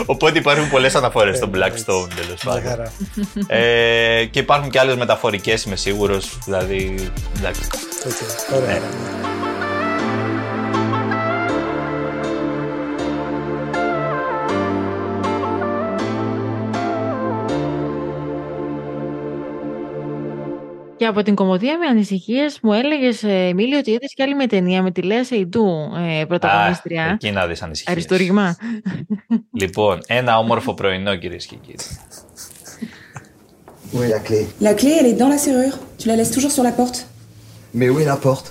Οπότε 0.07 0.39
υπάρχουν 0.39 0.71
πολλές 0.71 0.95
αναφορές 0.95 1.37
στο 1.37 1.51
Blackstone 1.55 2.09
τέλος 2.15 2.43
Μια 2.45 2.55
πάντων. 2.55 2.63
χαρά. 2.69 2.93
Ε, 3.47 4.25
και 4.25 4.39
υπάρχουν 4.39 4.71
και 4.71 4.79
άλλες 4.79 4.97
μεταφορικές, 4.97 5.65
είμαι 5.65 5.77
σίγουρος. 5.77 6.39
Δηλαδή. 6.45 6.95
Εντάξει. 7.39 7.61
Και 21.04 21.06
από 21.06 21.24
την 21.24 21.36
κομμωδία 21.36 21.78
με 21.78 21.86
ανησυχίε 21.86 22.46
μου 22.62 22.74
έλεγε, 22.74 23.28
Εμίλιο, 23.50 23.78
ότι 23.78 23.92
είδε 23.92 24.06
και 24.16 24.24
άλλη 24.24 24.36
με 24.36 24.48
ταινία 24.48 24.82
με 24.84 24.92
τη 24.92 25.02
Λέα 25.02 25.24
Σεϊντού 25.24 25.92
ε, 25.98 26.22
Α, 26.22 26.28
πρωταγωνίστρια. 26.28 27.04
εκεί 27.14 27.32
να 27.32 27.48
δει 27.48 27.56
ανησυχίε. 27.62 27.94
Αριστούργημα. 27.94 28.56
Λοιπόν, 29.54 30.00
ένα 30.08 30.38
όμορφο 30.38 30.74
πρωινό 30.74 31.16
κυρίε 31.16 31.38
και 31.38 31.56
κύριοι. 31.62 31.78
Où 33.94 34.02
est 34.04 34.12
la 34.18 34.20
clé 34.30 34.42
La 34.68 34.74
clé, 34.82 34.92
elle 35.00 35.10
est 35.14 35.20
dans 35.24 35.32
la 35.36 35.40
serrure. 35.46 35.76
Tu 36.00 36.06
la 36.12 36.16
laisses 36.20 36.34
toujours 36.36 36.52
sur 36.58 36.64
la 36.70 36.74
porte. 36.80 36.98
Mais 37.78 37.88
où 37.92 37.96
est 38.02 38.10
la 38.16 38.20
porte 38.28 38.48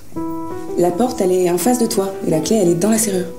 La 0.86 0.90
porte, 1.00 1.20
elle 1.24 1.32
est 1.38 1.48
en 1.56 1.58
face 1.66 1.78
de 1.84 1.86
toi. 1.94 2.06
Et 2.26 2.30
la 2.36 2.40
clé, 2.46 2.56
elle 2.62 2.70
est 2.74 2.80
dans 2.84 2.90
la 2.96 3.00
serrure. 3.06 3.30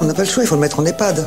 On 0.00 0.04
n'a 0.06 0.14
pas 0.18 0.24
le 0.26 0.30
choix, 0.32 0.42
il 0.44 0.48
faut 0.50 0.58
le 0.60 0.64
mettre 0.66 0.78
en 0.80 0.84
EHPAD. 0.92 1.18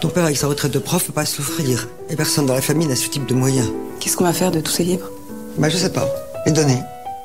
Ton 0.00 0.08
père, 0.14 0.24
avec 0.28 0.36
sa 0.42 0.46
retraite 0.52 0.72
de 0.78 0.82
prof, 0.88 1.00
peut 1.06 1.12
pas 1.22 1.24
souffrir. 1.36 1.88
Et 2.10 2.16
personne 2.16 2.46
dans 2.50 2.54
la 2.60 2.64
famille 2.70 2.88
n'a 2.88 2.96
ce 2.96 3.08
type 3.14 3.26
de 3.26 3.34
moyens. 3.42 3.68
Qu'est-ce 4.00 4.16
qu'on 4.16 4.24
va 4.24 4.32
faire 4.42 4.50
de 4.56 4.60
tous 4.66 4.72
ces 4.78 4.84
livres 4.90 5.08
Bah, 5.57 5.69
je 5.69 5.77
sais 5.77 5.93
pas. 5.93 6.07
Les 6.45 6.51
donner. 6.51 6.81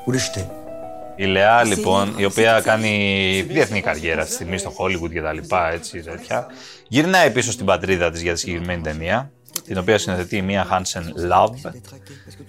Ou 0.06 0.12
les 0.12 0.18
jeter. 0.18 0.44
Η 1.18 1.24
Λεά, 1.24 1.64
λοιπόν, 1.64 2.14
η 2.16 2.24
οποία 2.24 2.60
κάνει 2.64 3.44
διεθνή 3.48 3.80
καριέρα 3.80 4.24
στη 4.24 4.32
στιγμή 4.32 4.58
στο 4.58 4.72
Hollywood 4.78 5.10
και 5.12 5.20
τα 5.20 5.32
λοιπά, 5.32 5.70
έτσι, 5.70 6.00
τέτοια, 6.00 6.46
γυρνάει 6.88 7.30
πίσω 7.30 7.52
στην 7.52 7.66
πατρίδα 7.66 8.10
της 8.10 8.22
για 8.22 8.32
τη 8.32 8.38
συγκεκριμένη 8.38 8.82
ταινία, 8.82 9.30
την 9.66 9.78
οποία 9.78 9.98
συνθετεί 9.98 10.36
η 10.36 10.42
Μία 10.42 10.66
Hansen 10.70 11.32
Love. 11.32 11.72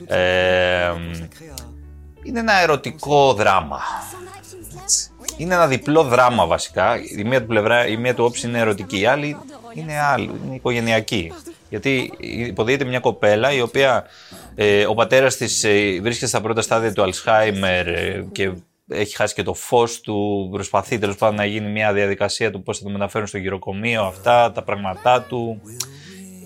Ε, 0.08 0.94
είναι 2.24 2.40
ένα 2.40 2.62
ερωτικό 2.62 3.34
δράμα. 3.34 3.80
Είναι 5.38 5.54
ένα 5.54 5.68
διπλό 5.68 6.04
δράμα 6.04 6.46
βασικά. 6.46 6.96
Η 7.18 7.24
μία 7.24 7.42
του 7.42 7.48
πλευρά, 7.48 7.88
η 7.88 7.98
μία 7.98 8.16
του 8.16 8.26
όψη 8.26 8.48
είναι 8.48 8.60
ερωτική, 8.60 9.00
η 9.00 9.06
άλλη 9.06 9.38
είναι 9.74 10.00
άλλη, 10.00 10.32
είναι 10.46 10.56
οικογενειακή. 10.56 11.34
Γιατί 11.70 12.12
υποδίεται 12.18 12.86
μια 12.86 13.00
κοπέλα 13.00 13.52
η 13.52 13.62
οποία 13.62 14.06
ε, 14.56 14.86
ο 14.86 14.94
πατέρας 14.94 15.38
της 15.38 15.64
ε, 15.64 16.00
βρίσκεται 16.02 16.28
στα 16.28 16.42
πρώτα 16.42 16.62
στάδια 16.62 16.94
του 16.94 17.02
Αλσχάιμερ 17.02 17.88
ε, 17.88 18.28
και 18.32 18.52
έχει 18.88 19.16
χάσει 19.16 19.34
και 19.34 19.44
το 19.44 19.54
φως 19.54 20.02
του, 20.02 20.50
προσπαθεί 20.52 20.98
τέλος 20.98 21.16
πάντων 21.16 21.36
να 21.36 21.46
γίνει 21.46 21.70
μια 21.70 21.94
διαδικασία 21.94 22.52
του 22.52 22.64
πώς 22.64 22.78
θα 22.78 22.84
το 22.84 22.90
μεταφέρουν 22.90 23.28
στο 23.28 23.38
γυροκομείο 23.38 24.04
αυτά, 24.04 24.52
τα 24.52 24.64
πράγματά 24.64 25.22
του. 25.22 25.62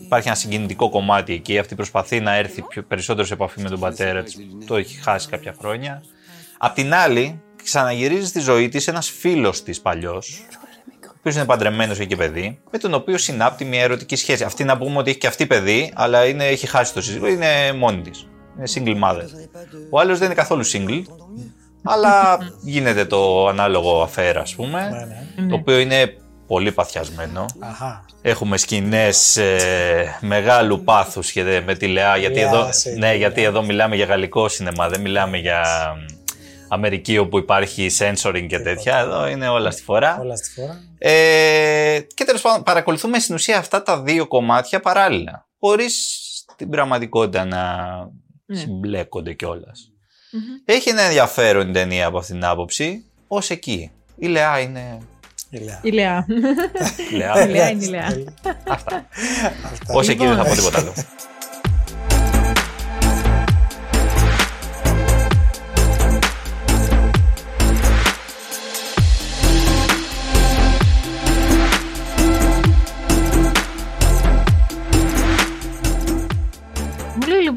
Υπάρχει 0.06 0.28
ένα 0.28 0.38
συγκινητικό 0.38 0.90
κομμάτι 0.90 1.34
εκεί, 1.34 1.58
αυτή 1.58 1.76
προσπαθεί 1.76 2.20
να 2.20 2.36
έρθει 2.36 2.62
πιο, 2.62 2.84
περισσότερο 2.84 3.28
σε 3.28 3.34
επαφή 3.34 3.62
με 3.62 3.70
τον 3.70 3.80
πατέρα 3.80 4.24
της, 4.24 4.38
το 4.68 4.76
έχει 4.76 5.02
χάσει 5.02 5.30
κάποια 5.30 5.56
χρόνια. 5.60 6.04
Απ' 6.58 6.74
την 6.74 6.94
άλλη, 6.94 7.42
ξαναγυρίζει 7.64 8.28
στη 8.28 8.40
ζωή 8.40 8.70
της 8.70 8.88
ένας 8.88 9.10
φίλος 9.10 9.64
της 9.64 9.82
παλιός, 9.82 10.46
ο 10.61 10.61
οποίο 11.24 11.32
είναι 11.40 11.46
παντρεμένος 11.46 12.00
έχει 12.00 12.08
και 12.08 12.16
παιδί, 12.16 12.60
με 12.72 12.78
τον 12.78 12.94
οποίο 12.94 13.18
συνάπτει 13.18 13.66
μια 13.66 13.82
ερωτική 13.82 14.16
σχέση. 14.16 14.44
Αυτή 14.44 14.64
να 14.64 14.78
πούμε 14.78 14.98
ότι 14.98 15.10
έχει 15.10 15.20
και 15.20 15.28
αυτή 15.28 15.46
παιδί, 15.46 15.92
αλλά 15.96 16.26
είναι, 16.26 16.46
έχει 16.46 16.68
χάσει 16.68 16.94
το 16.94 17.02
σύζυγο, 17.02 17.28
είναι 17.28 17.48
μόνη 17.78 18.02
της. 18.02 18.28
Είναι 18.58 18.68
single 18.74 19.04
mother. 19.10 19.24
Ο 19.90 20.00
άλλος 20.00 20.18
δεν 20.18 20.26
είναι 20.26 20.36
καθόλου 20.36 20.66
single, 20.66 21.02
αλλά 21.84 22.38
γίνεται 22.62 23.06
το 23.06 23.48
ανάλογο 23.48 24.02
αφέρα, 24.02 24.42
ας 24.42 24.56
πούμε, 24.56 24.90
το 25.50 25.56
οποίο 25.56 25.80
είναι 25.80 26.16
πολύ 26.48 26.72
παθιασμένο. 26.72 27.46
Αχα. 27.60 28.06
Έχουμε 28.22 28.58
σκηνές 28.58 29.38
ε, 29.38 30.18
μεγάλου 30.22 30.84
πάθους 30.84 31.32
και 31.32 31.44
δε- 31.44 31.62
με 31.62 31.76
τη 31.76 31.88
Λεά, 31.88 32.18
γιατί, 32.18 32.40
Λεά, 32.40 32.48
εδώ, 32.48 32.68
σε- 32.72 32.90
ναι, 32.98 33.14
γιατί 33.16 33.44
εδώ 33.44 33.64
μιλάμε 33.64 33.96
για 33.96 34.06
γαλλικό 34.06 34.48
σινεμά, 34.48 34.90
δεν 34.90 35.02
μιλάμε 35.02 35.38
για 35.38 35.62
μ, 35.98 36.21
Αμερική 36.74 37.18
όπου 37.18 37.38
υπάρχει 37.38 37.90
censoring 37.98 38.46
και 38.48 38.60
τέτοια. 38.60 38.98
Εδώ 38.98 39.28
είναι 39.28 39.48
όλα 39.48 39.72
στη 39.72 39.82
φορά. 39.82 40.20
Όλα 40.22 40.36
στη 40.36 40.50
φορά. 40.50 40.80
Ε, 40.98 42.00
και 42.14 42.24
τέλος 42.24 42.42
πάντων 42.42 42.64
παρακολουθούμε 42.64 43.20
στην 43.20 43.36
ουσία 43.36 43.58
αυτά 43.58 43.84
τα 43.84 44.02
δύο 44.02 44.28
κομμάτια 44.28 44.80
παράλληλα, 44.80 45.48
χωρίς 45.60 46.20
την 46.56 46.70
πραγματικότητα 46.70 47.46
να 47.46 47.76
Ναι. 48.46 48.58
συμπλέκονται 48.58 49.34
κιόλας. 49.34 49.92
Έχει 50.66 50.90
ένα 50.90 51.02
ενδιαφέρον 51.02 51.70
η 51.70 51.72
ταινία 51.72 52.06
από 52.08 52.18
αυτήν 52.18 52.36
την 52.36 52.46
άποψη, 52.46 53.06
ως 53.28 53.50
εκεί. 53.50 53.92
Η 54.16 54.28
Λεά 54.28 54.60
είναι... 54.60 54.98
Η 55.50 55.58
Λεά. 55.58 55.80
Η 55.84 55.92
Λεά. 55.92 56.26
Η 57.12 57.16
Λεά. 57.16 57.46
Η 57.46 57.50
Λεά 57.50 57.70
είναι 57.70 57.86
η 57.86 57.88
Λεά. 57.88 58.08
Αυτά. 58.68 59.08
Ως 59.94 60.08
εκεί 60.10 60.26
δεν 60.26 60.36
θα 60.36 60.44
πω 60.44 60.54
τίποτα 60.56 60.80
άλλο. 60.80 60.94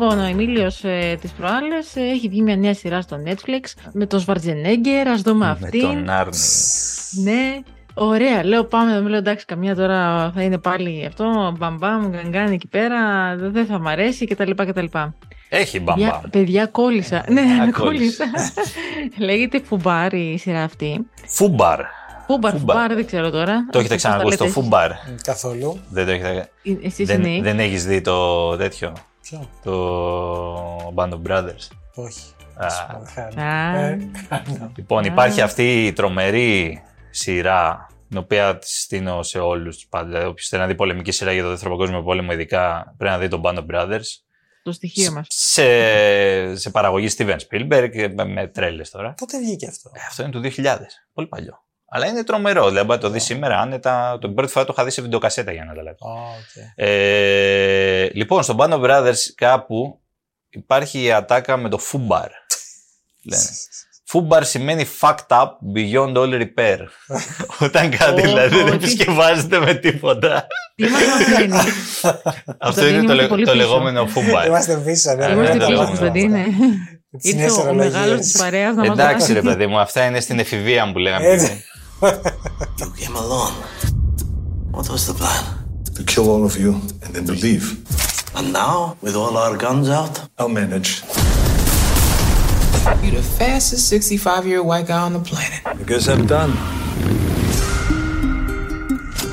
Λοιπόν, 0.00 0.18
ο 0.18 0.22
Εμίλιος 0.22 0.84
ε, 0.84 1.16
τις 1.20 1.30
προάλλες 1.32 1.96
έχει 1.96 2.28
βγει 2.28 2.42
μια 2.42 2.56
νέα 2.56 2.74
σειρά 2.74 3.00
στο 3.00 3.16
Netflix 3.26 3.88
με 3.92 4.06
τον 4.06 4.20
Σβαρτζενέγκερ. 4.20 5.08
Ας 5.08 5.14
δούμε 5.16 5.44
Με 5.44 5.50
αυτή. 5.50 5.80
τον 5.80 6.08
Άρνη. 6.10 6.36
Ναι, 7.22 7.58
ωραία. 7.94 8.44
Λέω 8.44 8.64
πάμε, 8.64 9.00
λέω 9.00 9.18
εντάξει, 9.18 9.44
καμιά 9.44 9.74
τώρα 9.74 10.30
θα 10.34 10.42
είναι 10.42 10.58
πάλι 10.58 11.04
αυτό. 11.06 11.54
Μπαμπάμ, 11.58 12.08
γκαγκάν 12.10 12.52
εκεί 12.52 12.66
πέρα. 12.68 12.98
Δεν 13.36 13.66
θα 13.66 13.78
μ' 13.78 13.88
αρέσει 13.88 14.26
κτλ. 14.26 14.50
κτλ. 14.50 14.84
Έχει 15.48 15.80
Παιδιά, 15.80 16.06
μπαμπά. 16.10 16.28
παιδιά 16.28 16.66
κόλλησα. 16.66 17.24
ναι, 17.28 17.40
με 17.40 17.70
κόλλησε. 17.78 18.24
κόλλησα. 18.24 18.62
Λέγεται 19.18 19.60
Φουμπάρ 19.64 20.12
η 20.12 20.38
σειρά 20.38 20.62
αυτή. 20.62 21.06
Φούμπαρ. 21.26 21.80
Φούμπαρ, 22.26 22.52
Φούμπαρ. 22.56 22.76
Φουμπάρ, 22.76 22.94
δεν 22.94 23.06
ξέρω 23.06 23.30
τώρα. 23.30 23.66
Το 23.70 23.78
έχετε 23.78 23.94
Πώς 23.94 24.02
τα 24.02 24.08
ξανακούσει 24.08 24.36
το 24.36 24.44
λέτε 24.44 24.60
Φούμπαρ. 24.60 24.90
Καθόλου. 25.22 25.80
Δεν 25.90 26.06
το 26.06 26.10
έχετε. 26.12 26.48
εσείς. 26.62 26.82
Ε, 26.82 26.86
Εσείς 26.86 27.06
Δεν, 27.06 27.16
εννοείς; 27.24 27.42
δεν 27.42 27.58
έχεις 27.58 27.84
δει 27.86 28.00
το 28.00 28.56
τέτοιο; 28.56 28.92
Ποιο; 29.28 29.48
Το 29.62 30.92
Band 30.94 31.10
of 31.10 31.22
Brothers. 31.28 31.68
Όχι. 31.94 32.32
Α, 32.56 32.66
Α. 33.42 33.78
Ε, 33.78 33.98
Λοιπόν, 34.76 35.04
υπάρχει 35.04 35.40
αυτή 35.40 35.86
η 35.86 35.92
τρομερή 35.92 36.82
σειρά, 37.10 37.86
την 38.08 38.18
οποία 38.18 38.58
της 38.58 38.82
στείνω 38.82 39.22
σε 39.22 39.38
όλους 39.38 39.74
τους 39.74 39.86
πάντα. 39.86 40.26
Όποιος 40.26 40.48
θέλει 40.48 40.62
να 40.62 40.68
δει 40.68 40.74
πολεμική 40.74 41.10
σειρά 41.10 41.32
για 41.32 41.42
το 41.42 41.48
Δεύτερο 41.48 41.70
Παγκόσμιο 41.70 42.02
Πόλεμο, 42.02 42.32
ειδικά 42.32 42.94
πρέπει 42.96 43.12
να 43.12 43.18
δει 43.18 43.28
τον 43.28 43.40
Band 43.44 43.56
of 43.56 43.66
Brothers. 43.66 44.06
Το 44.62 44.72
στοιχείο 44.72 45.12
μας. 45.12 45.26
Σε, 45.30 46.56
σε 46.56 46.70
παραγωγή 46.70 47.08
Steven 47.16 47.36
Spielberg, 47.48 48.12
με, 48.14 48.24
με 48.24 48.46
τρέλες 48.46 48.90
τώρα. 48.90 49.14
Πότε 49.16 49.38
βγήκε 49.38 49.66
αυτό; 49.66 49.90
Ε, 49.94 50.00
αυτό 50.08 50.22
είναι 50.22 50.32
του 50.32 50.40
2000. 50.56 50.78
Πολύ 51.12 51.26
παλιό. 51.26 51.63
Αλλά 51.96 52.06
είναι 52.06 52.24
τρομερό. 52.24 52.68
Δηλαδή, 52.68 52.86
μπορεί 52.86 52.98
να 52.98 53.04
το 53.08 53.10
δεις 53.12 53.24
σήμερα 53.24 53.58
άνετα. 53.58 54.18
Την 54.20 54.34
πρώτη 54.34 54.52
φορά 54.52 54.64
το 54.64 54.72
είχα 54.76 54.84
δει 54.84 54.90
σε 54.90 55.02
βιντεοκασέτα 55.02 55.52
για 55.52 55.64
να 55.64 55.74
τα 55.74 55.82
λέω. 55.82 55.92
Α, 55.92 55.96
οκ. 56.22 56.72
Ε, 56.74 58.08
λοιπόν, 58.12 58.42
στο 58.42 58.56
Band 58.58 58.70
of 58.70 58.80
Brothers 58.80 59.18
κάπου 59.34 60.00
υπάρχει 60.50 61.02
η 61.02 61.12
ατάκα 61.12 61.56
με 61.56 61.68
το 61.68 61.78
Fubar. 61.92 62.28
Λένε. 63.22 63.42
Fubar 64.12 64.40
σημαίνει 64.44 64.86
fucked 65.00 65.26
up 65.28 65.48
beyond 65.74 66.16
all 66.16 66.42
repair. 66.42 66.78
Όταν 67.66 67.90
κάτι 67.90 68.20
Ω, 68.20 68.24
δηλαδή 68.24 68.56
δεν 68.56 68.66
τι- 68.66 68.72
επισκευάζεται 68.72 69.58
με 69.58 69.74
τίποτα. 69.74 70.46
Τι 70.74 70.82
μας 70.88 71.00
μαθαίνει; 71.06 71.56
Αυτό 71.56 72.54
Κωνσταντίνε, 72.58 72.96
είναι 72.96 73.06
το, 73.06 73.12
είμαστε 73.12 73.14
λε- 73.14 73.28
πολύ 73.28 73.44
το 73.44 73.52
πίσω. 73.52 73.64
λεγόμενο 73.64 74.08
Fubar. 74.14 74.46
Είμαστε 74.46 74.76
πίσω, 74.84 75.14
ναι. 75.14 75.26
Είμαστε 75.26 75.52
ναι, 75.54 75.58
πίσω, 75.58 75.70
ναι, 75.70 75.78
ναι. 75.78 75.84
Κωνσταντίνε. 75.86 76.44
Τις 77.18 77.30
Ήρθε 77.30 77.40
νέες 77.40 77.52
ο, 77.52 77.54
ο 77.56 77.60
ορολογίες. 77.60 77.92
μεγάλος 77.92 78.20
της 78.20 78.36
παρέας 78.38 78.74
να 78.74 78.84
μας 78.84 78.98
Εντάξει 78.98 79.18
μάθει. 79.20 79.32
ρε 79.32 79.40
παιδί 79.42 79.66
μου, 79.66 79.78
αυτά 79.78 80.04
είναι 80.04 80.20
στην 80.20 80.38
εφηβεία 80.38 80.84
μου 80.86 80.92
που 80.92 80.98
λέγαμε. 80.98 81.26
you 82.02 82.90
came 82.96 83.14
alone. 83.16 83.52
What 84.72 84.88
was 84.90 85.06
the 85.06 85.14
plan? 85.14 85.44
To 85.94 86.02
kill 86.04 86.28
all 86.28 86.44
of 86.44 86.56
you 86.58 86.74
and 87.02 87.14
then 87.14 87.24
to 87.26 87.32
leave. 87.32 87.84
And 88.36 88.52
now, 88.52 88.96
with 89.00 89.14
all 89.14 89.36
our 89.36 89.56
guns 89.56 89.88
out? 89.88 90.28
I'll 90.38 90.48
manage. 90.48 91.02
You're 93.02 93.14
the 93.14 93.22
fastest 93.38 93.88
65 93.88 94.46
year 94.46 94.58
old 94.58 94.66
white 94.66 94.86
guy 94.88 95.00
on 95.00 95.12
the 95.12 95.20
planet. 95.20 95.78
Because 95.78 96.08
I'm 96.08 96.26
done. 96.26 96.50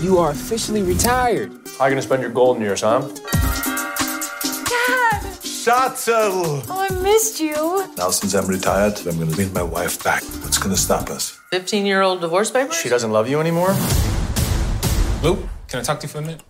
You 0.04 0.19
are 0.19 0.32
officially 0.32 0.84
retired. 0.84 1.52
How 1.78 1.86
are 1.86 1.89
you 1.89 1.95
going 1.95 1.95
to 1.95 2.02
spend 2.02 2.21
your 2.21 2.32
golden 2.32 2.62
years, 2.62 2.82
huh? 2.82 3.02
Dad! 4.69 5.24
Schatzel! 5.41 6.63
Oh, 6.69 6.88
I 6.89 6.93
missed 7.02 7.39
you. 7.39 7.88
Now, 7.97 8.12
since 8.12 8.34
I'm 8.36 8.45
retired, 8.47 9.00
I'm 9.08 9.17
going 9.17 9.32
to 9.32 9.38
win 9.38 9.52
my 9.52 9.63
wife 9.63 10.04
back. 10.04 10.24
What's 10.62 10.67
gonna 10.67 10.88
stop 10.89 11.10
us? 11.10 11.39
15 11.50 11.86
year 11.86 12.02
old 12.02 12.19
divorce 12.21 12.52
papers? 12.52 12.76
She 12.84 12.89
doesn't 12.89 13.12
love 13.12 13.28
you 13.30 13.39
anymore? 13.39 13.74
Luke, 15.24 15.39
can 15.67 15.80
I 15.80 15.84
talk 15.84 16.00
to 16.00 16.06
you 16.06 16.10
for 16.13 16.17
a 16.19 16.21
minute? 16.21 16.41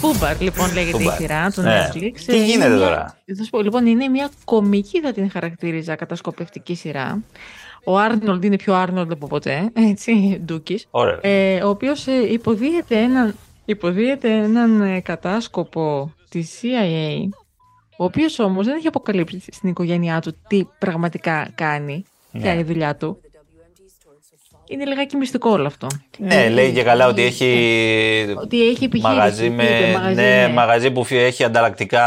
Φούμπαρ, 0.00 0.40
λοιπόν, 0.40 0.72
λέγεται 0.72 1.02
η 1.02 1.06
Fubar. 1.08 1.14
σειρά 1.18 1.50
του 1.50 1.60
Ναι. 1.60 1.88
Netflix. 1.88 2.12
Τι 2.26 2.32
Ε, 2.32 2.36
είναι 2.36 2.44
γίνεται 2.44 2.68
μια- 2.68 2.78
τώρα; 2.78 3.18
Θα 3.36 3.44
σου 3.44 3.50
πω, 3.50 3.60
λοιπόν, 3.62 3.86
είναι 3.86 4.08
μια 4.08 4.30
κομική, 4.44 5.00
θα 5.00 5.12
την 5.12 5.30
χαρακτήριζα, 5.30 5.94
κατασκοπευτική 5.96 6.74
σειρά. 6.74 7.22
Ο 7.84 7.98
Άρνολντ 7.98 8.44
είναι 8.44 8.56
πιο 8.56 8.74
Άρνολντ 8.74 9.12
από 9.12 9.26
ποτέ, 9.26 9.70
έτσι, 9.72 10.40
Ντούκης. 10.44 10.86
Ωραία. 10.90 11.18
Ε, 11.20 11.62
ο 11.62 11.68
οποίος 11.68 12.06
ε, 12.06 12.32
υποδίεται 12.32 12.98
έναν, 12.98 13.34
υποδίεται 13.64 14.30
έναν 14.32 14.80
ε, 14.82 15.00
κατάσκοπο 15.00 16.12
της 16.28 16.60
CIA, 16.62 17.28
ο 17.96 18.04
οποίος 18.04 18.38
όμως 18.38 18.66
δεν 18.66 18.76
έχει 18.76 18.86
αποκαλύψει 18.86 19.40
στην 19.52 19.68
οικογένειά 19.68 20.20
του 20.20 20.36
τι 20.48 20.64
πραγματικά 20.78 21.48
κάνει, 21.54 22.04
ποια 22.32 22.40
Ναι. 22.40 22.50
είναι 22.50 22.60
η 22.60 22.64
δουλειά 22.64 22.96
του. 22.96 23.18
Είναι 24.68 24.84
λιγάκι 24.84 25.16
μυστικό 25.16 25.50
όλο 25.50 25.66
αυτό. 25.66 25.86
Ναι, 26.18 26.48
λέει 26.48 26.72
και 26.72 26.82
καλά 26.82 27.06
ότι 27.08 27.22
έχει. 27.22 27.44
Ότι 28.36 28.68
έχει 28.68 28.84
επιχείρηση. 28.84 29.16
Μαγαζί, 29.16 29.50
με, 29.50 29.62
είπε, 29.64 29.92
μαγαζί, 29.98 30.14
ναι, 30.14 30.44
ναι. 30.46 30.52
μαγαζί 30.52 30.90
που 30.90 31.04
φυ- 31.04 31.18
έχει 31.20 31.44
ανταλλακτικά 31.44 32.00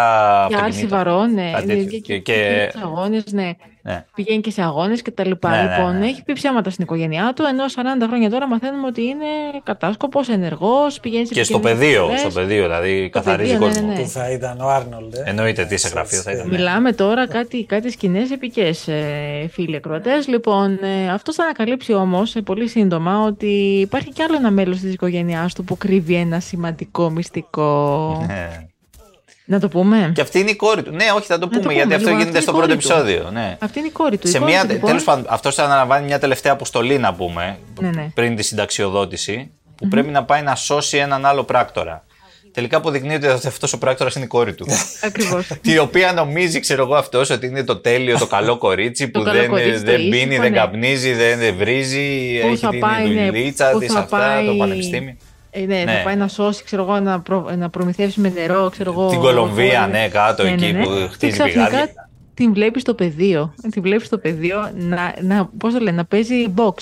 Για 0.48 0.58
άρση 0.58 0.67
αυτοκίνητα. 0.70 0.96
βαρών, 0.98 1.34
ναι. 1.34 1.52
Κάτι 1.54 1.65
ναι, 1.65 1.74
τέτοιο. 1.76 1.89
και, 1.89 1.98
Και- 2.00 2.20
και, 2.20 2.32
και- 2.34 2.70
σε 2.72 2.80
αγώνες, 2.84 3.24
ναι. 3.32 3.52
Ναι. 3.88 4.06
Πηγαίνει 4.15 4.41
και 4.41 4.52
σε 4.52 4.62
αγώνες 4.62 5.02
και 5.02 5.12
τα 5.12 5.26
λοιπά. 5.28 5.50
Ναι, 5.50 5.56
ναι, 5.62 5.76
λοιπόν, 5.78 5.97
ναι. 6.00 6.06
έχει 6.08 6.23
πει 6.23 6.34
ψέματα 6.34 6.69
στην 6.69 6.84
οικογένειά 6.84 7.34
του, 7.36 7.43
ενώ 7.50 7.63
40 7.65 8.08
χρόνια 8.08 8.30
τώρα 8.30 8.47
μαθαίνουμε 8.47 8.88
ότι 8.88 9.02
είναι 9.02 9.26
κατάσκοπος, 9.63 10.30
ενεργός, 10.30 11.00
πηγαίνει 11.00 11.26
σε 11.26 11.34
Και 11.34 11.43
στο 11.43 11.58
επικίνδυνες 11.58 11.88
πεδίο, 11.88 12.02
δουλειές. 12.04 12.19
στο 12.19 12.30
πεδίο, 12.39 12.63
δηλαδή 12.63 13.10
καθαρίζει 13.10 13.52
πεδίο, 13.52 13.67
ναι, 13.67 13.73
κόσμο. 13.73 13.88
ναι, 13.88 13.93
ναι. 13.93 14.02
Που 14.02 14.08
θα 14.08 14.32
ήταν 14.32 14.62
ο 14.62 14.67
Άρνολντ. 14.69 15.13
ε; 15.13 15.23
Εννοείται 15.30 15.65
τι 15.65 15.78
σε 15.78 15.88
γραφείο 15.88 16.21
θα 16.21 16.32
ήταν. 16.32 16.47
ναι. 16.47 16.58
Μιλάμε 16.58 16.91
τώρα 16.91 17.28
κάτι, 17.28 17.65
κάτι 17.65 17.91
σκηνές 17.91 18.32
επικές, 18.32 18.88
ε, 18.88 19.47
φίλοι 19.52 19.76
ακροατές. 19.76 20.28
Λοιπόν, 20.28 20.80
ε, 20.82 21.10
αυτός 21.12 21.36
θα 21.36 21.43
ανακαλύψει 21.43 21.93
όμως 21.93 22.36
ε, 22.36 22.41
πολύ 22.41 22.67
σύντομα 22.67 23.23
ότι 23.23 23.80
υπάρχει 23.82 24.10
κι 24.12 24.21
άλλο 24.21 24.36
ένα 24.36 24.52
μέλος 24.52 24.80
της 24.80 24.93
οικογένειάς 24.93 25.54
του 25.54 25.63
που 25.63 25.78
κρύβει 25.78 26.13
ένα 26.15 26.39
σημαντικό 26.39 27.10
μυστικό. 27.10 28.26
Ναι. 29.49 29.55
Να 29.55 29.60
το 29.62 29.67
πούμε. 29.67 30.12
Και 30.15 30.21
αυτή 30.21 30.39
είναι 30.39 30.49
η 30.49 30.55
κόρη 30.55 30.83
του. 30.83 30.91
Ναι, 30.91 31.05
όχι, 31.15 31.25
θα 31.25 31.38
το 31.39 31.47
πούμε, 31.47 31.62
πούμε, 31.62 31.73
γιατί 31.73 31.93
αυτό 31.93 32.03
λοιπόν, 32.10 32.19
γίνεται 32.21 32.38
αυτή 32.38 32.49
στο 32.49 32.57
είναι 32.57 32.73
η 32.73 32.77
πρώτο 32.77 32.95
κόρη 32.95 33.05
του. 33.05 33.13
επεισόδιο. 33.13 33.31
Ναι. 33.31 33.57
Αυτή 33.60 33.79
είναι 33.79 33.88
η 33.88 33.91
κόρη 33.91 34.17
του. 34.17 34.27
Η 34.27 34.31
Σε 34.31 34.39
κόρη 34.39 34.51
μια, 34.51 34.62
του, 34.65 34.71
λοιπόν, 34.71 34.88
τέλος 34.89 35.03
πάντων, 35.03 35.25
αυτός 35.29 35.55
θα 35.55 35.63
αναλαμβάνει 35.63 36.05
μια 36.05 36.19
τελευταία 36.19 36.51
αποστολή, 36.51 36.97
να 36.97 37.13
πούμε, 37.13 37.57
Ναι, 37.81 37.89
ναι. 37.89 38.07
πριν 38.13 38.36
τη 38.36 38.43
συνταξιοδότηση, 38.43 39.51
που 39.75 39.88
πρέπει 39.88 40.10
να 40.10 40.23
πάει 40.23 40.41
να 40.41 40.55
σώσει 40.55 40.97
έναν 40.97 41.25
άλλο 41.25 41.43
πράκτορα. 41.43 42.05
Τελικά 42.51 42.77
αποδεικνύεται 42.77 43.27
ότι 43.31 43.47
αυτός 43.47 43.73
ο 43.73 43.77
πράκτορας 43.77 44.15
είναι 44.15 44.25
η 44.25 44.27
κόρη 44.27 44.53
του. 44.55 44.65
Ακριβώς. 45.07 45.47
η 45.62 45.77
οποία 45.77 46.13
νομίζει, 46.13 46.60
ξέρω 46.60 46.83
εγώ, 46.83 46.95
αυτός 46.95 47.29
ότι 47.29 47.45
είναι 47.45 47.63
το 47.63 47.75
τέλειο, 47.77 48.17
το 48.17 48.27
καλό 48.27 48.57
κορίτσι 48.57 49.07
που 49.07 49.19
Το 49.19 49.25
καλό 49.25 49.39
δεν, 49.39 49.49
κορίτσι, 49.49 49.83
το 49.83 49.91
δεν 49.91 49.95
πίνει, 50.01 50.15
ήσυχο, 50.17 50.41
δεν 50.41 50.51
ναι. 50.51 50.57
καπνίζει, 50.57 51.13
δεν, 51.13 51.39
δεν 51.39 51.55
βρίζει, 51.57 52.39
Πού 52.41 52.47
έχει 52.47 52.57
θα 52.57 52.69
την 52.69 52.79
πάει, 52.79 53.10
ναι, 53.10 53.25
δουλίτσα 53.25 53.69
πού 53.71 53.79
της 53.79 53.91
θα 53.93 53.99
αυτά, 53.99 54.17
πάει- 54.17 54.45
το 54.45 54.53
πανεπιστήμιο. 54.53 55.15
Ε, 55.62 55.65
ναι, 55.65 55.84
Ναι. 55.84 55.91
θα 55.91 56.02
πάει 56.04 56.15
να 56.15 56.28
σώσει, 56.28 56.63
ξέρω 56.63 56.82
εγώ, 56.84 57.00
να, 57.00 57.22
προ, 57.22 57.50
να 57.58 57.70
προμηθεύσει 57.70 58.20
με 58.20 58.30
νερό, 58.30 58.70
ξέρω 58.72 58.91
εγώ. 58.91 59.10
Την 59.10 59.20
Κολομβία, 59.20 59.80
χώρες. 59.80 59.91
ναι, 60.02 60.08
κάτω 60.10 60.43
εκεί 60.46 60.74
που 60.74 60.89
χτίζει 61.12 61.17
Και 61.38 61.43
ξαφνικά 61.43 61.65
πηγάδια. 61.70 62.10
την 62.34 62.54
βλέπεις 62.54 62.82
στο 62.82 62.93
πεδίο. 62.93 63.54
Την 63.72 63.82
βλέπεις 63.82 64.08
στο 64.08 64.17
πεδίο 64.17 64.72
να, 64.74 65.13
να, 65.22 65.46
πώς 65.58 65.74
το 65.74 65.80
λένε, 65.80 65.98
να 65.98 66.06
παίζει 66.06 66.54
box. 66.56 66.74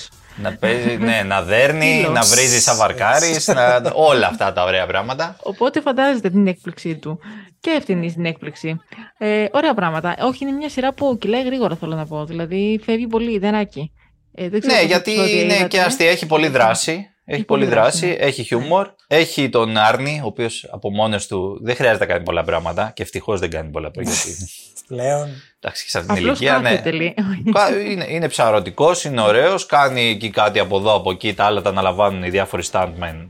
Να 0.42 0.52
παίζει, 0.56 0.96
ναι, 0.96 1.22
να 1.26 1.42
δέρνει, 1.42 1.96
Φίλος. 2.00 2.12
να 2.12 2.20
βρίζει 2.20 2.60
σαβαρκάρι, 2.60 3.36
να... 3.46 3.90
όλα 3.94 4.26
αυτά 4.26 4.52
τα 4.52 4.64
ωραία 4.64 4.86
πράγματα. 4.86 5.36
Οπότε 5.42 5.80
φαντάζεστε 5.80 6.30
την 6.30 6.46
έκπληξή 6.46 6.96
του. 6.96 7.18
Και 7.60 7.70
αυτή 7.78 8.10
την 8.14 8.24
έκπληξη. 8.24 8.80
Ε, 9.18 9.44
ωραία 9.52 9.74
πράγματα. 9.74 10.16
Όχι, 10.20 10.44
είναι 10.44 10.52
μια 10.56 10.68
σειρά 10.68 10.92
που 10.94 11.16
κυλάει 11.20 11.42
γρήγορα, 11.44 11.76
θέλω 11.76 11.94
να 11.94 12.06
πω. 12.06 12.24
Δηλαδή 12.24 12.80
φεύγει 12.84 13.06
πολύ 13.06 13.32
ιδεράκι. 13.32 13.92
Ε, 14.34 14.48
δεν 14.48 14.60
ξέρω 14.60 14.74
Ναι, 14.74 14.80
πόσα 14.80 14.92
γιατί 14.92 15.10
επεισόδια 15.12 15.42
είναι 15.42 15.52
είδατε. 15.54 15.68
και 15.68 15.80
αστεία, 15.80 16.10
έχει 16.10 16.26
πολλή 16.26 16.48
δράση. 16.48 17.06
Έχει 17.28 17.44
πολύ 17.44 17.64
πολλή 17.64 17.74
δράση, 17.80 18.06
δράση, 18.06 18.16
έχει 18.20 18.42
χιούμορ. 18.42 18.88
Έχει 19.06 19.48
τον 19.48 19.76
Άρνη, 19.76 20.20
ο 20.22 20.26
οποίος 20.26 20.68
από 20.70 20.90
μόνος 20.90 21.26
του 21.26 21.58
δεν 21.62 21.74
χρειάζεται 21.76 22.04
να 22.06 22.12
κάνει 22.12 22.24
πολλά 22.24 22.44
πράγματα 22.44 22.90
και 22.94 23.02
ευτυχώς 23.02 23.40
δεν 23.40 23.50
κάνει 23.50 23.70
πολλά 23.70 23.90
πράγματα. 23.90 24.18
Γιατί 24.24 24.44
Πλέον. 24.88 25.28
εντάξει, 25.60 25.84
και 25.84 25.90
σε 25.90 25.98
αυτήν 25.98 26.14
την 26.14 26.22
Απλώς 26.24 26.38
ηλικία. 26.40 26.58
Ναι. 26.58 26.68
κάθεται, 26.70 26.90
λέει. 26.90 27.14
Κα- 27.52 27.80
είναι, 27.90 28.06
είναι 28.08 28.28
ψαρωτικός, 28.28 29.04
είναι 29.04 29.20
ωραίος, 29.20 29.66
κάνει 29.66 30.08
εκεί 30.10 30.30
κάτι 30.30 30.58
από 30.58 30.76
εδώ, 30.76 30.94
από 30.94 31.10
εκεί. 31.10 31.34
Τα 31.34 31.44
άλλα 31.44 31.62
τα 31.62 31.68
αναλαμβάνουν 31.70 32.22
οι 32.22 32.30
διάφοροι 32.30 32.62
stuntmen. 32.72 33.26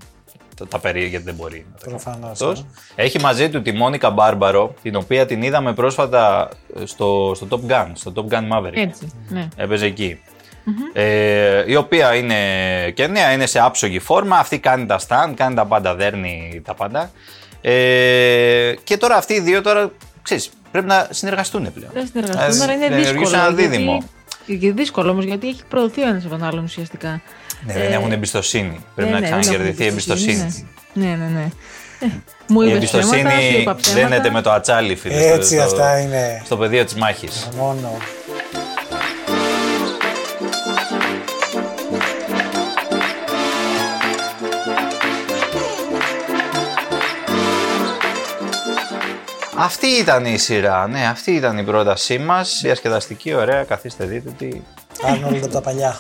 Τα, 0.57 0.67
τα 0.67 0.79
περί, 0.79 1.07
γιατί 1.07 1.25
δεν 1.25 1.35
μπορεί 1.35 1.67
να 1.73 1.79
τα 1.79 1.85
κάνει 1.87 1.97
Προφανώς. 2.03 2.31
αυτός. 2.31 2.65
Έχει 2.95 3.21
μαζί 3.21 3.51
του 3.51 3.63
τη 3.63 3.73
Μόνικα 3.73 4.11
Μπάρμπαρο, 4.11 4.75
την 4.83 4.97
οποία 4.97 5.27
την 5.27 5.43
είδαμε 5.43 5.75
πρόσφατα 5.75 6.49
στο, 6.85 7.33
στο 7.37 7.47
Top 7.51 7.71
Gun, 7.73 7.91
στο 7.93 8.13
Top 8.17 8.33
Gun 8.35 8.49
Maverick. 8.53 8.77
Έτσι, 8.77 9.09
ναι. 9.29 9.49
Έπαιζε 9.57 9.87
εκεί. 9.87 10.21
Ε, 10.93 11.63
η 11.67 11.77
οποία 11.77 12.15
είναι 12.15 12.35
και 12.95 13.07
νέα, 13.07 13.33
είναι 13.33 13.47
σε 13.47 13.59
άψογη 13.61 13.99
φόρμα. 13.99 14.37
Αυτή 14.39 14.59
κάνει 14.59 14.87
τα 14.87 14.99
stand, 15.09 15.33
κάνει 15.37 15.55
τα 15.55 15.65
πάντα, 15.67 15.95
δέρνει 15.95 16.63
τα 16.65 16.75
πάντα. 16.75 17.11
Ε, 17.61 18.75
και 18.85 18.97
τώρα 18.97 19.17
αυτοί 19.17 19.35
οι 19.35 19.41
δύο 19.41 19.63
τώρα, 19.63 19.91
ξέρεις, 20.23 20.51
πρέπει 20.71 20.87
να 20.87 21.07
συνεργαστούν 21.11 21.73
πλέον. 21.73 21.91
Δεν 21.95 22.07
συνεργαστούν, 22.13 22.57
Να 22.59 22.65
αλλά 22.65 22.73
είναι 22.73 22.87
δημιουργήσουν 22.89 23.19
δύσκολο. 23.19 23.43
ένα 23.43 23.51
δίδυμο. 23.55 24.03
Γιατί, 24.47 24.67
και 24.67 24.73
δύσκολο 24.73 25.11
όμως, 25.11 25.25
γιατί 25.25 25.49
έχει 25.49 25.63
προωθεί 25.69 26.03
ο 26.03 26.09
ένας 26.09 26.25
από 26.25 26.35
τον 26.37 26.45
άλλον 26.45 26.65
ουσιαστικά. 26.65 27.21
Ναι, 27.67 27.73
δεν 27.73 27.83
Ε, 27.83 27.95
έχουν 27.95 28.13
εμπιστοσύνη. 28.13 28.85
Πρέπει 28.95 29.11
ναι, 29.11 29.15
να 29.19 29.21
ναι, 29.23 29.29
δεν 29.31 29.41
ξανακερδιθεί 29.41 29.83
η 29.83 29.87
έχουν 29.87 29.93
εμπιστοσύνη. 29.93 30.65
Ναι, 30.93 31.07
ναι, 31.07 31.27
ναι. 31.35 31.49
Ε, 32.01 32.07
Μου 32.49 32.61
Η 32.61 32.67
είπες 32.67 32.77
εμπιστοσύνη 32.77 33.23
ψέματα, 33.23 33.41
σου 33.41 33.61
είπα 33.61 33.75
ψέματα. 33.75 34.09
δένεται 34.09 34.31
με 34.31 34.43
το 34.43 34.51
ατσάλι, 34.53 34.97
φίλε. 34.97 35.27
Έτσι, 35.27 35.55
στο, 35.55 35.63
αυτά 35.65 36.01
είναι. 36.01 36.43
στο 36.45 36.57
πεδίο 36.57 36.85
της 36.85 36.95
μάχης. 36.95 37.49
Μόνο. 37.57 37.97
Αυτή 49.59 49.87
ήταν 49.87 50.25
η 50.25 50.39
σειρά. 50.39 50.87
Ναι, 50.89 51.07
αυτή 51.07 51.31
ήταν 51.31 51.59
η 51.59 51.63
πρότασή 51.63 52.19
μας. 52.19 52.59
Διασκεδαστική, 52.63 53.35
ωραία. 53.35 53.65
Καθίστε, 53.65 54.05
δείτε 54.05 54.31
τι. 54.39 54.49
Άρνολντ 55.03 55.45
από 55.45 55.53
τα 55.53 55.61
παλιά. 55.61 55.99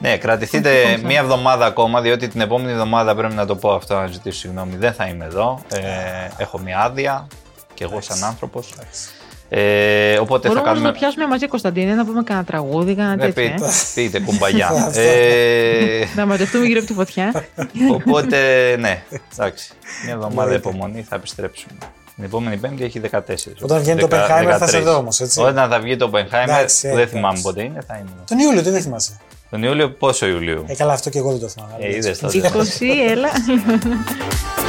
Ναι, 0.00 0.16
κρατηθείτε 0.16 0.98
μία 1.04 1.20
εβδομάδα 1.20 1.66
ακόμα, 1.66 2.00
διότι 2.00 2.28
την 2.28 2.40
επόμενη 2.40 2.70
εβδομάδα 2.72 3.14
πρέπει 3.14 3.34
να 3.34 3.46
το 3.46 3.56
πω 3.56 3.72
αυτό, 3.74 3.94
να 3.94 4.06
ζητήσω 4.06 4.38
συγγνώμη. 4.38 4.76
Δεν 4.76 4.92
θα 4.92 5.06
είμαι 5.06 5.24
εδώ. 5.24 5.60
Ε, 5.72 5.80
έχω 6.36 6.58
μία 6.58 6.78
άδεια 6.80 7.26
και 7.74 7.84
εγώ 7.84 8.00
σαν 8.00 8.24
άνθρωπος. 8.24 8.74
Ε, 9.48 10.18
οπότε 10.18 10.48
Μπορούμε 10.48 10.48
θα 10.48 10.50
όμως 10.50 10.64
κάνουμε. 10.64 10.86
να 10.88 10.92
πιάσουμε 10.92 11.26
μαζί 11.26 11.46
Κωνσταντίνε, 11.46 11.94
να 11.94 12.04
πούμε 12.04 12.22
κανένα 12.22 12.46
τραγούδι, 12.46 12.94
κανένα 12.94 13.16
Ναι, 13.16 13.32
τέτοιο. 13.32 13.54
πείτε, 13.54 13.64
ε. 13.66 13.70
πείτε 13.94 14.20
κουμπαγιά. 14.20 14.70
ε, 14.94 16.04
Να 16.16 16.26
μαζευτούμε 16.26 16.64
γύρω 16.66 16.78
από 16.78 16.88
τη 16.88 16.94
φωτιά. 16.94 17.44
οπότε, 17.92 18.36
ναι, 18.78 19.02
εντάξει. 19.32 19.70
Μια 20.04 20.12
εβδομάδα 20.14 20.42
Εννοείται. 20.42 20.68
υπομονή 20.68 21.02
θα 21.08 21.16
επιστρέψουμε. 21.16 21.72
Την 22.16 22.24
επόμενη 22.24 22.56
Πέμπτη 22.56 22.84
έχει 22.84 23.00
14. 23.10 23.18
Όταν 23.60 23.80
βγαίνει 23.80 24.00
το 24.00 24.06
Δεκα- 24.06 24.26
Oppenheimer 24.26 24.56
θα 24.58 24.64
είσαι 24.64 24.78
13. 24.78 24.80
εδώ 24.80 24.96
όμως, 24.96 25.20
έτσι. 25.20 25.40
Όταν 25.40 25.68
θα 25.70 25.80
βγει 25.80 25.96
το 25.96 26.10
Oppenheimer, 26.12 26.42
Εντάξει, 26.48 26.80
που 26.80 26.86
ε, 26.86 26.90
δεν 26.90 26.98
εντάξει. 26.98 27.14
θυμάμαι 27.14 27.38
πότε 27.42 27.62
είναι, 27.62 27.80
θα 27.86 27.94
είμαι. 27.94 28.08
εδώ. 28.14 28.22
Τον 28.26 28.38
Ιούλιο, 28.38 28.62
τι 28.62 28.70
δεν 28.70 28.82
θυμάσαι; 28.82 29.16
Τον 29.50 29.62
Ιούλιο, 29.62 29.90
πόσο 29.90 30.26
Ιουλίου. 30.26 30.64
Ε, 30.66 30.74
καλά, 30.74 30.92
αυτό 30.92 31.10
και 31.10 31.18
εγώ 31.18 31.30
δεν 31.30 31.40
το 31.40 31.48
θυμάμαι. 31.48 31.72
Ε, 31.78 31.96
είδες 31.96 32.18
τότε. 32.18 32.38
20, 32.38 33.10
έλα. 33.10 33.28